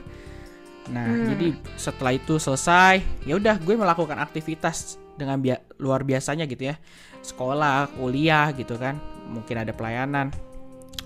Nah 0.90 1.06
jadi 1.06 1.54
setelah 1.78 2.18
itu 2.18 2.42
selesai 2.42 3.06
ya 3.30 3.38
udah 3.38 3.62
gue 3.62 3.78
melakukan 3.78 4.18
aktivitas 4.18 4.98
dengan 5.14 5.38
bia- 5.38 5.62
luar 5.78 6.02
biasanya 6.02 6.50
gitu 6.50 6.74
ya. 6.74 6.82
Sekolah 7.22 7.94
kuliah 7.94 8.50
gitu 8.58 8.74
kan 8.76 9.13
mungkin 9.28 9.64
ada 9.64 9.72
pelayanan. 9.76 10.34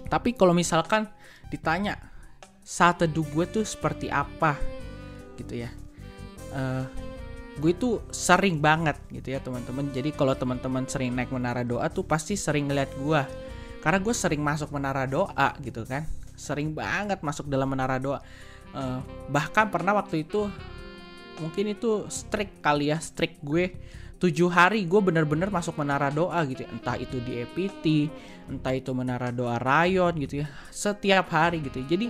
Tapi 0.07 0.33
kalau 0.33 0.55
misalkan 0.55 1.07
ditanya 1.51 1.99
saat 2.63 3.03
teduh 3.03 3.27
gue 3.27 3.45
tuh 3.47 3.63
seperti 3.63 4.11
apa? 4.11 4.55
Gitu 5.39 5.63
ya. 5.63 5.69
Eh, 6.51 6.85
gue 7.57 7.71
itu 7.73 7.99
sering 8.13 8.61
banget 8.61 8.97
gitu 9.11 9.33
ya 9.33 9.39
teman-teman. 9.39 9.89
Jadi 9.91 10.13
kalau 10.13 10.33
teman-teman 10.37 10.85
sering 10.85 11.15
naik 11.15 11.33
menara 11.33 11.65
doa 11.65 11.87
tuh 11.91 12.03
pasti 12.03 12.35
sering 12.35 12.67
ngeliat 12.71 12.91
gue. 12.95 13.21
Karena 13.83 13.99
gue 14.01 14.13
sering 14.15 14.41
masuk 14.43 14.71
menara 14.73 15.07
doa 15.07 15.55
gitu 15.63 15.83
kan. 15.87 16.07
Sering 16.37 16.75
banget 16.75 17.23
masuk 17.23 17.47
dalam 17.49 17.67
menara 17.71 17.97
doa. 17.97 18.19
Eh, 18.75 18.99
bahkan 19.31 19.71
pernah 19.71 19.95
waktu 19.95 20.27
itu 20.27 20.47
mungkin 21.37 21.69
itu 21.69 22.09
strict 22.09 22.65
kali 22.65 22.89
ya 22.89 22.97
strict 22.97 23.37
gue 23.45 23.69
tujuh 24.17 24.49
hari 24.49 24.83
gue 24.89 25.01
bener-bener 25.01 25.53
masuk 25.53 25.77
menara 25.77 26.09
doa 26.09 26.41
gitu 26.49 26.65
ya. 26.65 26.69
entah 26.73 26.97
itu 26.97 27.21
di 27.21 27.45
EPT 27.45 27.85
entah 28.49 28.73
itu 28.73 28.89
menara 28.91 29.29
doa 29.29 29.61
rayon 29.61 30.13
gitu 30.17 30.41
ya 30.41 30.47
setiap 30.73 31.29
hari 31.29 31.61
gitu 31.61 31.85
ya. 31.85 31.97
jadi 31.97 32.05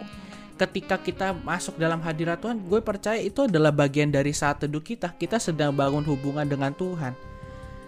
ketika 0.57 0.97
kita 0.97 1.27
masuk 1.45 1.77
dalam 1.77 2.01
hadirat 2.01 2.41
Tuhan 2.41 2.57
gue 2.65 2.79
percaya 2.81 3.21
itu 3.21 3.45
adalah 3.45 3.69
bagian 3.69 4.09
dari 4.09 4.33
saat 4.33 4.63
teduh 4.63 4.81
kita 4.81 5.13
kita 5.13 5.37
sedang 5.37 5.75
bangun 5.75 6.01
hubungan 6.07 6.47
dengan 6.49 6.73
Tuhan 6.73 7.13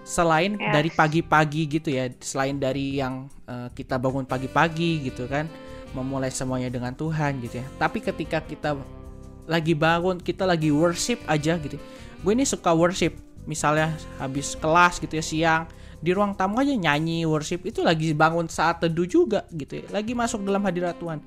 selain 0.06 0.58
Yes. 0.58 0.74
dari 0.74 0.90
pagi-pagi 0.94 1.62
gitu 1.80 1.90
ya 1.94 2.10
selain 2.22 2.58
dari 2.58 2.98
yang 2.98 3.30
eh, 3.50 3.70
kita 3.74 3.98
bangun 3.98 4.26
pagi-pagi 4.26 5.06
gitu 5.10 5.26
kan 5.26 5.50
memulai 5.94 6.30
semuanya 6.30 6.70
dengan 6.70 6.94
Tuhan 6.94 7.42
gitu 7.42 7.62
ya 7.62 7.66
tapi 7.82 8.02
ketika 8.02 8.42
kita 8.42 8.78
lagi 9.50 9.74
bangun 9.74 10.22
kita 10.22 10.46
lagi 10.46 10.70
worship 10.70 11.18
aja 11.26 11.58
gitu 11.58 11.82
gue 12.22 12.32
ini 12.34 12.46
suka 12.46 12.70
worship 12.74 13.29
misalnya 13.50 13.98
habis 14.22 14.54
kelas 14.54 15.02
gitu 15.02 15.18
ya 15.18 15.26
siang 15.26 15.64
di 16.00 16.16
ruang 16.16 16.32
tamu 16.32 16.64
aja 16.64 16.72
nyanyi 16.72 17.28
worship 17.28 17.68
itu 17.68 17.84
lagi 17.84 18.16
bangun 18.16 18.48
saat 18.48 18.80
teduh 18.80 19.04
juga 19.04 19.44
gitu 19.52 19.84
ya. 19.84 19.86
Lagi 19.92 20.16
masuk 20.16 20.48
dalam 20.48 20.64
hadirat 20.64 20.96
Tuhan. 20.96 21.20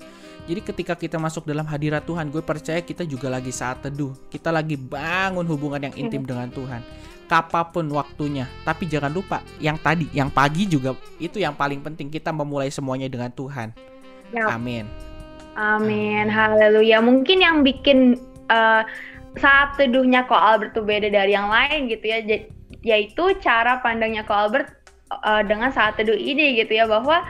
Jadi 0.49 0.61
ketika 0.65 0.93
kita 0.97 1.21
masuk 1.21 1.45
dalam 1.45 1.63
hadirat 1.69 2.03
Tuhan 2.03 2.33
gue 2.33 2.41
percaya 2.41 2.81
kita 2.81 3.05
juga 3.05 3.29
lagi 3.29 3.53
saat 3.53 3.85
teduh. 3.85 4.17
Kita 4.33 4.49
lagi 4.49 4.73
bangun 4.73 5.45
hubungan 5.45 5.77
yang 5.77 5.95
intim 5.95 6.25
dengan 6.25 6.49
Tuhan. 6.49 6.81
Kapapun 7.29 7.85
waktunya. 7.93 8.49
Tapi 8.65 8.89
jangan 8.89 9.13
lupa 9.13 9.45
yang 9.61 9.77
tadi 9.77 10.09
yang 10.09 10.33
pagi 10.33 10.65
juga 10.65 10.97
itu 11.21 11.37
yang 11.37 11.53
paling 11.53 11.85
penting. 11.85 12.09
Kita 12.09 12.33
memulai 12.33 12.73
semuanya 12.73 13.05
dengan 13.05 13.29
Tuhan. 13.29 13.77
Amin. 14.49 14.89
Amin, 15.53 16.33
haleluya. 16.33 16.97
Mungkin 16.97 17.45
yang 17.45 17.61
bikin 17.61 18.17
eh, 18.49 18.81
saat 19.39 19.75
teduhnya 19.79 20.25
Ko 20.29 20.37
Albert 20.37 20.77
tuh 20.77 20.85
beda 20.85 21.09
dari 21.09 21.33
yang 21.33 21.49
lain 21.49 21.89
gitu 21.89 22.05
ya. 22.05 22.19
Yaitu 22.83 23.23
cara 23.39 23.79
pandangnya 23.79 24.27
Ko 24.27 24.35
Albert 24.35 24.83
uh, 25.21 25.41
dengan 25.45 25.69
saat 25.69 25.95
teduh 25.99 26.17
ini 26.17 26.57
gitu 26.57 26.73
ya 26.73 26.85
bahwa 26.89 27.21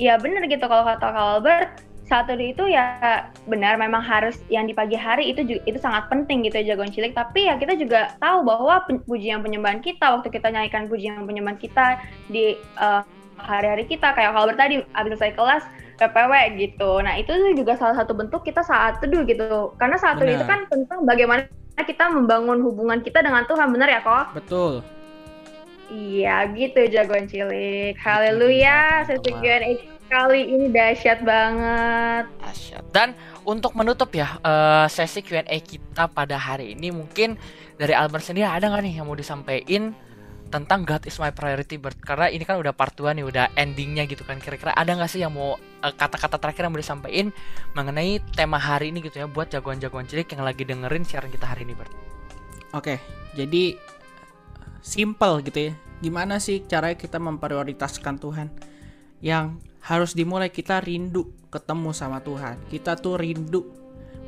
ya 0.00 0.16
bener 0.18 0.44
gitu 0.48 0.64
kalau 0.66 0.82
kata 0.82 1.06
Ko 1.12 1.20
Albert 1.38 1.84
saat 2.10 2.26
teduh 2.26 2.42
itu 2.42 2.66
ya 2.66 3.22
benar 3.46 3.78
memang 3.78 4.02
harus 4.02 4.42
yang 4.50 4.66
di 4.66 4.74
pagi 4.74 4.98
hari 4.98 5.30
itu 5.30 5.46
juga, 5.46 5.62
itu 5.70 5.78
sangat 5.78 6.10
penting 6.10 6.42
gitu 6.42 6.58
ya 6.58 6.74
jagoan 6.74 6.90
cilik 6.90 7.14
tapi 7.14 7.46
ya 7.46 7.54
kita 7.54 7.78
juga 7.78 8.18
tahu 8.18 8.42
bahwa 8.42 8.82
pujian 9.06 9.46
penyembahan 9.46 9.78
kita 9.78 10.18
waktu 10.18 10.26
kita 10.26 10.50
nyanyikan 10.50 10.90
pujian 10.90 11.22
penyembahan 11.22 11.54
kita 11.54 12.02
di 12.26 12.58
uh, 12.82 13.06
hari-hari 13.38 13.86
kita 13.86 14.10
kayak 14.10 14.34
Ko 14.34 14.42
Albert 14.42 14.58
tadi 14.58 14.82
abis 14.98 15.14
selesai 15.14 15.38
kelas 15.38 15.62
PPW 16.00 16.32
gitu. 16.56 17.04
Nah 17.04 17.20
itu 17.20 17.30
juga 17.52 17.76
salah 17.76 17.92
satu 17.92 18.16
bentuk 18.16 18.40
kita 18.40 18.64
saat 18.64 19.04
teduh 19.04 19.20
gitu. 19.28 19.76
Karena 19.76 20.00
saat 20.00 20.16
teduh 20.16 20.40
itu 20.40 20.46
kan 20.48 20.64
tentang 20.72 21.04
bagaimana 21.04 21.44
kita 21.84 22.08
membangun 22.08 22.64
hubungan 22.64 23.04
kita 23.04 23.20
dengan 23.20 23.44
Tuhan, 23.44 23.68
benar 23.68 23.88
ya 23.92 24.00
kok? 24.00 24.32
Betul. 24.32 24.80
Iya 25.92 26.48
gitu 26.56 26.80
jagoan 26.88 27.28
cilik. 27.28 27.98
Haleluya, 28.00 29.04
sesi 29.04 29.28
betul. 29.28 29.42
Q&A 29.44 29.70
kali 30.10 30.42
ini 30.42 30.66
dahsyat 30.72 31.22
banget. 31.22 32.24
Asyik. 32.42 32.82
Dan 32.90 33.14
untuk 33.44 33.74
menutup 33.74 34.10
ya 34.14 34.38
eh, 34.42 34.86
sesi 34.88 35.20
Q&A 35.20 35.58
kita 35.60 36.08
pada 36.10 36.38
hari 36.38 36.78
ini 36.78 36.94
mungkin 36.94 37.34
dari 37.78 37.92
Albert 37.92 38.26
sendiri 38.26 38.46
ada 38.46 38.70
nggak 38.70 38.82
nih 38.86 38.94
yang 39.02 39.06
mau 39.06 39.18
disampaikan 39.18 39.94
tentang 40.50 40.82
God 40.82 41.06
is 41.06 41.16
my 41.22 41.30
priority 41.30 41.78
Bert? 41.78 41.96
Karena 42.02 42.26
ini 42.26 42.42
kan 42.42 42.58
udah 42.58 42.74
part 42.74 42.92
2 42.98 43.14
nih, 43.14 43.24
udah 43.24 43.54
endingnya 43.54 44.04
gitu 44.10 44.26
kan. 44.26 44.42
Kira-kira 44.42 44.74
ada 44.74 44.90
nggak 44.90 45.08
sih 45.08 45.22
yang 45.22 45.32
mau 45.32 45.54
eh, 45.56 45.94
kata-kata 45.94 46.36
terakhir 46.42 46.66
yang 46.66 46.74
mau 46.74 46.82
disampaikan 46.82 47.30
mengenai 47.78 48.18
tema 48.34 48.58
hari 48.58 48.90
ini 48.90 49.00
gitu 49.06 49.22
ya 49.22 49.26
buat 49.30 49.48
jagoan-jagoan 49.48 50.10
cilik 50.10 50.26
yang 50.34 50.42
lagi 50.42 50.66
dengerin 50.66 51.06
siaran 51.06 51.30
kita 51.30 51.46
hari 51.46 51.62
ini 51.64 51.78
Bert? 51.78 51.94
Oke, 52.74 52.98
jadi 53.38 53.78
simple 54.82 55.46
gitu 55.46 55.70
ya. 55.70 55.72
Gimana 56.02 56.42
sih 56.42 56.66
caranya 56.66 56.98
kita 56.98 57.22
memprioritaskan 57.22 58.18
Tuhan? 58.18 58.48
Yang 59.22 59.60
harus 59.84 60.12
dimulai 60.12 60.52
kita 60.52 60.80
rindu 60.80 61.30
ketemu 61.48 61.90
sama 61.96 62.20
Tuhan. 62.20 62.56
Kita 62.68 62.96
tuh 62.96 63.20
rindu 63.20 63.68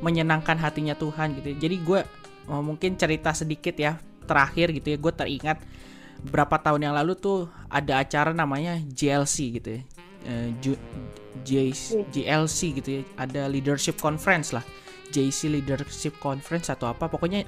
menyenangkan 0.03 0.59
hatinya 0.59 0.93
Tuhan 0.93 1.39
gitu. 1.39 1.55
ya. 1.55 1.57
Jadi 1.67 1.75
gue 1.81 2.01
mungkin 2.49 2.99
cerita 2.99 3.31
sedikit 3.31 3.73
ya 3.79 3.97
terakhir 4.27 4.75
gitu 4.75 4.93
ya. 4.93 4.97
Gue 4.99 5.13
teringat 5.15 5.57
berapa 6.23 6.55
tahun 6.59 6.87
yang 6.89 6.95
lalu 6.95 7.19
tuh 7.19 7.51
ada 7.67 7.99
acara 7.99 8.31
namanya 8.31 8.79
JLC 8.79 9.59
gitu 9.59 9.69
ya. 9.77 9.81
Eh, 10.23 10.49
J- 10.63 10.81
JLC 12.11 12.59
gitu 12.79 12.89
ya. 12.89 13.01
Ada 13.19 13.51
leadership 13.51 13.99
conference 13.99 14.55
lah. 14.55 14.63
JC 15.11 15.51
leadership 15.51 16.15
conference 16.23 16.71
atau 16.71 16.89
apa 16.89 17.05
pokoknya 17.11 17.43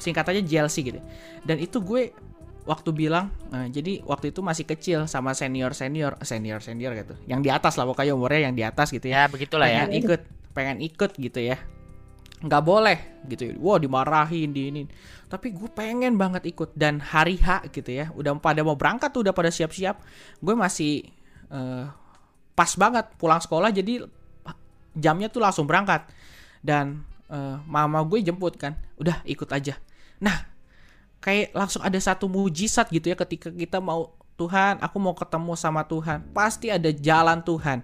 singkatannya 0.00 0.42
JLC 0.42 0.76
gitu. 0.82 1.00
Dan 1.44 1.60
itu 1.60 1.78
gue 1.78 2.10
waktu 2.64 2.90
bilang, 2.96 3.28
nah, 3.52 3.68
jadi 3.68 4.00
waktu 4.08 4.32
itu 4.32 4.40
masih 4.40 4.64
kecil 4.64 5.04
sama 5.04 5.36
senior 5.36 5.76
senior 5.76 6.16
senior 6.24 6.64
senior 6.64 6.96
gitu, 6.96 7.12
yang 7.28 7.44
di 7.44 7.52
atas 7.52 7.76
lah 7.76 7.84
pokoknya 7.84 8.16
umurnya 8.16 8.48
yang 8.48 8.56
di 8.56 8.64
atas 8.64 8.88
gitu 8.88 9.04
ya. 9.12 9.28
Ya 9.28 9.30
begitulah 9.30 9.68
ya. 9.68 9.84
pengen 9.84 9.92
ikut, 10.00 10.20
pengen 10.56 10.78
ikut 10.80 11.10
gitu 11.20 11.40
ya. 11.44 11.60
Nggak 12.44 12.62
boleh 12.62 12.98
gitu. 13.26 13.56
Wah 13.64 13.80
dimarahin 13.80 14.52
di 14.52 14.68
ini. 14.68 14.82
Tapi 15.32 15.56
gue 15.56 15.72
pengen 15.72 16.20
banget 16.20 16.44
ikut 16.44 16.76
dan 16.76 17.00
hari 17.00 17.40
H 17.40 17.72
gitu 17.72 17.90
ya, 17.90 18.12
udah 18.12 18.36
pada 18.38 18.60
mau 18.60 18.76
berangkat 18.76 19.10
tuh 19.10 19.24
udah 19.24 19.34
pada 19.34 19.48
siap-siap. 19.48 19.98
Gue 20.38 20.54
masih 20.54 21.08
eh, 21.48 21.84
pas 22.54 22.70
banget 22.78 23.10
pulang 23.18 23.42
sekolah 23.42 23.74
jadi 23.74 24.06
jamnya 24.94 25.26
tuh 25.26 25.42
langsung 25.42 25.66
berangkat 25.66 26.06
dan 26.62 27.02
eh, 27.28 27.56
mama 27.66 28.00
gue 28.06 28.22
jemput 28.22 28.54
kan 28.54 28.78
udah 28.96 29.20
ikut 29.26 29.50
aja 29.50 29.74
nah 30.22 30.46
kayak 31.18 31.50
langsung 31.52 31.82
ada 31.82 31.98
satu 31.98 32.30
mujizat 32.30 32.88
gitu 32.94 33.10
ya 33.10 33.18
ketika 33.18 33.50
kita 33.50 33.82
mau 33.82 34.14
Tuhan 34.38 34.78
aku 34.82 34.96
mau 35.02 35.14
ketemu 35.14 35.52
sama 35.58 35.82
Tuhan 35.86 36.22
pasti 36.30 36.70
ada 36.70 36.90
jalan 36.94 37.42
Tuhan 37.42 37.82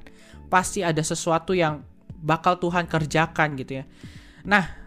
pasti 0.51 0.87
ada 0.87 1.03
sesuatu 1.03 1.55
yang 1.55 1.83
bakal 2.23 2.59
Tuhan 2.59 2.87
kerjakan 2.87 3.59
gitu 3.59 3.83
ya 3.83 3.85
nah 4.45 4.81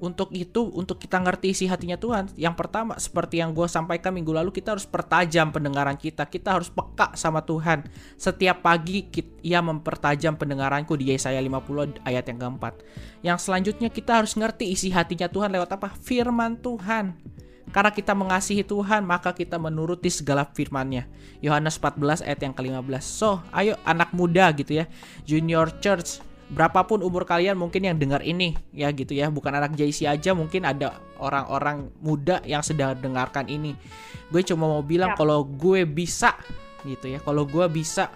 untuk 0.00 0.32
itu 0.32 0.64
untuk 0.72 0.96
kita 0.96 1.20
ngerti 1.20 1.52
isi 1.52 1.64
hatinya 1.68 2.00
Tuhan 2.00 2.32
yang 2.40 2.56
pertama 2.56 2.96
seperti 2.96 3.44
yang 3.44 3.52
gue 3.52 3.68
sampaikan 3.68 4.16
minggu 4.16 4.32
lalu 4.32 4.48
kita 4.48 4.72
harus 4.72 4.88
pertajam 4.88 5.52
pendengaran 5.52 6.00
kita. 6.00 6.24
Kita 6.24 6.56
harus 6.56 6.72
peka 6.72 7.12
sama 7.14 7.44
Tuhan. 7.44 7.84
Setiap 8.16 8.64
pagi 8.64 9.04
ia 9.44 9.60
mempertajam 9.60 10.40
pendengaranku 10.40 10.96
di 10.96 11.12
Yesaya 11.12 11.38
50 11.38 12.00
ayat 12.08 12.24
yang 12.32 12.38
keempat. 12.40 12.80
Yang 13.20 13.38
selanjutnya 13.44 13.92
kita 13.92 14.24
harus 14.24 14.32
ngerti 14.34 14.72
isi 14.72 14.88
hatinya 14.88 15.28
Tuhan 15.28 15.52
lewat 15.52 15.76
apa? 15.76 15.92
Firman 16.00 16.56
Tuhan. 16.64 17.12
Karena 17.70 17.94
kita 17.94 18.16
mengasihi 18.16 18.66
Tuhan 18.66 19.06
maka 19.06 19.36
kita 19.36 19.60
menuruti 19.60 20.08
segala 20.08 20.48
firman-Nya. 20.48 21.06
Yohanes 21.44 21.76
14 21.78 22.24
ayat 22.26 22.40
yang 22.42 22.54
ke-15 22.56 23.04
so 23.04 23.44
ayo 23.52 23.76
anak 23.84 24.16
muda 24.16 24.48
gitu 24.56 24.80
ya. 24.80 24.88
Junior 25.28 25.68
church 25.78 26.29
berapapun 26.50 27.06
umur 27.06 27.22
kalian 27.22 27.54
mungkin 27.54 27.86
yang 27.86 27.96
dengar 27.96 28.26
ini 28.26 28.58
ya 28.74 28.90
gitu 28.90 29.14
ya 29.14 29.30
bukan 29.30 29.54
anak 29.54 29.78
JC 29.78 30.10
aja 30.10 30.34
mungkin 30.34 30.66
ada 30.66 30.98
orang-orang 31.22 31.94
muda 32.02 32.42
yang 32.42 32.60
sedang 32.60 32.98
dengarkan 32.98 33.46
ini 33.46 33.78
gue 34.34 34.42
cuma 34.42 34.66
mau 34.66 34.82
bilang 34.82 35.14
Ya. 35.14 35.18
kalau 35.18 35.46
gue 35.46 35.86
bisa 35.86 36.34
gitu 36.82 37.06
ya 37.06 37.22
kalau 37.22 37.46
gue 37.46 37.66
bisa 37.70 38.10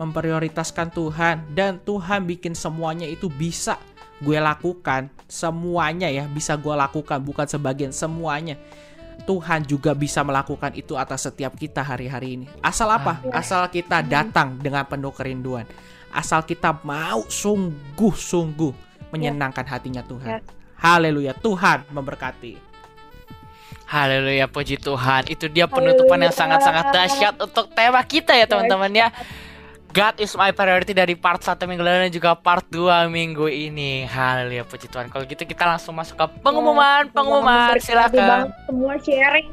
memprioritaskan 0.00 0.90
Tuhan 0.90 1.36
dan 1.52 1.76
Tuhan 1.82 2.24
bikin 2.24 2.56
semuanya 2.56 3.04
itu 3.04 3.28
bisa 3.28 3.76
gue 4.24 4.38
lakukan 4.40 5.12
semuanya 5.28 6.08
ya 6.08 6.24
bisa 6.24 6.56
gue 6.56 6.72
lakukan 6.72 7.20
bukan 7.20 7.46
sebagian 7.46 7.92
semuanya 7.92 8.56
Tuhan 9.28 9.62
juga 9.62 9.94
bisa 9.94 10.26
melakukan 10.26 10.74
itu 10.74 10.98
atas 10.98 11.30
setiap 11.30 11.54
kita 11.54 11.86
hari-hari 11.86 12.34
ini. 12.34 12.46
Asal 12.58 12.90
apa? 12.90 13.22
Asal 13.30 13.62
kita 13.70 14.02
datang 14.02 14.58
dengan 14.58 14.82
penuh 14.84 15.14
kerinduan. 15.14 15.64
Asal 16.14 16.46
kita 16.46 16.78
mau 16.86 17.26
sungguh-sungguh 17.26 18.72
menyenangkan 19.10 19.66
hatinya 19.66 20.06
Tuhan. 20.06 20.38
Yes. 20.38 20.46
Haleluya, 20.78 21.34
Tuhan 21.34 21.90
memberkati. 21.90 22.54
Haleluya 23.84 24.46
puji 24.46 24.78
Tuhan. 24.78 25.26
Itu 25.26 25.50
dia 25.50 25.66
penutupan 25.66 26.22
yang 26.22 26.30
sangat-sangat 26.30 26.94
dahsyat 26.94 27.34
untuk 27.36 27.66
tema 27.74 28.00
kita 28.06 28.32
ya 28.38 28.46
teman-teman 28.46 28.90
ya. 28.94 29.08
God 29.94 30.18
is 30.18 30.34
my 30.34 30.50
priority 30.50 30.90
dari 30.90 31.14
part 31.14 31.38
1 31.38 31.54
minggu 31.70 31.78
lalu 31.78 32.10
dan 32.10 32.12
juga 32.14 32.34
part 32.34 32.66
2 32.66 33.06
minggu 33.06 33.46
ini. 33.46 34.02
Haleluya 34.06 34.66
puji 34.66 34.90
Tuhan. 34.90 35.06
Kalau 35.06 35.22
gitu 35.22 35.46
kita 35.46 35.62
langsung 35.66 35.94
masuk 35.94 36.18
ke 36.18 36.26
pengumuman, 36.42 37.06
pengumuman. 37.14 37.78
Berkati 37.78 37.86
Silakan. 37.86 38.26
banget 38.26 38.50
semua 38.66 38.94
sharing. 38.98 39.48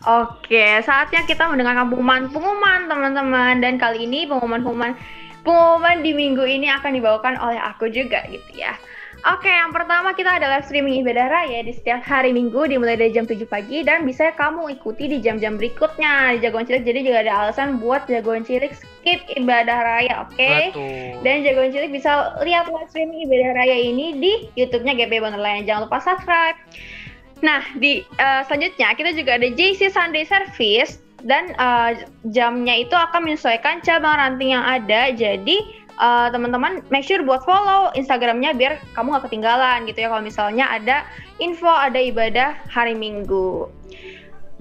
Oke, 0.00 0.80
saatnya 0.80 1.28
kita 1.28 1.44
mendengarkan 1.52 1.92
pengumuman-pengumuman 1.92 2.88
teman-teman 2.88 3.60
dan 3.60 3.76
kali 3.76 4.08
ini 4.08 4.24
pengumuman-pengumuman 4.24 4.96
pengumuman 5.44 6.00
di 6.00 6.12
minggu 6.16 6.44
ini 6.44 6.72
akan 6.72 6.96
dibawakan 6.96 7.36
oleh 7.36 7.60
aku 7.60 7.88
juga 7.92 8.24
gitu 8.28 8.48
ya. 8.56 8.76
Oke, 9.20 9.52
yang 9.52 9.68
pertama 9.68 10.16
kita 10.16 10.40
ada 10.40 10.48
live 10.48 10.64
streaming 10.64 11.04
ibadah 11.04 11.28
raya 11.28 11.60
di 11.60 11.76
setiap 11.76 12.00
hari 12.00 12.32
minggu 12.32 12.64
dimulai 12.64 12.96
dari 12.96 13.12
jam 13.12 13.28
7 13.28 13.44
pagi 13.44 13.84
dan 13.84 14.08
bisa 14.08 14.32
kamu 14.32 14.80
ikuti 14.80 15.12
di 15.12 15.20
jam-jam 15.20 15.60
berikutnya 15.60 16.32
di 16.32 16.48
Jagoan 16.48 16.64
Cilik. 16.64 16.88
Jadi 16.88 17.04
juga 17.04 17.28
ada 17.28 17.32
alasan 17.44 17.76
buat 17.84 18.08
Jagoan 18.08 18.48
Cilik 18.48 18.72
skip 18.72 19.20
ibadah 19.36 19.84
raya, 19.84 20.24
oke? 20.24 20.72
Betul. 20.72 21.20
Dan 21.20 21.44
Jagoan 21.44 21.68
Cilik 21.68 21.92
bisa 21.92 22.32
lihat 22.40 22.72
live 22.72 22.88
streaming 22.88 23.28
ibadah 23.28 23.60
raya 23.60 23.76
ini 23.76 24.16
di 24.16 24.32
YouTube-nya 24.56 24.96
GP 24.96 25.20
Wonderland. 25.20 25.68
Jangan 25.68 25.84
lupa 25.84 26.00
subscribe. 26.00 26.56
Nah, 27.40 27.64
di 27.80 28.04
eh, 28.04 28.42
selanjutnya 28.44 28.92
kita 28.92 29.10
juga 29.16 29.40
ada 29.40 29.48
JC 29.48 29.88
Sunday 29.88 30.28
Service 30.28 31.00
dan 31.24 31.52
eh, 31.56 32.04
jamnya 32.32 32.84
itu 32.84 32.92
akan 32.92 33.28
menyesuaikan 33.28 33.80
cabang 33.80 34.16
ranting 34.20 34.52
yang 34.52 34.64
ada. 34.64 35.12
Jadi 35.12 35.56
eh, 35.96 36.28
teman-teman 36.32 36.84
make 36.92 37.04
sure 37.04 37.24
buat 37.24 37.40
follow 37.48 37.88
Instagramnya 37.96 38.52
biar 38.56 38.76
kamu 38.92 39.16
nggak 39.16 39.24
ketinggalan 39.32 39.88
gitu 39.88 40.04
ya 40.04 40.08
kalau 40.12 40.24
misalnya 40.24 40.68
ada 40.68 41.04
info 41.40 41.68
ada 41.68 41.96
ibadah 41.96 42.56
hari 42.68 42.92
Minggu. 42.92 43.72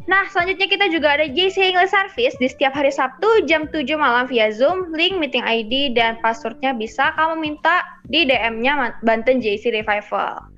Nah, 0.10 0.26
selanjutnya 0.26 0.66
kita 0.66 0.90
juga 0.90 1.22
ada 1.22 1.30
JC 1.30 1.70
English 1.70 1.94
Service 1.94 2.34
di 2.42 2.50
setiap 2.50 2.74
hari 2.74 2.90
Sabtu 2.90 3.46
jam 3.46 3.70
7 3.70 3.86
malam 3.94 4.26
via 4.26 4.50
Zoom. 4.50 4.90
Link 4.90 5.22
meeting 5.22 5.46
ID 5.46 5.94
dan 5.94 6.18
passwordnya 6.26 6.74
bisa 6.74 7.14
kamu 7.14 7.38
minta 7.38 7.86
di 8.10 8.26
DM-nya 8.26 8.98
Banten 9.06 9.38
JC 9.38 9.70
Revival. 9.70 10.50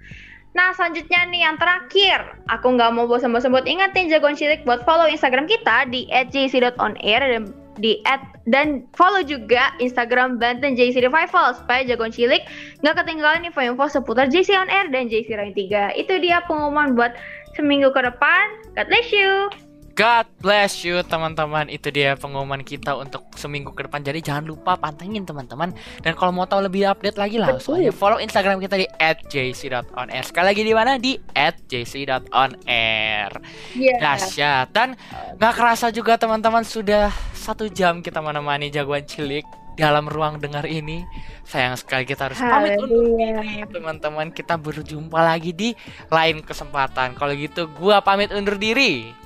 Nah, 0.52 0.76
selanjutnya 0.76 1.32
nih 1.32 1.48
yang 1.48 1.56
terakhir. 1.56 2.36
Aku 2.52 2.76
nggak 2.76 2.92
mau 2.92 3.08
bosan-bosan 3.08 3.56
buat 3.56 3.64
ingetin 3.64 4.12
jagoan 4.12 4.36
cilik 4.36 4.68
buat 4.68 4.84
follow 4.84 5.08
Instagram 5.08 5.48
kita 5.48 5.88
di 5.88 6.08
@jc.onair 6.12 7.22
dan 7.24 7.56
di 7.80 8.04
at, 8.04 8.20
dan 8.52 8.84
follow 9.00 9.24
juga 9.24 9.72
Instagram 9.80 10.36
Banten 10.36 10.76
JC 10.76 11.00
Revival 11.00 11.56
supaya 11.56 11.88
jagoan 11.88 12.12
cilik 12.12 12.44
nggak 12.84 12.96
ketinggalan 13.00 13.48
info-info 13.48 13.88
seputar 13.88 14.28
JC 14.28 14.52
on 14.60 14.68
Air 14.68 14.92
dan 14.92 15.08
JC 15.08 15.40
Rain 15.40 15.56
3. 15.56 15.96
Itu 15.96 16.20
dia 16.20 16.44
pengumuman 16.46 17.00
buat 17.00 17.16
seminggu 17.56 17.96
ke 17.96 18.04
depan. 18.04 18.44
God 18.76 18.88
bless 18.92 19.08
you. 19.16 19.48
God 19.92 20.26
bless 20.40 20.88
you 20.88 21.04
teman-teman. 21.04 21.68
Itu 21.68 21.92
dia 21.92 22.16
pengumuman 22.16 22.64
kita 22.64 22.96
untuk 22.96 23.28
seminggu 23.36 23.76
ke 23.76 23.88
depan. 23.88 24.02
Jadi 24.02 24.24
jangan 24.24 24.48
lupa 24.48 24.80
pantengin 24.80 25.28
teman-teman. 25.28 25.76
Dan 26.00 26.16
kalau 26.16 26.32
mau 26.32 26.48
tahu 26.48 26.66
lebih 26.66 26.88
update 26.88 27.18
lagi 27.20 27.38
langsung 27.38 27.80
aja 27.80 27.92
follow 27.92 28.20
Instagram 28.20 28.60
kita 28.64 28.80
di 28.80 28.88
@jc.onair 29.28 30.24
Sekali 30.24 30.46
lagi 30.52 30.62
di 30.64 30.74
mana? 30.74 30.96
Di 30.96 31.20
@jc.onair 31.68 33.32
Iya. 33.76 33.96
Dahsyat. 34.00 34.68
Dan 34.72 34.96
gak 35.38 35.54
kerasa 35.56 35.92
juga 35.92 36.16
teman-teman 36.16 36.64
Sudah 36.64 37.12
satu 37.36 37.68
jam 37.68 38.00
kita 38.06 38.22
menemani 38.22 38.70
jagoan 38.70 39.04
cilik 39.04 39.44
dalam 39.76 40.06
ruang 40.06 40.38
dengar 40.38 40.68
ini. 40.68 41.02
Sayang 41.48 41.74
sekali 41.80 42.06
kita 42.06 42.30
harus 42.30 42.40
pamit 42.40 42.78
undur 42.78 43.18
diri 43.18 43.66
teman-teman. 43.66 44.30
Kita 44.30 44.56
berjumpa 44.60 45.20
lagi 45.20 45.52
di 45.56 45.70
lain 46.12 46.46
kesempatan. 46.46 47.18
Kalau 47.18 47.34
gitu 47.34 47.66
gua 47.80 48.04
pamit 48.04 48.30
undur 48.30 48.62
diri 48.62 49.21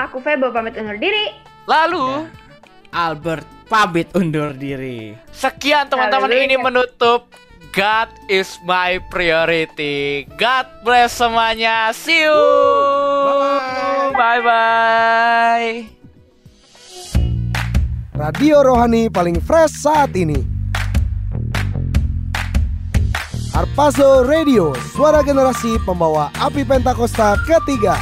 Aku 0.00 0.16
Febo 0.24 0.48
pamit 0.48 0.72
undur 0.80 0.96
diri. 0.96 1.28
lalu? 1.68 2.24
Albert 2.88 3.44
pamit 3.68 4.08
undur 4.16 4.56
diri. 4.56 5.12
sekian 5.28 5.86
teman-teman. 5.92 6.32
Ini 6.32 6.56
menutup. 6.56 7.28
God 7.70 8.10
is 8.26 8.58
my 8.66 8.98
priority. 9.14 10.26
God 10.34 10.66
bless 10.82 11.14
semuanya. 11.14 11.94
See 11.94 12.26
you. 12.26 12.34
Bye 14.10 14.42
bye 14.42 15.70
Radio 18.18 18.56
Rohani 18.66 19.06
paling 19.06 19.38
fresh 19.38 19.70
saat 19.80 20.12
ini. 20.18 20.36
Harpazo 23.54 24.26
Radio, 24.26 24.74
suara 24.92 25.22
generasi 25.22 25.78
pembawa 25.86 26.28
api 26.42 26.66
Pentakosta 26.66 27.38
ketiga. 27.46 27.96